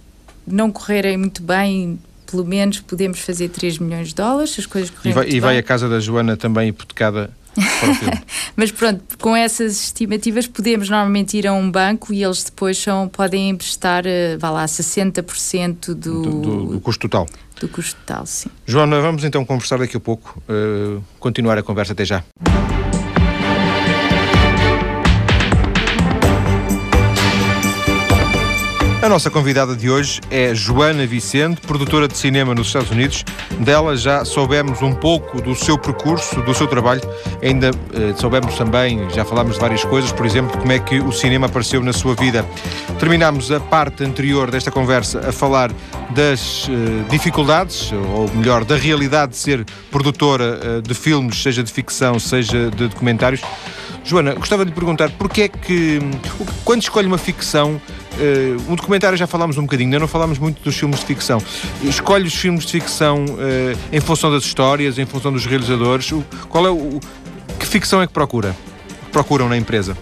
não 0.46 0.70
correrem 0.70 1.16
muito 1.16 1.42
bem, 1.42 1.98
pelo 2.30 2.44
menos 2.44 2.80
podemos 2.80 3.20
fazer 3.20 3.48
3 3.48 3.78
milhões 3.78 4.08
de 4.08 4.16
dólares, 4.16 4.50
se 4.50 4.60
as 4.60 4.66
coisas 4.66 4.90
correrem 4.90 5.12
e 5.12 5.14
vai, 5.14 5.24
muito 5.24 5.36
e 5.36 5.40
vai 5.40 5.56
a 5.56 5.62
casa 5.62 5.88
da 5.88 5.98
Joana 5.98 6.36
também 6.36 6.68
hipotecada 6.68 7.30
Mas 8.56 8.70
pronto, 8.70 9.02
com 9.18 9.34
essas 9.36 9.84
estimativas 9.84 10.46
podemos 10.46 10.88
normalmente 10.88 11.36
ir 11.36 11.46
a 11.46 11.52
um 11.52 11.70
banco 11.70 12.12
e 12.12 12.22
eles 12.22 12.44
depois 12.44 12.78
são, 12.78 13.08
podem 13.08 13.50
emprestar, 13.50 14.04
uh, 14.04 14.38
vá 14.38 14.50
lá, 14.50 14.64
60% 14.64 15.86
do, 15.86 15.94
do, 15.94 16.22
do, 16.22 16.66
do 16.72 16.80
custo 16.80 17.08
total. 17.08 17.26
Do 17.60 17.68
custo 17.68 17.98
total, 18.00 18.26
sim. 18.26 18.50
Joana, 18.66 19.00
vamos 19.00 19.24
então 19.24 19.44
conversar 19.44 19.78
daqui 19.78 19.96
a 19.96 20.00
pouco, 20.00 20.42
uh, 20.48 21.02
continuar 21.18 21.58
a 21.58 21.62
conversa 21.62 21.92
até 21.92 22.04
já. 22.04 22.22
A 29.06 29.08
nossa 29.08 29.30
convidada 29.30 29.76
de 29.76 29.88
hoje 29.88 30.20
é 30.32 30.52
Joana 30.52 31.06
Vicente, 31.06 31.60
produtora 31.60 32.08
de 32.08 32.18
cinema 32.18 32.56
nos 32.56 32.66
Estados 32.66 32.90
Unidos. 32.90 33.24
Dela 33.60 33.96
já 33.96 34.24
soubemos 34.24 34.82
um 34.82 34.92
pouco 34.92 35.40
do 35.40 35.54
seu 35.54 35.78
percurso, 35.78 36.42
do 36.42 36.52
seu 36.52 36.66
trabalho. 36.66 37.00
Ainda 37.40 37.70
eh, 37.94 38.14
soubemos 38.16 38.58
também, 38.58 39.08
já 39.10 39.24
falámos 39.24 39.54
de 39.54 39.60
várias 39.60 39.84
coisas, 39.84 40.10
por 40.10 40.26
exemplo, 40.26 40.58
como 40.58 40.72
é 40.72 40.80
que 40.80 40.98
o 40.98 41.12
cinema 41.12 41.46
apareceu 41.46 41.80
na 41.84 41.92
sua 41.92 42.16
vida. 42.16 42.44
Terminámos 42.98 43.52
a 43.52 43.60
parte 43.60 44.02
anterior 44.02 44.50
desta 44.50 44.72
conversa 44.72 45.20
a 45.28 45.30
falar 45.30 45.70
das 46.10 46.66
eh, 46.68 47.08
dificuldades, 47.08 47.92
ou 47.92 48.28
melhor, 48.34 48.64
da 48.64 48.74
realidade 48.74 49.32
de 49.32 49.38
ser 49.38 49.64
produtora 49.88 50.58
eh, 50.60 50.80
de 50.80 50.94
filmes, 50.94 51.40
seja 51.40 51.62
de 51.62 51.70
ficção, 51.70 52.18
seja 52.18 52.70
de 52.70 52.88
documentários. 52.88 53.40
Joana, 54.06 54.34
gostava 54.34 54.64
de 54.64 54.70
lhe 54.70 54.74
perguntar 54.74 55.10
porquê 55.10 55.42
é 55.42 55.48
que, 55.48 55.98
quando 56.64 56.82
escolhe 56.82 57.06
uma 57.06 57.18
ficção, 57.18 57.80
Uh, 58.16 58.72
um 58.72 58.76
documentário 58.76 59.18
já 59.18 59.26
falámos 59.26 59.58
um 59.58 59.62
bocadinho, 59.62 59.88
ainda 59.88 59.98
não 59.98 60.08
falámos 60.08 60.38
muito 60.38 60.62
dos 60.62 60.74
filmes 60.74 61.00
de 61.00 61.04
ficção. 61.04 61.38
Escolhe 61.82 62.26
os 62.26 62.34
filmes 62.34 62.64
de 62.64 62.72
ficção 62.72 63.26
uh, 63.26 63.78
em 63.92 64.00
função 64.00 64.30
das 64.30 64.42
histórias, 64.42 64.98
em 64.98 65.04
função 65.04 65.30
dos 65.30 65.44
realizadores. 65.44 66.10
O, 66.12 66.24
qual 66.48 66.66
é 66.66 66.70
o, 66.70 66.98
que 67.60 67.66
ficção 67.66 68.00
é 68.00 68.06
que 68.06 68.14
procura? 68.14 68.56
Procuram 69.12 69.50
na 69.50 69.56
empresa? 69.58 69.94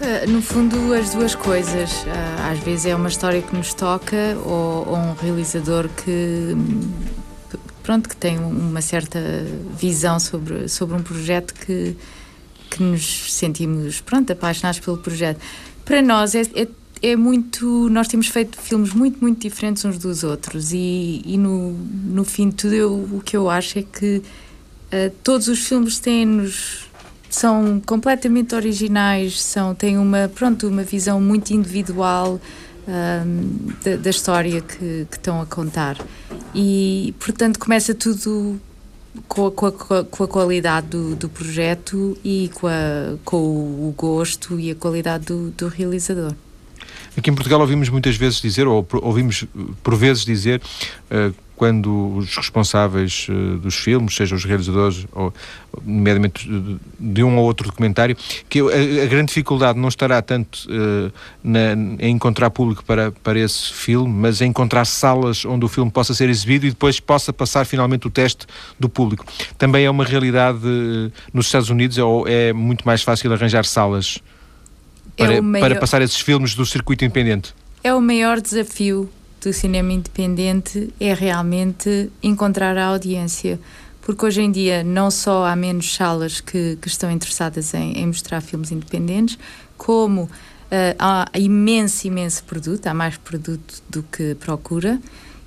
Uh, 0.00 0.30
no 0.30 0.40
fundo, 0.40 0.94
as 0.94 1.10
duas 1.10 1.34
coisas. 1.34 2.06
às 2.48 2.60
vezes 2.60 2.86
é 2.86 2.94
uma 2.94 3.08
história 3.08 3.42
que 3.42 3.56
nos 3.56 3.74
toca 3.74 4.38
ou, 4.44 4.86
ou 4.88 4.96
um 4.96 5.14
realizador 5.14 5.88
que 5.88 6.56
pronto 7.82 8.08
que 8.08 8.14
tem 8.14 8.38
uma 8.38 8.80
certa 8.80 9.18
visão 9.76 10.20
sobre 10.20 10.68
sobre 10.68 10.94
um 10.94 11.02
projeto 11.02 11.52
que 11.54 11.96
que 12.72 12.82
nos 12.82 13.32
sentimos 13.32 14.00
pronto 14.00 14.32
apaixonados 14.32 14.80
pelo 14.80 14.98
projeto. 14.98 15.40
Para 15.84 16.00
nós 16.00 16.34
é, 16.34 16.42
é 16.54 16.68
é 17.02 17.16
muito. 17.16 17.88
Nós 17.90 18.06
temos 18.06 18.28
feito 18.28 18.56
filmes 18.56 18.92
muito, 18.94 19.20
muito 19.20 19.40
diferentes 19.40 19.84
uns 19.84 19.98
dos 19.98 20.22
outros, 20.22 20.72
e, 20.72 21.20
e 21.26 21.36
no, 21.36 21.72
no 21.72 22.24
fim 22.24 22.48
de 22.48 22.54
tudo, 22.54 22.74
eu, 22.74 22.92
o 22.94 23.20
que 23.24 23.36
eu 23.36 23.50
acho 23.50 23.80
é 23.80 23.82
que 23.82 24.18
uh, 24.18 25.10
todos 25.22 25.48
os 25.48 25.66
filmes 25.66 25.98
têm-nos. 25.98 26.90
São 27.28 27.80
completamente 27.86 28.54
originais, 28.54 29.40
são, 29.40 29.74
têm 29.74 29.96
uma, 29.96 30.30
pronto, 30.34 30.68
uma 30.68 30.82
visão 30.82 31.18
muito 31.18 31.50
individual 31.50 32.38
um, 32.86 33.72
da, 33.82 33.96
da, 33.96 34.10
história 34.10 34.60
que, 34.60 35.06
que 35.10 35.16
estão 35.16 35.40
a 35.40 35.46
contar. 35.46 35.96
E, 36.54 37.14
portanto, 37.18 37.58
começa 37.58 37.94
tudo 37.94 38.60
com 39.28 39.46
a, 39.46 39.52
com 39.52 39.66
a, 39.66 40.04
com 40.04 40.24
a 40.24 40.28
qualidade 40.28 40.88
do, 40.88 41.14
do, 41.14 41.28
projeto 41.28 42.16
e 42.24 42.50
com, 42.54 42.66
a, 42.66 43.16
com 43.24 43.36
o 43.36 43.94
gosto 43.96 44.58
e 44.58 44.70
a 44.70 44.74
qualidade 44.74 45.26
do, 45.26 45.50
do 45.50 45.68
realizador. 45.68 46.34
Aqui 47.16 47.30
em 47.30 47.34
Portugal 47.34 47.60
ouvimos 47.60 47.88
muitas 47.88 48.16
vezes 48.16 48.40
dizer, 48.40 48.66
ou 48.66 48.86
ouvimos 49.02 49.44
por 49.82 49.94
vezes 49.94 50.24
dizer, 50.24 50.62
uh, 51.10 51.34
quando 51.56 52.16
os 52.16 52.36
responsáveis 52.36 53.26
uh, 53.28 53.58
dos 53.58 53.76
filmes, 53.76 54.14
sejam 54.14 54.36
os 54.36 54.44
realizadores, 54.44 55.06
ou 55.12 55.32
nomeadamente 55.84 56.48
de 56.98 57.22
um 57.22 57.36
ou 57.36 57.44
outro 57.44 57.68
documentário, 57.68 58.16
que 58.48 58.60
a, 58.60 59.04
a 59.04 59.06
grande 59.06 59.26
dificuldade 59.26 59.78
não 59.78 59.88
estará 59.88 60.20
tanto 60.20 60.66
uh, 60.68 61.12
na, 61.42 61.72
em 62.00 62.10
encontrar 62.10 62.50
público 62.50 62.84
para, 62.84 63.12
para 63.12 63.38
esse 63.38 63.72
filme, 63.72 64.12
mas 64.12 64.40
em 64.40 64.50
encontrar 64.50 64.84
salas 64.84 65.44
onde 65.44 65.64
o 65.64 65.68
filme 65.68 65.90
possa 65.90 66.14
ser 66.14 66.28
exibido 66.28 66.66
e 66.66 66.70
depois 66.70 66.98
possa 67.00 67.32
passar 67.32 67.64
finalmente 67.64 68.06
o 68.06 68.10
teste 68.10 68.46
do 68.78 68.88
público. 68.88 69.24
Também 69.56 69.84
é 69.84 69.90
uma 69.90 70.04
realidade 70.04 70.60
nos 71.32 71.46
Estados 71.46 71.70
Unidos, 71.70 71.98
ou 71.98 72.26
é 72.26 72.52
muito 72.52 72.84
mais 72.84 73.02
fácil 73.02 73.32
arranjar 73.32 73.64
salas? 73.64 74.20
para, 75.16 75.34
é 75.34 75.40
maior... 75.40 75.68
para 75.68 75.80
passar 75.80 76.02
esses 76.02 76.20
filmes 76.20 76.54
do 76.54 76.64
circuito 76.64 77.04
independente? 77.04 77.54
É 77.82 77.94
o 77.94 78.00
maior 78.00 78.40
desafio 78.40 79.10
do 79.42 79.52
cinema 79.52 79.92
independente 79.92 80.92
é 81.00 81.12
realmente 81.12 82.10
encontrar 82.22 82.78
a 82.78 82.86
audiência. 82.86 83.58
Porque 84.00 84.24
hoje 84.24 84.40
em 84.40 84.50
dia 84.50 84.82
não 84.82 85.10
só 85.10 85.44
há 85.44 85.54
menos 85.54 85.94
salas 85.94 86.40
que, 86.40 86.76
que 86.80 86.88
estão 86.88 87.10
interessadas 87.10 87.74
em, 87.74 87.98
em, 87.98 88.06
mostrar 88.06 88.40
filmes 88.40 88.72
independentes, 88.72 89.38
como 89.76 90.22
uh, 90.22 90.28
há 90.98 91.28
imenso, 91.34 92.06
imenso 92.06 92.42
produto, 92.44 92.86
há 92.86 92.94
mais 92.94 93.16
produto 93.16 93.82
do 93.88 94.02
que 94.02 94.34
procura, 94.36 95.00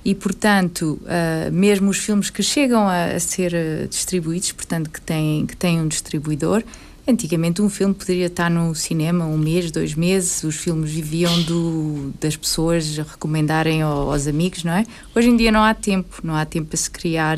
e 0.06 0.14
portanto, 0.14 1.00
uh, 1.04 1.52
mesmo 1.52 1.90
os 1.90 1.98
filmes 1.98 2.30
que 2.30 2.44
chegam 2.44 2.88
a, 2.88 3.06
a 3.06 3.20
ser 3.20 3.54
uh, 3.54 3.88
distribuídos, 3.88 4.52
portanto, 4.52 4.90
que 4.90 5.02
têm, 5.02 5.46
que 5.46 5.58
têm 5.58 5.82
um 5.82 5.88
distribuidor, 5.88 6.64
Antigamente 7.08 7.62
um 7.62 7.70
filme 7.70 7.94
poderia 7.94 8.26
estar 8.26 8.50
no 8.50 8.74
cinema 8.74 9.26
um 9.26 9.38
mês, 9.38 9.70
dois 9.70 9.94
meses, 9.94 10.44
os 10.44 10.56
filmes 10.56 10.90
viviam 10.90 11.40
do, 11.44 12.12
das 12.20 12.36
pessoas 12.36 12.98
recomendarem 12.98 13.84
aos 13.84 14.26
amigos, 14.26 14.64
não 14.64 14.74
é? 14.74 14.84
Hoje 15.16 15.30
em 15.30 15.38
dia 15.38 15.52
não 15.52 15.64
há 15.64 15.76
tempo, 15.76 16.20
não 16.24 16.36
há 16.36 16.44
tempo 16.46 16.70
para 16.70 16.78
se 16.78 16.90
criar, 16.90 17.38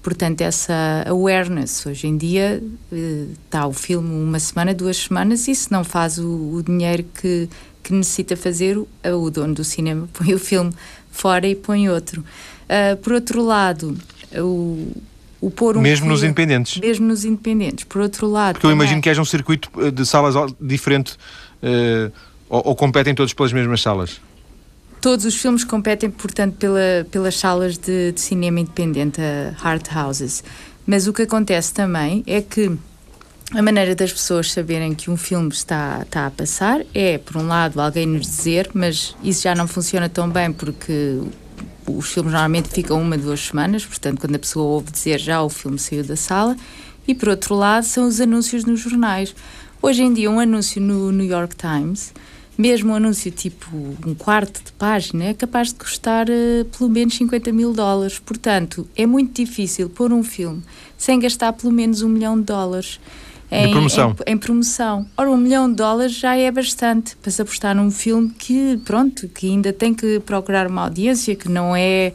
portanto, 0.00 0.42
essa 0.42 1.04
awareness. 1.08 1.84
Hoje 1.84 2.06
em 2.06 2.16
dia 2.16 2.62
está 3.44 3.66
o 3.66 3.72
filme 3.72 4.08
uma 4.08 4.38
semana, 4.38 4.72
duas 4.72 4.98
semanas 4.98 5.48
e 5.48 5.54
se 5.56 5.72
não 5.72 5.82
faz 5.82 6.18
o, 6.18 6.54
o 6.54 6.62
dinheiro 6.62 7.04
que, 7.20 7.48
que 7.82 7.92
necessita 7.92 8.36
fazer, 8.36 8.78
o, 8.78 8.86
o 9.04 9.30
dono 9.32 9.52
do 9.52 9.64
cinema 9.64 10.08
põe 10.14 10.32
o 10.32 10.38
filme 10.38 10.72
fora 11.10 11.48
e 11.48 11.56
põe 11.56 11.88
outro. 11.88 12.20
Uh, 12.20 12.96
por 12.98 13.14
outro 13.14 13.42
lado, 13.42 13.98
o, 14.36 14.92
o 15.42 15.50
pôr 15.50 15.76
um 15.76 15.80
Mesmo 15.80 16.08
nos 16.08 16.22
independentes. 16.22 16.80
Mesmo 16.80 17.06
nos 17.06 17.24
independentes. 17.24 17.84
Por 17.84 18.00
outro 18.00 18.28
lado. 18.28 18.54
Porque 18.54 18.66
eu 18.66 18.70
imagino 18.70 19.02
que 19.02 19.10
haja 19.10 19.20
um 19.20 19.24
circuito 19.24 19.68
eh, 19.78 19.90
de 19.90 20.06
salas 20.06 20.34
diferente 20.60 21.14
uh, 21.62 22.12
ou, 22.48 22.68
ou, 22.68 22.76
competem 22.76 23.12
todos 23.12 23.34
pelas 23.34 23.52
mesmas 23.52 23.82
salas? 23.82 24.20
Todos 25.00 25.24
os 25.24 25.34
filmes 25.34 25.64
competem, 25.64 26.08
portanto, 26.08 26.54
pela, 26.54 27.04
pelas 27.10 27.36
salas 27.36 27.76
de, 27.76 28.12
de 28.12 28.20
cinema 28.20 28.60
independente, 28.60 29.20
a 29.20 29.52
Hard 29.58 29.84
Houses. 29.92 30.44
Mas 30.86 31.08
o 31.08 31.12
que 31.12 31.22
acontece 31.22 31.74
também 31.74 32.22
é 32.24 32.40
que 32.40 32.70
a 33.52 33.60
maneira 33.60 33.96
das 33.96 34.12
pessoas 34.12 34.52
saberem 34.52 34.94
que 34.94 35.10
um 35.10 35.16
filme 35.16 35.48
está, 35.48 36.02
está 36.02 36.26
a 36.26 36.30
passar 36.30 36.82
é, 36.94 37.18
por 37.18 37.36
um 37.36 37.48
lado, 37.48 37.80
alguém 37.80 38.06
nos 38.06 38.22
dizer, 38.22 38.70
mas 38.72 39.16
isso 39.24 39.42
já 39.42 39.56
não 39.56 39.66
funciona 39.66 40.08
tão 40.08 40.30
bem 40.30 40.52
porque 40.52 41.20
os 41.86 42.12
filmes 42.12 42.32
normalmente 42.32 42.68
ficam 42.68 43.00
uma, 43.00 43.16
duas 43.18 43.40
semanas, 43.40 43.84
portanto, 43.84 44.20
quando 44.20 44.36
a 44.36 44.38
pessoa 44.38 44.64
ouve 44.64 44.90
dizer 44.90 45.18
já 45.18 45.42
o 45.42 45.48
filme 45.48 45.78
saiu 45.78 46.04
da 46.04 46.16
sala. 46.16 46.56
E, 47.06 47.14
por 47.14 47.28
outro 47.30 47.54
lado, 47.54 47.84
são 47.84 48.06
os 48.06 48.20
anúncios 48.20 48.64
nos 48.64 48.80
jornais. 48.80 49.34
Hoje 49.80 50.02
em 50.02 50.12
dia, 50.12 50.30
um 50.30 50.38
anúncio 50.38 50.80
no 50.80 51.10
New 51.10 51.26
York 51.26 51.56
Times, 51.56 52.14
mesmo 52.56 52.92
um 52.92 52.94
anúncio 52.94 53.30
tipo 53.32 53.68
um 54.06 54.14
quarto 54.14 54.62
de 54.64 54.72
página, 54.72 55.24
é 55.24 55.34
capaz 55.34 55.68
de 55.68 55.74
custar 55.74 56.28
uh, 56.28 56.64
pelo 56.66 56.88
menos 56.88 57.14
50 57.16 57.50
mil 57.50 57.72
dólares. 57.72 58.20
Portanto, 58.20 58.86
é 58.94 59.06
muito 59.06 59.34
difícil 59.42 59.88
pôr 59.88 60.12
um 60.12 60.22
filme 60.22 60.62
sem 60.96 61.18
gastar 61.18 61.52
pelo 61.52 61.72
menos 61.72 62.02
um 62.02 62.08
milhão 62.08 62.38
de 62.38 62.44
dólares 62.44 63.00
em, 63.52 63.70
promoção. 63.70 64.16
Em, 64.26 64.32
em, 64.32 64.38
promoção. 64.38 65.06
Ora, 65.16 65.30
um 65.30 65.36
milhão 65.36 65.68
de 65.68 65.76
dólares 65.76 66.12
já 66.12 66.36
é 66.36 66.50
bastante 66.50 67.16
para 67.16 67.30
se 67.30 67.42
apostar 67.42 67.74
num 67.74 67.90
filme 67.90 68.30
que, 68.30 68.80
pronto, 68.84 69.28
que 69.28 69.48
ainda 69.48 69.72
tem 69.72 69.92
que 69.92 70.20
procurar 70.20 70.66
uma 70.66 70.82
audiência, 70.82 71.34
que 71.34 71.48
não 71.48 71.74
é. 71.76 72.12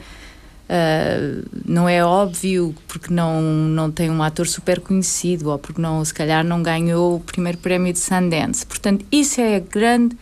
Uh, 0.69 1.47
não 1.65 1.87
é 1.87 2.03
óbvio 2.03 2.75
porque 2.89 3.13
não, 3.13 3.41
não 3.41 3.89
tem 3.89 4.09
um 4.09 4.21
ator 4.21 4.45
super 4.45 4.81
conhecido 4.81 5.49
ou 5.49 5.57
porque 5.57 5.81
não, 5.81 6.03
se 6.03 6.13
calhar 6.13 6.43
não 6.43 6.61
ganhou 6.61 7.15
o 7.15 7.19
primeiro 7.21 7.57
prémio 7.57 7.93
de 7.93 7.99
Sundance. 7.99 8.65
Portanto, 8.65 9.05
isso 9.09 9.39
é 9.39 9.61
grande, 9.61 10.17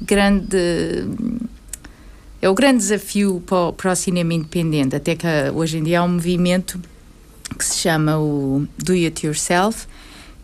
grande 0.00 1.06
é 2.40 2.48
o 2.48 2.54
grande 2.54 2.78
desafio 2.78 3.42
para 3.46 3.56
o, 3.56 3.72
para 3.72 3.92
o 3.92 3.96
cinema 3.96 4.34
independente, 4.34 4.94
até 4.94 5.14
que 5.14 5.26
hoje 5.54 5.78
em 5.78 5.82
dia 5.82 6.00
há 6.00 6.04
um 6.04 6.08
movimento 6.08 6.80
que 7.56 7.64
se 7.64 7.78
chama 7.78 8.18
o 8.18 8.66
Do 8.78 8.92
It 8.92 9.26
Yourself, 9.26 9.86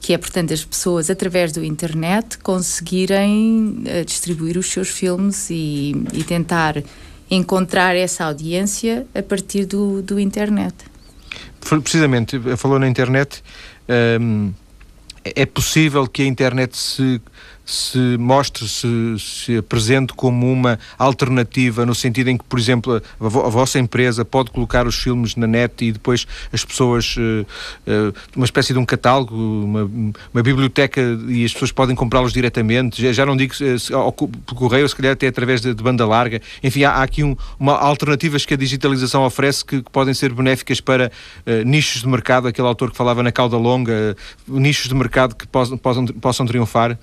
que 0.02 0.12
é, 0.12 0.18
portanto, 0.18 0.52
as 0.52 0.64
pessoas, 0.64 1.08
através 1.08 1.52
do 1.52 1.64
internet, 1.64 2.36
conseguirem 2.38 3.84
uh, 3.86 4.04
distribuir 4.04 4.58
os 4.58 4.66
seus 4.66 4.88
filmes 4.88 5.48
e, 5.48 5.94
e, 6.12 6.24
tentar 6.24 6.82
encontrar 7.30 7.94
essa 7.94 8.24
audiência 8.24 9.06
a 9.14 9.22
partir 9.22 9.64
do, 9.64 10.02
do 10.02 10.18
internet. 10.18 10.74
Precisamente, 11.60 12.36
falou 12.56 12.80
na 12.80 12.88
internet, 12.88 13.44
um, 13.88 13.94
ehm, 13.94 14.52
é 15.24 15.46
possível 15.46 16.08
que 16.08 16.22
a 16.22 16.26
internet 16.26 16.76
se 16.76 17.22
se 17.64 17.98
mostre, 18.18 18.66
se, 18.68 18.88
se 19.18 19.56
apresente 19.56 20.12
como 20.12 20.50
uma 20.50 20.78
alternativa, 20.98 21.86
no 21.86 21.94
sentido 21.94 22.28
em 22.28 22.36
que, 22.36 22.44
por 22.44 22.58
exemplo, 22.58 22.94
a, 22.94 23.24
a, 23.24 23.28
vossa 23.28 23.78
empresa 23.78 24.24
pode 24.24 24.50
colocar 24.50 24.86
os 24.86 24.96
filmes 24.96 25.36
na 25.36 25.46
net 25.46 25.84
e 25.84 25.92
depois 25.92 26.26
as 26.52 26.64
pessoas, 26.64 27.16
uh, 27.16 27.46
uh, 27.86 28.14
uma 28.36 28.44
espécie 28.44 28.72
de 28.72 28.78
um 28.78 28.84
catálogo, 28.84 29.34
uma, 29.34 29.90
uma 30.32 30.42
biblioteca 30.42 31.00
e 31.28 31.44
as 31.44 31.52
pessoas 31.52 31.72
podem 31.72 31.94
comprá-los 31.94 32.32
diretamente, 32.32 33.00
já, 33.00 33.12
já, 33.12 33.24
não 33.26 33.36
digo 33.36 33.54
se, 33.54 33.92
ao, 33.92 34.12
por 34.12 34.54
correio, 34.54 34.88
se 34.88 34.96
calhar 34.96 35.12
até 35.12 35.26
através 35.26 35.60
de, 35.60 35.74
de 35.74 35.82
banda 35.82 36.06
larga, 36.06 36.40
enfim, 36.62 36.84
há, 36.84 36.92
há 36.92 37.02
aqui 37.02 37.22
um, 37.22 37.36
uma 37.58 37.76
alternativas 37.78 38.44
que 38.44 38.54
a 38.54 38.56
digitalização 38.56 39.24
oferece 39.24 39.64
que, 39.64 39.82
que 39.82 39.90
podem 39.90 40.14
ser 40.14 40.32
benéficas 40.32 40.80
para 40.80 41.10
uh, 41.46 41.64
nichos 41.64 42.02
de 42.02 42.08
mercado, 42.08 42.48
aquele 42.48 42.66
autor 42.66 42.90
que 42.90 42.96
falava 42.96 43.22
na 43.22 43.32
cauda 43.32 43.56
longa, 43.56 44.16
nichos 44.48 44.88
de 44.88 44.94
mercado 44.94 45.34
que 45.34 45.46
possam, 45.46 45.78
possam, 45.78 46.06
possam 46.06 46.46
triunfar. 46.46 46.98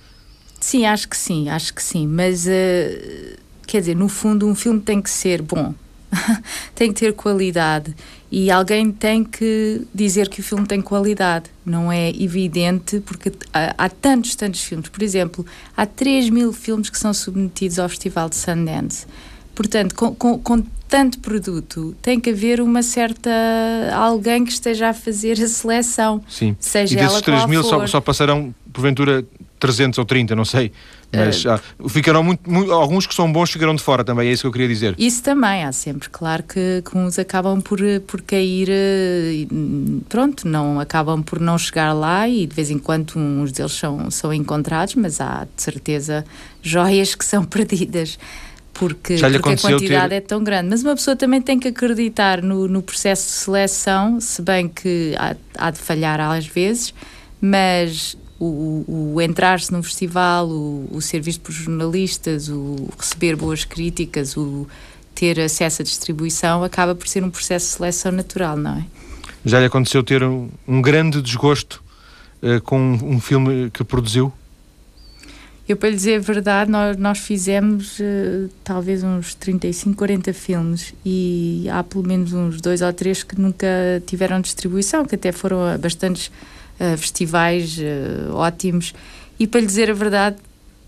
Sim, 0.60 0.84
acho 0.84 1.08
que 1.08 1.16
sim, 1.16 1.48
acho 1.48 1.72
que 1.74 1.82
sim. 1.82 2.06
Mas, 2.06 2.46
uh, 2.46 3.38
quer 3.66 3.80
dizer, 3.80 3.96
no 3.96 4.08
fundo, 4.08 4.46
um 4.46 4.54
filme 4.54 4.80
tem 4.80 5.00
que 5.00 5.10
ser 5.10 5.40
bom, 5.40 5.74
tem 6.74 6.92
que 6.92 7.00
ter 7.00 7.14
qualidade 7.14 7.94
e 8.30 8.50
alguém 8.50 8.92
tem 8.92 9.24
que 9.24 9.82
dizer 9.92 10.28
que 10.28 10.40
o 10.40 10.44
filme 10.44 10.66
tem 10.66 10.80
qualidade. 10.80 11.46
Não 11.64 11.90
é 11.90 12.10
evidente, 12.10 13.00
porque 13.00 13.32
há, 13.52 13.74
há 13.76 13.88
tantos, 13.88 14.36
tantos 14.36 14.62
filmes. 14.62 14.88
Por 14.88 15.02
exemplo, 15.02 15.44
há 15.76 15.84
3 15.84 16.30
mil 16.30 16.52
filmes 16.52 16.90
que 16.90 16.98
são 16.98 17.12
submetidos 17.12 17.78
ao 17.78 17.88
Festival 17.88 18.28
de 18.28 18.36
Sundance. 18.36 19.06
Portanto, 19.54 19.94
com, 19.94 20.14
com, 20.14 20.38
com, 20.38 20.62
tanto 20.88 21.18
produto, 21.18 21.94
tem 22.00 22.20
que 22.20 22.30
haver 22.30 22.60
uma 22.60 22.82
certa. 22.82 23.30
alguém 23.94 24.44
que 24.44 24.52
esteja 24.52 24.90
a 24.90 24.94
fazer 24.94 25.40
a 25.42 25.48
seleção. 25.48 26.22
Sim. 26.28 26.56
Seja 26.60 26.94
e 26.94 26.96
desses 26.96 27.20
3 27.22 27.46
mil 27.46 27.62
só, 27.64 27.84
só 27.86 28.00
passarão, 28.00 28.54
porventura, 28.72 29.24
300 29.60 29.98
ou 29.98 30.04
30, 30.04 30.34
não 30.34 30.44
sei. 30.44 30.72
Mas 31.12 31.44
uh, 31.44 31.50
ah, 31.50 31.60
ficarão 31.88 32.22
muito, 32.22 32.48
muito, 32.48 32.72
alguns 32.72 33.06
que 33.06 33.14
são 33.14 33.30
bons 33.30 33.50
ficarão 33.50 33.74
de 33.74 33.82
fora 33.82 34.02
também, 34.02 34.28
é 34.28 34.32
isso 34.32 34.42
que 34.42 34.46
eu 34.46 34.52
queria 34.52 34.68
dizer. 34.68 34.94
Isso 34.96 35.22
também, 35.22 35.64
há 35.64 35.72
sempre, 35.72 36.08
claro 36.08 36.42
que, 36.42 36.82
que 36.88 36.96
uns 36.96 37.18
acabam 37.18 37.60
por, 37.60 37.80
por 38.06 38.22
cair, 38.22 38.68
eh, 38.70 39.46
pronto, 40.08 40.46
não 40.46 40.78
acabam 40.80 41.22
por 41.22 41.40
não 41.40 41.58
chegar 41.58 41.92
lá 41.92 42.28
e 42.28 42.46
de 42.46 42.54
vez 42.54 42.70
em 42.70 42.78
quando 42.78 43.18
uns 43.18 43.52
deles 43.52 43.72
são, 43.72 44.10
são 44.10 44.32
encontrados, 44.32 44.94
mas 44.94 45.20
há 45.20 45.44
de 45.44 45.62
certeza 45.62 46.24
joias 46.62 47.14
que 47.14 47.24
são 47.24 47.42
perdidas 47.44 48.18
porque, 48.72 49.16
porque 49.18 49.36
a 49.36 49.58
quantidade 49.58 50.08
ter... 50.08 50.14
é 50.14 50.20
tão 50.20 50.42
grande. 50.42 50.70
Mas 50.70 50.82
uma 50.82 50.94
pessoa 50.94 51.14
também 51.14 51.42
tem 51.42 51.58
que 51.58 51.68
acreditar 51.68 52.40
no, 52.40 52.66
no 52.66 52.80
processo 52.80 53.26
de 53.26 53.32
seleção, 53.32 54.20
se 54.20 54.40
bem 54.40 54.68
que 54.68 55.14
há, 55.18 55.36
há 55.58 55.70
de 55.70 55.78
falhar 55.78 56.18
às 56.20 56.46
vezes, 56.46 56.94
mas 57.40 58.16
o, 58.40 59.12
o 59.14 59.20
entrar-se 59.20 59.70
num 59.70 59.82
festival, 59.82 60.48
o, 60.48 60.88
o, 60.90 61.00
ser 61.02 61.20
visto 61.20 61.42
por 61.42 61.52
jornalistas, 61.52 62.48
o 62.48 62.88
receber 62.98 63.36
boas 63.36 63.64
críticas, 63.64 64.34
o 64.34 64.66
ter 65.14 65.38
acesso 65.38 65.82
à 65.82 65.84
distribuição, 65.84 66.64
acaba 66.64 66.94
por 66.94 67.06
ser 67.06 67.22
um 67.22 67.30
processo 67.30 67.66
de 67.66 67.72
seleção 67.72 68.10
natural, 68.10 68.56
não 68.56 68.78
é? 68.78 68.84
Já 69.44 69.60
lhe 69.60 69.66
aconteceu 69.66 70.02
ter 70.02 70.22
um, 70.22 70.48
um 70.66 70.80
grande 70.80 71.20
desgosto 71.20 71.82
uh, 72.42 72.60
com 72.62 72.78
um, 72.78 73.16
um, 73.16 73.20
filme 73.20 73.70
que 73.70 73.84
produziu? 73.84 74.32
Eu, 75.68 75.76
para 75.76 75.90
lhe 75.90 75.96
dizer 75.96 76.16
a 76.16 76.20
verdade, 76.20 76.70
nós, 76.70 76.96
nós 76.96 77.18
fizemos 77.18 77.98
uh, 78.00 78.50
talvez 78.64 79.04
uns 79.04 79.34
35, 79.34 79.96
40 79.96 80.32
filmes 80.32 80.94
e 81.04 81.66
há 81.70 81.82
pelo 81.84 82.06
menos 82.06 82.32
uns 82.32 82.60
dois 82.60 82.80
ou 82.80 82.92
três 82.92 83.22
que 83.22 83.38
nunca 83.38 83.66
tiveram 84.06 84.40
distribuição, 84.40 85.04
que 85.04 85.14
até 85.14 85.30
foram 85.30 85.78
bastantes 85.78 86.30
uh, 86.80 86.96
festivais 86.96 87.78
uh, 87.78 88.34
ótimos. 88.34 88.94
E 89.38 89.46
para 89.46 89.60
lhe 89.60 89.66
dizer 89.66 89.90
a 89.90 89.94
verdade, 89.94 90.36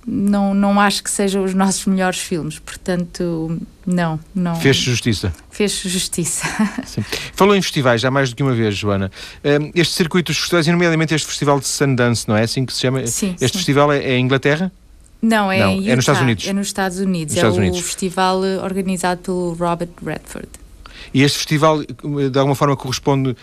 não, 0.06 0.52
não 0.52 0.80
acho 0.80 1.02
que 1.02 1.10
sejam 1.10 1.44
os 1.44 1.54
nossos 1.54 1.86
melhores 1.86 2.18
filmes, 2.18 2.58
portanto, 2.58 3.60
não. 3.86 4.18
não 4.34 4.56
Fez 4.56 4.76
justiça. 4.76 5.32
Fez 5.50 5.80
justiça. 5.80 6.46
Sim. 6.84 7.04
Falou 7.34 7.54
em 7.54 7.62
festivais 7.62 8.00
já 8.00 8.10
mais 8.10 8.30
do 8.30 8.36
que 8.36 8.42
uma 8.42 8.52
vez, 8.52 8.76
Joana. 8.76 9.10
Um, 9.44 9.70
este 9.74 9.94
circuito 9.94 10.32
dos 10.32 10.38
festivais, 10.38 10.66
e 10.66 10.72
nomeadamente 10.72 11.14
este 11.14 11.26
festival 11.26 11.60
de 11.60 11.66
Sundance, 11.66 12.28
não 12.28 12.36
é 12.36 12.42
assim 12.42 12.66
que 12.66 12.72
se 12.72 12.80
chama? 12.80 13.06
Sim. 13.06 13.34
Este 13.40 13.52
sim. 13.52 13.58
festival 13.58 13.92
é, 13.92 13.98
é 13.98 14.16
em 14.16 14.24
Inglaterra? 14.24 14.72
Não, 15.20 15.52
é, 15.52 15.60
não, 15.60 15.72
é 15.74 15.94
nos 15.94 16.02
Estados 16.02 16.20
Unidos. 16.20 16.48
É 16.48 16.52
nos 16.52 16.66
Estados 16.66 16.98
Unidos. 16.98 17.34
Nos 17.34 17.36
Estados 17.36 17.56
é 17.56 17.60
Unidos. 17.60 17.78
o 17.78 17.82
festival 17.84 18.44
eh, 18.44 18.58
organizado 18.58 19.20
pelo 19.20 19.52
Robert 19.54 19.90
Redford. 20.04 20.48
E 21.12 21.22
este 21.22 21.38
festival, 21.38 21.82
de 21.82 22.38
alguma 22.38 22.54
forma, 22.54 22.76
corresponde, 22.76 23.36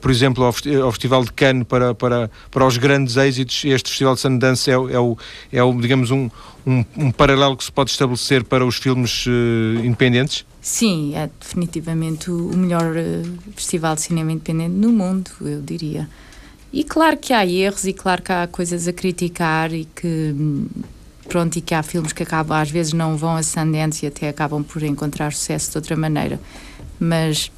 por 0.00 0.10
exemplo, 0.10 0.44
ao, 0.44 0.52
Festival 0.52 1.24
de 1.24 1.32
Cannes 1.32 1.64
para, 1.66 1.94
para, 1.94 2.30
para 2.50 2.66
os 2.66 2.76
grandes 2.76 3.16
êxitos. 3.16 3.64
Este 3.64 3.90
Festival 3.90 4.14
de 4.14 4.20
Sundance 4.20 4.70
é, 4.70 4.74
é, 4.74 4.98
o, 4.98 5.16
é 5.52 5.62
o, 5.62 5.80
digamos, 5.80 6.10
um, 6.10 6.30
um, 6.66 6.84
um, 6.96 7.10
paralelo 7.10 7.56
que 7.56 7.64
se 7.64 7.72
pode 7.72 7.90
estabelecer 7.90 8.44
para 8.44 8.64
os 8.64 8.76
filmes 8.76 9.26
uh, 9.26 9.84
independentes? 9.84 10.44
Sim, 10.60 11.14
é 11.14 11.30
definitivamente 11.40 12.30
o 12.30 12.56
melhor 12.56 12.94
uh, 12.96 13.52
festival 13.54 13.94
de 13.94 14.02
cinema 14.02 14.32
independente 14.32 14.74
no 14.74 14.92
mundo, 14.92 15.30
eu 15.40 15.62
diria. 15.62 16.08
E 16.72 16.84
claro 16.84 17.16
que 17.16 17.32
há 17.32 17.46
erros 17.46 17.84
e 17.84 17.92
claro 17.92 18.22
que 18.22 18.30
há 18.30 18.46
coisas 18.46 18.86
a 18.86 18.92
criticar 18.92 19.72
e 19.72 19.86
que 19.86 20.34
pronto 21.28 21.56
e 21.56 21.60
que 21.60 21.74
há 21.74 21.82
filmes 21.82 22.12
que 22.12 22.22
acabam 22.22 22.58
às 22.58 22.70
vezes 22.70 22.92
não 22.92 23.16
vão 23.16 23.36
a 23.36 23.42
Sundance 23.42 24.04
e 24.04 24.08
até 24.08 24.28
acabam 24.28 24.62
por 24.62 24.82
encontrar 24.82 25.32
sucesso 25.32 25.70
de 25.70 25.78
outra 25.78 25.96
maneira 25.96 26.40
mas 26.98 27.50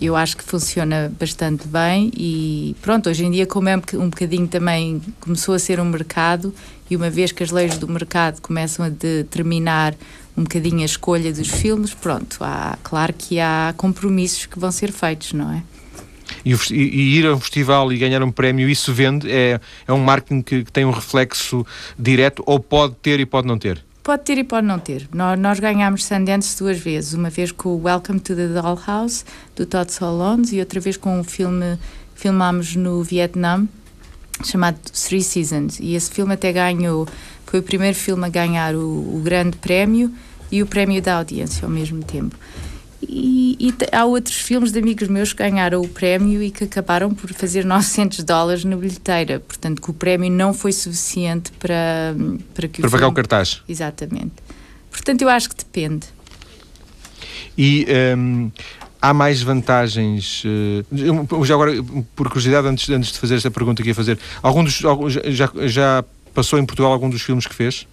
eu 0.00 0.16
acho 0.16 0.36
que 0.36 0.42
funciona 0.42 1.12
bastante 1.18 1.68
bem 1.68 2.10
e 2.16 2.74
pronto, 2.80 3.08
hoje 3.10 3.24
em 3.24 3.30
dia 3.30 3.46
como 3.46 3.68
é 3.68 3.76
um 3.76 4.08
bocadinho 4.08 4.48
também 4.48 5.00
começou 5.20 5.54
a 5.54 5.58
ser 5.58 5.78
um 5.78 5.84
mercado 5.84 6.54
e 6.88 6.96
uma 6.96 7.10
vez 7.10 7.32
que 7.32 7.42
as 7.42 7.50
leis 7.50 7.76
do 7.76 7.86
mercado 7.86 8.40
começam 8.40 8.84
a 8.84 8.88
determinar 8.88 9.94
um 10.36 10.42
bocadinho 10.42 10.80
a 10.80 10.84
escolha 10.86 11.32
dos 11.32 11.48
filmes, 11.48 11.92
pronto, 11.92 12.38
há, 12.40 12.78
claro 12.82 13.12
que 13.12 13.38
há 13.38 13.74
compromissos 13.76 14.46
que 14.46 14.58
vão 14.58 14.72
ser 14.72 14.90
feitos, 14.90 15.34
não 15.34 15.52
é? 15.52 15.62
E, 16.44 16.54
e, 16.72 17.18
ir 17.18 17.26
a 17.26 17.34
um 17.34 17.40
festival 17.40 17.92
e 17.92 17.98
ganhar 17.98 18.22
um 18.22 18.30
prémio, 18.30 18.68
isso 18.68 18.94
vende? 18.94 19.30
É, 19.30 19.60
é 19.86 19.92
um 19.92 19.98
marketing 19.98 20.40
que, 20.40 20.64
que 20.64 20.72
tem 20.72 20.84
um 20.84 20.90
reflexo 20.90 21.66
direto 21.98 22.42
ou 22.46 22.58
pode 22.58 22.94
ter 22.96 23.20
e 23.20 23.26
pode 23.26 23.46
não 23.46 23.58
ter? 23.58 23.84
Pode 24.02 24.24
ter 24.24 24.38
e 24.38 24.44
pode 24.44 24.66
não 24.66 24.78
ter. 24.78 25.06
Nós, 25.12 25.38
nós 25.38 25.60
ganhámos 25.60 26.04
Sundance 26.04 26.58
duas 26.58 26.78
vezes. 26.78 27.12
Uma 27.12 27.28
vez 27.28 27.52
com 27.52 27.68
o 27.68 27.82
Welcome 27.82 28.18
to 28.20 28.34
the 28.34 28.48
Dollhouse, 28.48 29.24
do 29.54 29.66
Todd 29.66 29.92
Solondz, 29.92 30.52
e 30.52 30.58
outra 30.58 30.80
vez 30.80 30.96
com 30.96 31.20
um 31.20 31.24
filme 31.24 31.78
filmámos 32.14 32.76
no 32.76 33.02
Vietnã, 33.02 33.68
chamado 34.42 34.78
Three 34.90 35.22
Seasons. 35.22 35.78
E 35.80 35.94
esse 35.94 36.10
filme 36.10 36.32
até 36.32 36.50
ganhou, 36.50 37.06
foi 37.44 37.60
o 37.60 37.62
primeiro 37.62 37.96
filme 37.96 38.24
a 38.24 38.30
ganhar 38.30 38.74
o, 38.74 39.16
o 39.16 39.20
grande 39.22 39.58
prémio 39.58 40.10
e 40.50 40.62
o 40.62 40.66
prémio 40.66 41.02
da 41.02 41.16
audiência 41.16 41.66
ao 41.66 41.70
mesmo 41.70 42.02
tempo. 42.02 42.36
E, 43.12 43.56
e, 43.58 43.74
há 43.90 44.04
outros 44.04 44.36
filmes 44.36 44.70
de 44.70 44.78
amigos 44.78 45.08
meus 45.08 45.32
que 45.32 45.42
ganharam 45.42 45.80
o 45.80 45.88
prémio 45.88 46.40
e 46.40 46.48
que 46.48 46.62
acabaram 46.62 47.12
por 47.12 47.32
fazer 47.32 47.64
900 47.66 48.22
dólares 48.22 48.64
na 48.64 48.76
bilheteira. 48.76 49.40
Portanto, 49.40 49.82
que 49.82 49.90
o 49.90 49.92
prémio 49.92 50.30
não 50.30 50.54
foi 50.54 50.70
suficiente 50.70 51.50
para, 51.58 52.14
para 52.54 52.68
que 52.68 52.80
para 52.80 52.88
o 52.88 52.90
pagar 52.90 53.06
filme... 53.06 53.12
o 53.12 53.14
cartaz. 53.14 53.62
Exatamente. 53.68 54.34
Portanto, 54.92 55.22
eu 55.22 55.28
acho 55.28 55.48
que 55.48 55.56
depende. 55.56 56.06
E 57.58 57.84
um, 58.16 58.52
há 59.02 59.12
mais 59.12 59.42
vantagens. 59.42 60.44
Uh, 60.44 61.44
já 61.44 61.54
agora, 61.54 61.72
por 62.14 62.28
curiosidade, 62.28 62.68
antes, 62.68 62.88
antes 62.90 63.10
de 63.10 63.18
fazer 63.18 63.34
esta 63.34 63.50
pergunta 63.50 63.82
que 63.82 63.88
ia 63.88 63.94
fazer, 63.94 64.20
algum 64.40 64.62
dos, 64.62 64.80
já, 65.26 65.50
já 65.66 66.04
passou 66.32 66.60
em 66.60 66.64
Portugal 66.64 66.92
algum 66.92 67.10
dos 67.10 67.22
filmes 67.22 67.44
que 67.44 67.54
fez? 67.54 67.88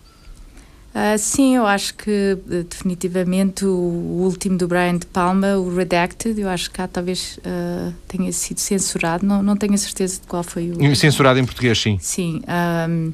Uh, 0.95 1.17
sim, 1.17 1.55
eu 1.55 1.65
acho 1.67 1.93
que 1.93 2.37
eh, 2.49 2.63
definitivamente 2.67 3.65
o, 3.65 3.69
o, 3.69 4.23
último 4.23 4.57
do 4.57 4.67
Brian 4.67 4.97
De 4.97 5.05
Palma, 5.05 5.55
o 5.55 5.75
Redacted, 5.75 6.39
eu 6.41 6.49
acho 6.49 6.71
que 6.71 6.77
cá 6.77 6.87
talvez 6.87 7.37
uh, 7.39 7.93
tenha 8.07 8.31
sido 8.31 8.59
censurado, 8.59 9.23
não, 9.23 9.43
não 9.43 9.55
tenho 9.55 9.75
a 9.75 9.77
certeza 9.77 10.19
de 10.21 10.25
qual 10.25 10.41
foi 10.41 10.71
o. 10.71 10.95
Censurado 10.95 11.37
em 11.37 11.45
português, 11.45 11.79
sim. 11.79 11.99
Sim. 12.01 12.41
Um, 12.89 13.13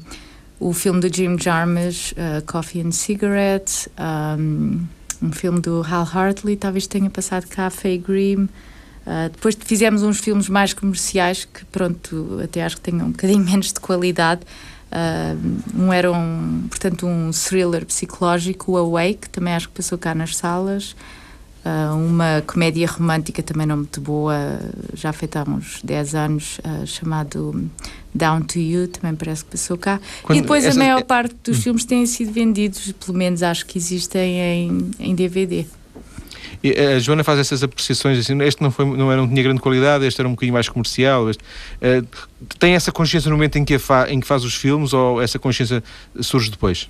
o 0.58 0.72
filme 0.72 0.98
do 0.98 1.14
Jim 1.14 1.36
Jarmusch, 1.38 2.12
uh, 2.12 2.42
Coffee 2.46 2.80
and 2.80 2.92
Cigarettes, 2.92 3.86
um, 4.38 4.80
um, 5.20 5.32
filme 5.32 5.60
do 5.60 5.82
Hal 5.82 6.08
Hartley, 6.10 6.56
talvez 6.56 6.86
tenha 6.86 7.10
passado 7.10 7.46
cá, 7.48 7.68
Faye 7.68 7.98
Grimm. 7.98 8.44
Uh, 9.06 9.28
depois 9.30 9.58
fizemos 9.60 10.02
uns 10.02 10.18
filmes 10.20 10.48
mais 10.48 10.72
comerciais 10.72 11.44
que, 11.44 11.66
pronto, 11.66 12.40
até 12.42 12.64
acho 12.64 12.76
que 12.76 12.82
tenham 12.82 13.08
um 13.08 13.10
bocadinho 13.10 13.44
menos 13.44 13.74
de 13.74 13.80
qualidade. 13.80 14.40
Uh, 14.94 15.82
um 15.82 15.92
era 15.92 16.12
um, 16.12 16.66
portanto, 16.68 17.04
um 17.06 17.32
thriller 17.32 17.84
psicológico, 17.84 18.72
o 18.72 18.76
Awake, 18.76 19.28
também 19.28 19.52
acho 19.52 19.68
que 19.68 19.74
passou 19.74 19.98
cá 19.98 20.14
nas 20.14 20.36
salas. 20.36 20.94
Uh, 21.64 21.96
uma 21.96 22.42
comédia 22.46 22.86
romântica 22.86 23.42
também 23.42 23.66
não 23.66 23.78
muito 23.78 23.98
boa, 23.98 24.60
já 24.92 25.12
feita 25.12 25.40
há 25.40 25.50
uns 25.50 25.80
10 25.82 26.14
anos, 26.14 26.58
uh, 26.58 26.86
chamado 26.86 27.68
Down 28.14 28.42
to 28.42 28.58
You, 28.58 28.86
também 28.86 29.16
parece 29.16 29.44
que 29.44 29.52
passou 29.52 29.76
cá. 29.76 29.98
Quando 30.22 30.38
e 30.38 30.42
depois 30.42 30.64
essa... 30.64 30.78
a 30.78 30.78
maior 30.78 31.02
parte 31.04 31.34
dos 31.42 31.58
hum. 31.58 31.62
filmes 31.62 31.84
têm 31.84 32.06
sido 32.06 32.30
vendidos, 32.32 32.92
pelo 32.92 33.16
menos 33.16 33.42
acho 33.42 33.66
que 33.66 33.78
existem 33.78 34.38
em, 34.38 34.90
em 35.00 35.14
DVD. 35.14 35.66
A 36.94 36.98
Joana 36.98 37.22
faz 37.22 37.38
essas 37.38 37.62
apreciações 37.62 38.18
assim, 38.18 38.40
este 38.42 38.62
não, 38.62 38.70
foi, 38.70 38.84
não, 38.84 39.12
era, 39.12 39.20
não 39.20 39.28
tinha 39.28 39.42
grande 39.42 39.60
qualidade, 39.60 40.06
este 40.06 40.20
era 40.20 40.28
um 40.28 40.32
bocadinho 40.32 40.54
mais 40.54 40.68
comercial. 40.68 41.28
Este, 41.28 41.42
uh, 41.42 42.06
tem 42.58 42.74
essa 42.74 42.90
consciência 42.90 43.28
no 43.28 43.36
momento 43.36 43.56
em 43.56 43.64
que, 43.64 43.78
fa, 43.78 44.06
em 44.08 44.18
que 44.18 44.26
faz 44.26 44.44
os 44.44 44.54
filmes 44.54 44.92
ou 44.92 45.20
essa 45.20 45.38
consciência 45.38 45.82
surge 46.20 46.50
depois? 46.50 46.88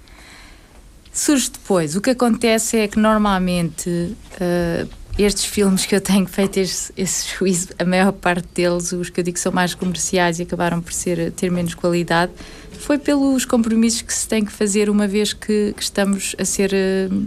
Surge 1.12 1.50
depois. 1.50 1.96
O 1.96 2.00
que 2.00 2.10
acontece 2.10 2.76
é 2.76 2.88
que 2.88 2.98
normalmente 2.98 3.88
uh, 3.88 4.88
estes 5.18 5.44
filmes 5.44 5.86
que 5.86 5.94
eu 5.94 6.00
tenho 6.00 6.26
feito 6.26 6.58
esse, 6.58 6.92
juízo, 7.36 7.68
a 7.78 7.84
maior 7.84 8.12
parte 8.12 8.48
deles, 8.54 8.92
os 8.92 9.10
que 9.10 9.20
eu 9.20 9.24
digo 9.24 9.34
que 9.34 9.40
são 9.40 9.52
mais 9.52 9.74
comerciais 9.74 10.40
e 10.40 10.42
acabaram 10.42 10.80
por 10.80 10.92
ser, 10.92 11.30
ter 11.32 11.50
menos 11.50 11.74
qualidade, 11.74 12.32
foi 12.80 12.98
pelos 12.98 13.44
compromissos 13.44 14.02
que 14.02 14.12
se 14.12 14.28
tem 14.28 14.44
que 14.44 14.52
fazer 14.52 14.90
uma 14.90 15.06
vez 15.06 15.32
que, 15.32 15.72
que 15.76 15.82
estamos 15.82 16.34
a 16.38 16.44
ser 16.44 16.72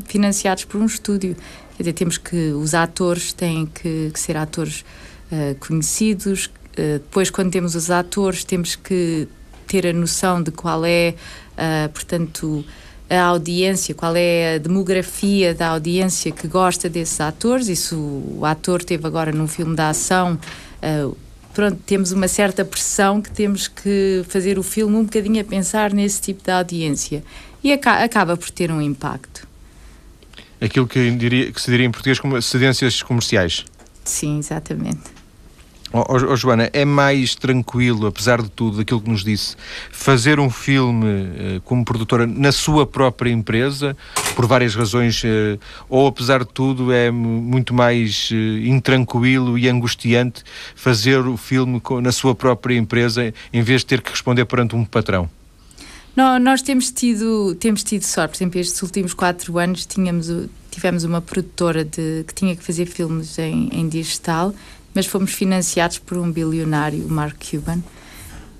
financiados 0.06 0.66
por 0.66 0.82
um 0.82 0.86
estúdio. 0.86 1.36
Quer 1.78 1.84
dizer, 1.84 1.94
temos 1.94 2.18
que 2.18 2.52
os 2.54 2.74
atores 2.74 3.32
têm 3.32 3.68
que, 3.68 4.10
que 4.12 4.20
ser 4.20 4.36
atores 4.36 4.84
uh, 5.32 5.54
conhecidos. 5.60 6.48
Uh, 6.74 6.94
depois, 6.94 7.30
quando 7.30 7.52
temos 7.52 7.76
os 7.76 7.92
atores, 7.92 8.44
temos 8.44 8.76
que 8.76 9.28
ter 9.68 9.86
a 9.86 9.94
noção 9.94 10.42
de 10.42 10.50
qual 10.50 10.84
é, 10.84 11.14
uh, 11.54 11.90
portanto, 11.90 12.66
a 13.08 13.22
audiência, 13.22 13.94
qual 13.94 14.16
é 14.16 14.56
a 14.56 14.58
demografia 14.58 15.54
da 15.54 15.68
audiência 15.68 16.32
que 16.32 16.48
gosta 16.48 16.90
desses 16.90 17.22
atores. 17.22 17.68
Isso 17.68 17.96
o 17.96 18.44
ator 18.44 18.84
teve 18.84 19.06
agora 19.06 19.32
num 19.32 19.48
filme 19.48 19.76
da 19.76 19.90
ação. 19.90 20.38
pronto, 21.54 21.78
temos 21.86 22.12
uma 22.12 22.28
certa 22.28 22.66
pressão 22.66 23.22
que 23.22 23.30
temos 23.30 23.68
que 23.68 24.26
fazer 24.28 24.58
o 24.58 24.64
filme 24.64 24.96
um 24.96 25.04
bocadinho 25.04 25.40
a 25.40 25.44
pensar 25.44 25.94
nesse 25.94 26.20
tipo 26.20 26.44
de 26.44 26.52
audiência. 26.52 27.24
E 27.64 27.72
acaba 27.72 28.36
por 28.36 28.50
ter 28.50 28.72
um 28.72 28.82
impacto 28.82 29.47
aquilo 30.62 30.88
que, 30.88 31.12
diria, 31.12 31.52
que 31.52 31.62
se 31.62 31.70
diria 31.70 31.86
em 31.86 31.92
português 31.92 32.20
como 32.20 32.42
cedências 32.42 33.02
comerciais. 33.02 33.66
Sim, 34.04 34.40
exatamente. 34.40 35.18
Oh, 35.94 36.04
oh, 36.10 36.36
Joana, 36.36 36.70
é 36.74 36.84
mais 36.84 37.34
tranquilo, 37.34 38.08
apesar 38.08 38.42
de 38.42 38.50
tudo, 38.50 38.78
daquilo 38.78 39.00
que 39.00 39.10
nos 39.10 39.24
disse, 39.24 39.56
fazer 39.90 40.38
um 40.38 40.50
filme 40.50 41.08
eh, 41.08 41.62
como 41.64 41.86
produtora 41.86 42.28
na 42.28 42.52
sua 42.52 42.86
própria 42.86 43.32
empresa, 43.32 43.96
por 44.36 44.46
várias 44.46 44.76
razões, 44.76 45.24
eh, 45.24 45.58
ou 45.88 46.08
apesar 46.08 46.40
de 46.44 46.50
tudo 46.50 46.92
é 46.92 47.10
muito 47.10 47.74
mais 47.74 48.30
eh, 48.34 48.68
intranquilo 48.68 49.58
e 49.58 49.70
angustiante 49.70 50.44
fazer 50.76 51.20
o 51.20 51.38
filme 51.38 51.82
na 52.02 52.12
sua 52.12 52.36
própria 52.36 52.78
empresa 52.78 53.34
em 53.54 53.62
vez 53.62 53.82
de 53.82 53.88
ter 53.88 54.02
que 54.02 54.12
responder 54.12 54.44
perante 54.44 54.76
um 54.76 54.84
patrão? 54.84 55.30
Nós, 56.18 56.42
nós 56.42 56.62
temos, 56.64 56.90
tido, 56.90 57.54
temos 57.60 57.84
tido 57.84 58.02
sorte, 58.02 58.32
por 58.32 58.38
exemplo, 58.38 58.60
estes 58.60 58.82
últimos 58.82 59.14
quatro 59.14 59.60
anos 59.60 59.86
tínhamos, 59.86 60.28
tivemos 60.72 61.04
uma 61.04 61.22
produtora 61.22 61.86
de, 61.86 62.26
que 62.28 62.34
tinha 62.34 62.56
que 62.56 62.64
fazer 62.64 62.88
filmes 62.88 63.38
em, 63.38 63.70
em 63.72 63.88
digital, 63.88 64.52
mas 64.96 65.06
fomos 65.06 65.32
financiados 65.32 66.00
por 66.00 66.18
um 66.18 66.32
bilionário, 66.32 67.06
o 67.06 67.12
Mark 67.12 67.38
Cuban. 67.48 67.84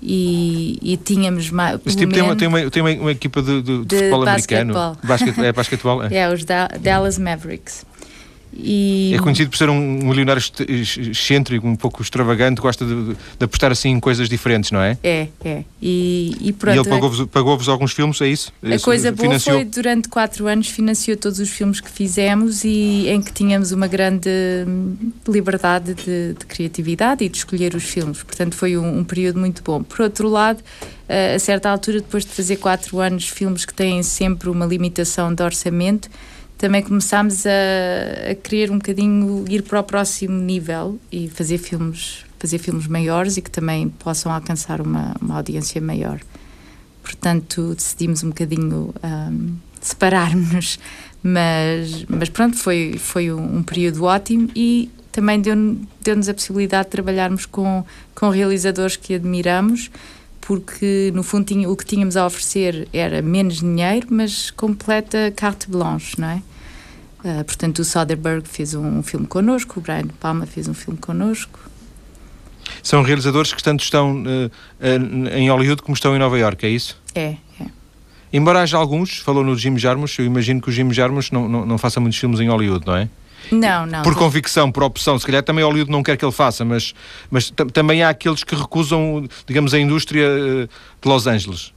E, 0.00 0.78
e 0.80 0.96
tínhamos 0.98 1.50
mais. 1.50 1.80
Esse 1.84 1.96
tipo 1.96 2.12
tem, 2.12 2.22
uma, 2.22 2.36
tem, 2.36 2.46
uma, 2.46 2.70
tem 2.70 2.80
uma, 2.80 2.92
uma 2.92 3.10
equipa 3.10 3.42
de, 3.42 3.60
de, 3.60 3.84
de, 3.84 3.96
futebol 3.96 4.22
americano. 4.22 4.96
Basquetebol. 5.02 5.44
é 5.44 5.52
basquetebol? 5.52 6.04
É, 6.04 6.14
é 6.18 6.32
os 6.32 6.44
da, 6.44 6.68
Dallas 6.68 7.18
Mavericks. 7.18 7.84
E... 8.52 9.12
É 9.14 9.18
conhecido 9.18 9.50
por 9.50 9.56
ser 9.56 9.68
um 9.68 9.80
milionário 9.80 10.42
excêntrico, 10.68 11.66
um 11.66 11.76
pouco 11.76 12.02
extravagante, 12.02 12.60
gosta 12.60 12.84
de, 12.84 13.14
de, 13.14 13.44
apostar 13.44 13.70
assim 13.70 13.90
em 13.90 14.00
coisas 14.00 14.28
diferentes, 14.28 14.70
não 14.70 14.80
é? 14.80 14.96
É, 15.02 15.28
é. 15.44 15.64
E, 15.80 16.36
e, 16.40 16.52
pronto, 16.52 16.76
e 16.76 16.78
ele 16.78 16.88
pagou-vos 16.88 17.26
pagou 17.26 17.58
alguns 17.68 17.92
filmes, 17.92 18.20
é 18.20 18.28
isso? 18.28 18.52
A 18.62 18.74
isso 18.74 18.84
coisa 18.84 19.12
boa 19.12 19.28
financiou? 19.28 19.56
foi, 19.56 19.64
durante 19.64 20.08
quatro 20.08 20.46
anos, 20.46 20.68
financiou 20.68 21.16
todos 21.16 21.38
os 21.38 21.50
filmes 21.50 21.80
que 21.80 21.90
fizemos 21.90 22.64
e 22.64 23.08
em 23.08 23.20
que 23.20 23.32
tínhamos 23.32 23.72
uma 23.72 23.86
grande 23.86 24.30
hum, 24.66 24.96
liberdade 25.28 25.94
de, 25.94 26.34
de 26.34 26.46
criatividade 26.46 27.24
e 27.24 27.28
de 27.28 27.36
escolher 27.36 27.74
os 27.74 27.84
filmes. 27.84 28.22
Portanto, 28.22 28.54
foi 28.54 28.76
um, 28.76 28.98
um 28.98 29.04
período 29.04 29.38
muito 29.38 29.62
bom. 29.62 29.82
Por 29.82 30.00
outro 30.00 30.28
lado, 30.28 30.62
a 31.08 31.38
certa 31.38 31.70
altura, 31.70 32.00
depois 32.00 32.24
de 32.24 32.30
fazer 32.30 32.56
quatro 32.56 32.98
anos, 32.98 33.28
filmes 33.28 33.64
que 33.64 33.72
têm 33.72 34.02
sempre 34.02 34.50
uma 34.50 34.66
limitação 34.66 35.34
de 35.34 35.42
orçamento, 35.42 36.10
também 36.58 36.82
começámos 36.82 37.46
a, 37.46 38.30
a 38.32 38.34
querer 38.34 38.70
um 38.70 38.78
bocadinho 38.78 39.44
ir 39.48 39.62
para 39.62 39.78
o 39.78 39.84
próximo 39.84 40.38
nível 40.40 40.98
e 41.10 41.28
fazer 41.28 41.56
filmes, 41.56 42.24
fazer 42.38 42.58
filmes 42.58 42.88
maiores 42.88 43.36
e 43.36 43.42
que 43.42 43.50
também 43.50 43.88
possam 43.88 44.32
alcançar 44.32 44.80
uma, 44.80 45.14
uma 45.22 45.36
audiência 45.36 45.80
maior. 45.80 46.20
Portanto, 47.00 47.74
decidimos 47.76 48.24
um 48.24 48.28
bocadinho 48.28 48.92
um, 49.02 49.56
separar-nos, 49.80 50.80
mas, 51.22 52.04
mas 52.08 52.28
pronto, 52.28 52.56
foi, 52.56 52.96
foi 52.98 53.32
um, 53.32 53.58
um 53.58 53.62
período 53.62 54.02
ótimo 54.04 54.50
e 54.54 54.90
também 55.12 55.40
deu-nos 55.40 55.86
deu 56.02 56.14
a 56.28 56.34
possibilidade 56.34 56.86
de 56.86 56.90
trabalharmos 56.90 57.46
com, 57.46 57.84
com 58.14 58.30
realizadores 58.30 58.96
que 58.96 59.14
admiramos, 59.14 59.90
porque 60.48 61.12
no 61.14 61.22
fundo 61.22 61.44
tinha, 61.44 61.68
o 61.68 61.76
que 61.76 61.84
tínhamos 61.84 62.16
a 62.16 62.24
oferecer 62.24 62.88
era 62.90 63.20
menos 63.20 63.58
dinheiro, 63.58 64.06
mas 64.08 64.50
completa 64.50 65.30
carte 65.36 65.68
blanche, 65.68 66.18
não 66.18 66.26
é? 66.26 66.42
Uh, 67.22 67.44
portanto, 67.44 67.80
o 67.80 67.84
Soderbergh 67.84 68.48
fez 68.48 68.72
um, 68.72 69.00
um 69.00 69.02
filme 69.02 69.26
connosco, 69.26 69.78
o 69.78 69.82
Brian 69.82 70.06
Palma 70.18 70.46
fez 70.46 70.66
um 70.66 70.72
filme 70.72 70.98
connosco. 70.98 71.60
São 72.82 73.02
realizadores 73.02 73.52
que 73.52 73.62
tanto 73.62 73.84
estão 73.84 74.22
uh, 74.22 74.50
em 75.36 75.50
Hollywood 75.50 75.82
como 75.82 75.94
estão 75.94 76.16
em 76.16 76.18
Nova 76.18 76.38
York, 76.38 76.64
é 76.64 76.70
isso? 76.70 76.98
É, 77.14 77.36
é. 77.60 77.66
Embora 78.32 78.62
haja 78.62 78.78
alguns, 78.78 79.18
falou 79.18 79.44
no 79.44 79.54
Jim 79.54 79.76
Jarmusch, 79.76 80.18
eu 80.18 80.24
imagino 80.24 80.62
que 80.62 80.70
o 80.70 80.72
Jim 80.72 80.90
Jarmusch 80.94 81.30
não, 81.30 81.46
não, 81.46 81.66
não 81.66 81.76
faça 81.76 82.00
muitos 82.00 82.18
filmes 82.18 82.40
em 82.40 82.48
Hollywood, 82.48 82.86
não 82.86 82.96
é? 82.96 83.10
Não, 83.50 83.86
não. 83.86 84.02
Por 84.02 84.14
convicção, 84.14 84.70
por 84.70 84.82
opção. 84.82 85.18
Se 85.18 85.26
calhar 85.26 85.42
também 85.42 85.64
Hollywood 85.64 85.90
não 85.90 86.02
quer 86.02 86.16
que 86.16 86.24
ele 86.24 86.32
faça, 86.32 86.64
mas, 86.64 86.94
mas 87.30 87.52
também 87.72 88.02
há 88.02 88.10
aqueles 88.10 88.44
que 88.44 88.54
recusam, 88.54 89.26
digamos, 89.46 89.74
a 89.74 89.78
indústria 89.78 90.26
eh, 90.26 90.68
de 91.00 91.08
Los 91.08 91.26
Angeles. 91.26 91.72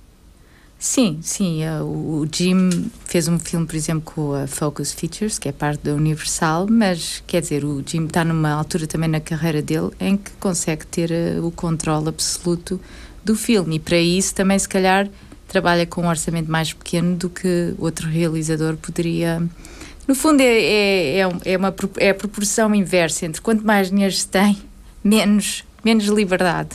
Sim, 0.81 1.19
sim. 1.21 1.63
Uh, 1.63 1.83
o 1.83 2.27
Jim 2.31 2.89
fez 3.05 3.27
um 3.27 3.37
filme, 3.37 3.67
por 3.67 3.75
exemplo, 3.75 4.01
com 4.01 4.33
a 4.33 4.47
Focus 4.47 4.91
Features, 4.91 5.37
que 5.37 5.47
é 5.47 5.51
parte 5.51 5.83
da 5.83 5.93
Universal, 5.93 6.65
mas 6.67 7.23
quer 7.27 7.39
dizer, 7.39 7.63
o 7.63 7.83
Jim 7.85 8.05
está 8.05 8.25
numa 8.25 8.49
altura 8.49 8.87
também 8.87 9.07
na 9.07 9.19
carreira 9.19 9.61
dele 9.61 9.91
em 9.99 10.17
que 10.17 10.31
consegue 10.39 10.87
ter 10.87 11.11
uh, 11.11 11.45
o 11.45 11.51
controle 11.51 12.09
absoluto 12.09 12.81
do 13.23 13.35
filme 13.35 13.75
e 13.75 13.79
para 13.79 13.99
isso 13.99 14.33
também, 14.33 14.57
se 14.57 14.67
calhar, 14.67 15.07
trabalha 15.47 15.85
com 15.85 16.01
um 16.01 16.07
orçamento 16.07 16.49
mais 16.51 16.73
pequeno 16.73 17.15
do 17.15 17.29
que 17.29 17.75
outro 17.77 18.07
realizador 18.07 18.75
poderia. 18.75 19.39
No 20.07 20.15
fundo, 20.15 20.41
é, 20.41 20.45
é, 20.45 21.19
é, 21.19 21.29
é 21.45 21.57
uma, 21.57 21.73
é 21.97 22.09
a 22.09 22.15
proporção 22.15 22.73
inversa 22.73 23.25
entre 23.25 23.41
quanto 23.41 23.65
mais 23.65 23.89
dinheiro 23.89 24.13
se 24.13 24.27
tem, 24.27 24.57
menos, 25.03 25.63
menos 25.83 26.05
liberdade. 26.05 26.69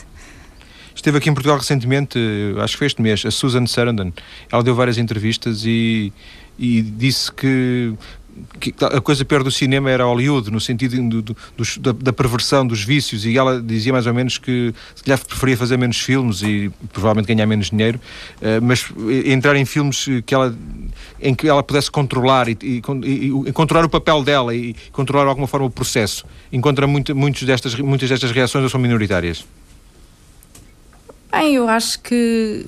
Esteve 0.95 1.19
aqui 1.19 1.29
em 1.29 1.33
Portugal 1.33 1.57
recentemente, 1.57 2.17
acho 2.59 2.73
que 2.73 2.77
foi 2.79 2.87
este 2.87 3.01
mês, 3.01 3.23
a 3.25 3.29
Susan 3.29 3.67
Sarandon. 3.67 4.11
Ela 4.51 4.63
deu 4.63 4.73
várias 4.73 4.97
entrevistas 4.97 5.63
e, 5.63 6.11
e 6.57 6.81
disse 6.81 7.31
que 7.31 7.93
que 8.59 8.73
a 8.83 9.01
coisa 9.01 9.23
pior 9.25 9.43
do 9.43 9.51
cinema 9.51 9.89
era 9.89 10.03
Hollywood, 10.05 10.51
no 10.51 10.59
sentido 10.59 10.97
do, 11.09 11.21
do, 11.21 11.35
da, 11.79 11.91
da, 11.91 12.13
perversão, 12.13 12.65
dos 12.65 12.83
vícios, 12.83 13.25
e 13.25 13.37
ela 13.37 13.61
dizia 13.61 13.91
mais 13.93 14.07
ou 14.07 14.13
menos 14.13 14.37
que 14.37 14.73
se 14.95 15.03
calhar 15.03 15.19
preferia 15.23 15.57
fazer 15.57 15.77
menos 15.77 15.99
filmes 15.99 16.41
e 16.41 16.71
provavelmente 16.91 17.27
ganhar 17.27 17.45
menos 17.45 17.69
dinheiro, 17.69 17.99
uh, 18.41 18.61
mas 18.61 18.85
entrar 19.25 19.55
em 19.55 19.65
filmes 19.65 20.05
que 20.25 20.33
ela, 20.33 20.55
em 21.21 21.33
que 21.35 21.47
ela 21.47 21.63
pudesse 21.63 21.89
controlar 21.89 22.47
e, 22.49 22.57
e, 22.61 22.81
e, 23.47 23.51
controlar 23.51 23.85
o 23.85 23.89
papel 23.89 24.23
dela 24.23 24.55
e 24.55 24.75
controlar 24.91 25.23
de 25.23 25.29
alguma 25.29 25.47
forma 25.47 25.65
o 25.65 25.71
processo. 25.71 26.25
Encontra 26.51 26.87
muito, 26.87 27.15
muitos 27.15 27.43
destas, 27.43 27.75
muitas 27.75 28.09
destas 28.09 28.31
reações 28.31 28.63
ou 28.63 28.69
são 28.69 28.79
minoritárias? 28.79 29.45
Bem, 31.31 31.55
eu 31.55 31.67
acho 31.67 31.99
que, 31.99 32.65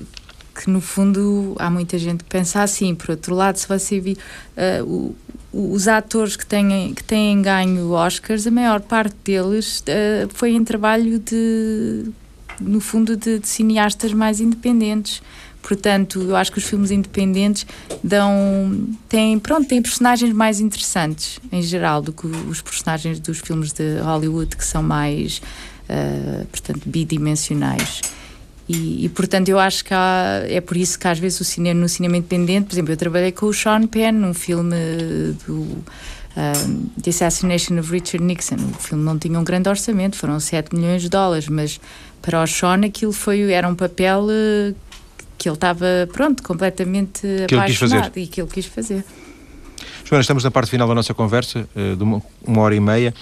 que 0.54 0.68
no 0.68 0.80
fundo 0.80 1.54
há 1.58 1.70
muita 1.70 1.98
gente 1.98 2.24
que 2.24 2.30
pensa 2.30 2.62
assim. 2.62 2.94
Por 2.94 3.10
outro 3.10 3.34
lado, 3.34 3.56
se 3.56 3.68
você 3.68 4.00
vir 4.00 4.18
uh, 4.56 4.84
o, 4.84 5.16
os 5.52 5.88
atores 5.88 6.36
que 6.36 6.46
têm, 6.46 6.94
que 6.94 7.02
têm 7.02 7.40
ganho 7.42 7.90
Oscars, 7.90 8.46
a 8.46 8.50
maior 8.50 8.80
parte 8.80 9.14
deles 9.24 9.80
uh, 9.80 10.28
foi 10.34 10.52
em 10.52 10.64
trabalho 10.64 11.18
de, 11.18 12.10
no 12.60 12.80
fundo, 12.80 13.16
de, 13.16 13.38
de, 13.38 13.48
cineastas 13.48 14.12
mais 14.12 14.40
independentes. 14.40 15.22
Portanto, 15.62 16.22
eu 16.22 16.36
acho 16.36 16.50
que 16.50 16.58
os 16.58 16.64
filmes 16.64 16.90
independentes 16.90 17.66
dão, 18.02 18.88
têm, 19.08 19.38
pronto, 19.38 19.68
têm 19.68 19.82
personagens 19.82 20.32
mais 20.32 20.58
interessantes, 20.58 21.38
em 21.52 21.60
geral, 21.60 22.00
do 22.00 22.14
que 22.14 22.26
os 22.26 22.62
personagens 22.62 23.20
dos 23.20 23.40
filmes 23.40 23.70
de 23.70 23.98
Hollywood, 24.00 24.56
que 24.56 24.64
são 24.64 24.82
mais, 24.82 25.42
uh, 25.84 26.46
portanto, 26.46 26.80
bidimensionais. 26.86 28.00
E, 28.70 29.06
e, 29.06 29.08
portanto 29.08 29.48
eu 29.48 29.58
acho 29.58 29.84
que 29.84 29.92
há, 29.92 30.44
é 30.46 30.60
por 30.60 30.76
isso 30.76 30.96
que 30.96 31.08
às 31.08 31.18
vezes 31.18 31.40
o 31.40 31.44
cinema, 31.44 31.80
no 31.80 31.88
cinema 31.88 32.16
independente, 32.16 32.66
por 32.66 32.74
exemplo, 32.74 32.92
eu 32.92 32.96
trabalhei 32.96 33.32
com 33.32 33.46
o 33.46 33.52
Sean 33.52 33.84
Penn 33.88 34.12
num 34.12 34.32
filme 34.32 34.76
do 35.44 35.54
um, 36.36 36.86
The 37.02 37.10
Assassination 37.10 37.80
of 37.80 37.90
Richard 37.90 38.24
Nixon. 38.24 38.54
O 38.56 38.80
filme 38.80 39.02
não 39.02 39.18
tinha 39.18 39.36
um 39.36 39.42
grande 39.42 39.68
orçamento, 39.68 40.16
foram 40.16 40.38
7 40.38 40.72
milhões 40.76 41.02
de 41.02 41.08
dólares, 41.08 41.48
mas 41.48 41.80
para 42.22 42.40
o 42.40 42.46
Sean 42.46 42.84
aquilo 42.84 43.12
foi, 43.12 43.50
era 43.50 43.66
um 43.66 43.74
papel 43.74 44.26
uh, 44.26 44.76
que 45.36 45.48
ele 45.48 45.56
estava, 45.56 46.08
pronto, 46.12 46.40
completamente 46.44 47.22
que 47.48 47.54
apaixonado 47.56 48.16
e 48.18 48.28
que 48.28 48.40
ele 48.40 48.50
quis 48.50 48.66
fazer. 48.66 49.04
Joana, 50.10 50.22
estamos 50.22 50.42
na 50.42 50.50
parte 50.50 50.68
final 50.68 50.88
da 50.88 50.94
nossa 50.94 51.14
conversa, 51.14 51.68
uh, 51.76 51.94
de 51.94 52.02
uma, 52.02 52.20
hora 52.60 52.74
e 52.74 52.80
meia. 52.80 53.14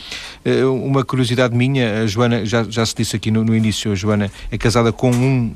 Uh, 0.43 0.72
uma 0.72 1.05
curiosidade 1.05 1.55
minha, 1.55 2.01
a 2.01 2.07
Joana, 2.07 2.47
já, 2.47 2.64
já 2.64 2.86
se 2.86 2.95
disse 2.95 3.14
aqui 3.14 3.30
no, 3.30 3.45
no 3.45 3.55
início, 3.55 3.93
a 3.93 3.95
Joana 3.95 4.32
é 4.51 4.57
casada 4.57 4.91
com 4.91 5.11
um 5.11 5.55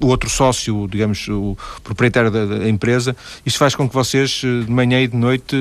o 0.00 0.06
outro 0.06 0.30
sócio, 0.30 0.88
digamos, 0.90 1.28
o 1.28 1.54
proprietário 1.84 2.30
da, 2.30 2.46
da, 2.46 2.66
empresa, 2.70 3.14
isso 3.44 3.58
faz 3.58 3.74
com 3.74 3.86
que 3.86 3.94
vocês, 3.94 4.40
eh, 4.42 4.64
de 4.64 4.72
manhã 4.72 4.98
e 4.98 5.06
de 5.06 5.14
noite, 5.14 5.54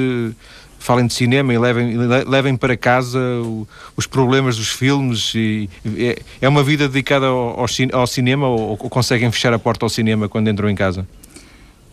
falem 0.80 1.06
de 1.06 1.14
cinema 1.14 1.54
e 1.54 1.58
levem, 1.58 1.98
levem 2.26 2.56
para 2.56 2.78
casa 2.78 3.20
o, 3.20 3.68
os 3.98 4.08
problemas 4.08 4.56
dos 4.56 4.70
filmes. 4.70 5.34
E, 5.36 5.70
é, 5.98 6.22
é 6.40 6.48
uma 6.48 6.64
vida 6.64 6.88
dedicada 6.88 7.26
ao, 7.26 7.60
ao, 7.60 7.66
ao 7.92 8.08
cinema 8.08 8.48
ou, 8.48 8.62
ou 8.62 8.78
conseguem 8.78 9.30
fechar 9.30 9.52
a 9.52 9.60
porta 9.60 9.86
ao 9.86 9.90
cinema 9.90 10.30
quando 10.30 10.50
entram 10.50 10.70
em 10.70 10.76
casa? 10.76 11.06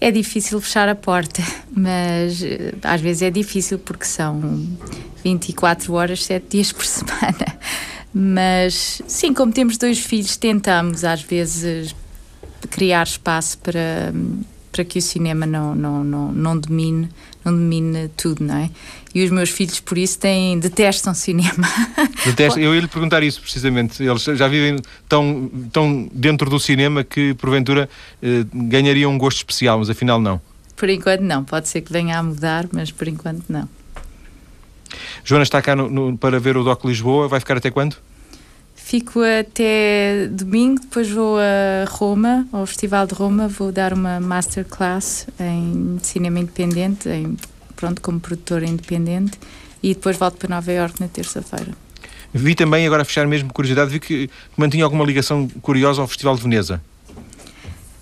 É 0.01 0.11
difícil 0.11 0.61
fechar 0.61 0.89
a 0.89 0.95
porta, 0.95 1.43
mas 1.75 2.43
eh, 2.43 2.75
às 2.83 3.01
vezes 3.01 3.23
é 3.23 3.31
difícil 3.31 3.79
porque 3.79 4.05
são 4.05 4.41
24 5.25 5.93
horas, 5.95 6.25
7 6.25 6.47
dias 6.49 6.73
por 6.73 6.85
semana. 6.87 7.59
Mas 8.13 9.03
sim, 9.07 9.33
como 9.33 9.53
temos 9.53 9.77
dois 9.77 9.99
filhos, 9.99 10.37
tentamos 10.37 11.05
às 11.05 11.23
vezes 11.23 11.95
criar 12.71 13.05
espaço 13.07 13.59
para, 13.59 14.13
para 14.73 14.85
que 14.85 14.99
o 14.99 15.03
cinema 15.03 15.47
não, 15.47 15.75
não, 15.75 16.05
não, 16.05 16.33
não 16.33 16.59
domine 16.59 17.09
não 17.47 17.57
domine 17.57 18.09
tudo, 18.17 18.45
não 18.45 18.57
é? 18.57 18.71
E 19.15 19.25
os 19.25 19.31
meus 19.31 19.51
filhos, 19.51 19.81
por 19.81 19.97
isso, 19.97 20.19
têm, 20.19 20.59
detestam 20.59 21.15
cinema. 21.15 21.69
Detestam. 22.27 22.63
Eu 22.63 22.75
ia 22.75 22.81
lhe 22.81 22.89
perguntar 22.89 23.23
isso, 23.23 23.41
precisamente. 23.41 24.03
Eles 24.03 24.23
já 24.23 24.49
vivem 24.49 24.79
tão, 25.09 25.51
tão 25.73 26.09
dentro 26.13 26.51
do 26.51 26.59
cinema 26.59 27.03
que, 27.03 27.33
porventura, 27.35 27.89
eh, 28.23 28.45
ganhariam 28.53 29.13
um 29.13 29.17
gosto 29.17 29.39
especial, 29.39 29.79
mas 29.79 29.89
afinal 29.89 30.21
não. 30.21 30.41
Por 30.77 30.91
enquanto 30.91 31.23
não. 31.23 31.45
Pode 31.45 31.69
ser 31.69 31.81
que 31.81 31.93
venha 31.93 32.19
a 32.19 32.23
mudar, 32.23 32.67
mas 32.73 32.91
por 32.91 33.09
enquanto 33.09 33.45
não. 33.49 33.69
Joana 35.25 35.45
está 35.45 35.63
cá 35.63 35.75
no, 35.75 35.89
no, 35.89 36.19
para 36.19 36.39
ver 36.39 36.57
o 36.57 36.65
DOC 36.65 36.85
Lisboa. 36.85 37.29
Vai 37.29 37.41
ficar 37.41 37.57
até 37.57 37.71
quando? 37.71 37.97
Fico 38.87 39.19
até 39.21 40.29
domingo, 40.31 40.81
depois 40.81 41.11
vou 41.11 41.39
a 41.41 41.85
Roma, 41.89 42.47
ao 42.53 42.65
Festival 42.65 43.05
de 43.05 43.15
Roma, 43.15 43.49
vou 43.49 43.73
dar 43.73 43.93
uma 43.93 44.21
masterclass 44.21 45.27
em 45.41 45.99
cinema 46.05 46.39
independente, 46.39 47.09
em, 47.09 47.37
pronto, 47.75 48.01
como 48.01 48.21
produtora 48.21 48.65
independente, 48.65 49.41
e 49.83 49.93
depois 49.93 50.17
volto 50.17 50.37
para 50.37 50.55
Nova 50.55 50.71
York 50.71 51.01
na 51.01 51.09
terça-feira. 51.09 51.73
Vi 52.33 52.55
também, 52.55 52.87
agora 52.87 53.03
a 53.03 53.05
fechar 53.05 53.27
mesmo 53.27 53.53
curiosidade, 53.53 53.91
vi 53.91 53.99
que 53.99 54.31
mantinha 54.57 54.85
alguma 54.85 55.05
ligação 55.05 55.49
curiosa 55.61 56.01
ao 56.01 56.07
Festival 56.07 56.37
de 56.37 56.43
Veneza. 56.43 56.81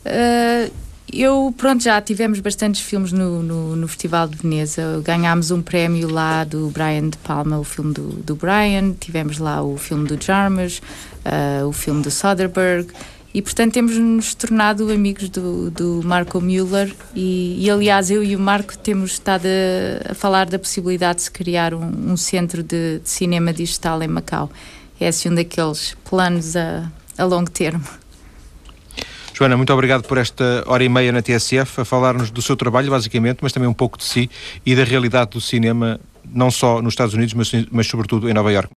Uh, 0.04 0.70
eu, 1.12 1.54
pronto, 1.56 1.82
já 1.82 2.00
tivemos 2.00 2.40
bastantes 2.40 2.80
filmes 2.80 3.12
no, 3.12 3.42
no, 3.42 3.76
no, 3.76 3.88
Festival 3.88 4.26
de 4.26 4.36
Veneza. 4.36 5.00
Ganhámos 5.04 5.50
um 5.50 5.60
prémio 5.60 6.10
lá 6.10 6.44
do 6.44 6.70
Brian 6.70 7.08
De 7.10 7.18
Palma, 7.18 7.58
o 7.58 7.64
filme 7.64 7.92
do, 7.92 8.08
do 8.08 8.34
Brian. 8.34 8.92
Tivemos 8.98 9.38
lá 9.38 9.62
o 9.62 9.76
filme 9.76 10.08
do 10.08 10.22
Jarmusch, 10.22 10.80
uh, 10.80 11.66
o 11.66 11.72
filme 11.72 12.02
do 12.02 12.10
Soderbergh. 12.10 12.90
E, 13.34 13.42
portanto, 13.42 13.74
temos-nos 13.74 14.32
tornado 14.34 14.90
amigos 14.92 15.28
do, 15.28 15.70
do 15.70 16.00
Marco 16.04 16.40
Müller. 16.40 16.94
E, 17.14 17.64
e, 17.64 17.68
aliás, 17.68 18.10
eu 18.10 18.22
e 18.22 18.34
o 18.34 18.40
Marco 18.40 18.78
temos 18.78 19.12
estado 19.12 19.46
a, 19.46 20.12
a 20.12 20.14
falar 20.14 20.46
da 20.46 20.58
possibilidade 20.58 21.16
de 21.16 21.22
se 21.22 21.30
criar 21.30 21.74
um, 21.74 22.12
um 22.12 22.16
centro 22.16 22.62
de, 22.62 23.00
de, 23.00 23.08
cinema 23.08 23.52
digital 23.52 24.00
em 24.02 24.08
Macau. 24.08 24.50
É 25.00 25.08
assim 25.08 25.30
um 25.30 25.34
daqueles 25.34 25.96
planos 26.04 26.56
a, 26.56 26.90
a 27.18 27.24
longo 27.24 27.50
termo. 27.50 27.84
Joana, 29.36 29.56
muito 29.56 29.72
obrigado 29.72 30.04
por 30.04 30.16
esta 30.16 30.62
hora 30.64 30.84
e 30.84 30.88
meia 30.88 31.10
na 31.10 31.20
TSF 31.20 31.80
a 31.80 31.84
falar-nos 31.84 32.30
do 32.30 32.40
seu 32.40 32.54
trabalho, 32.54 32.88
basicamente, 32.88 33.38
mas 33.42 33.52
também 33.52 33.68
um 33.68 33.74
pouco 33.74 33.98
de 33.98 34.04
si 34.04 34.30
e 34.64 34.76
da 34.76 34.84
realidade 34.84 35.32
do 35.32 35.40
cinema, 35.40 35.98
não 36.24 36.52
só 36.52 36.80
nos 36.80 36.92
Estados 36.92 37.14
Unidos, 37.14 37.34
mas, 37.34 37.50
mas 37.68 37.88
sobretudo 37.88 38.30
em 38.30 38.32
Nova 38.32 38.52
Iorque. 38.52 38.72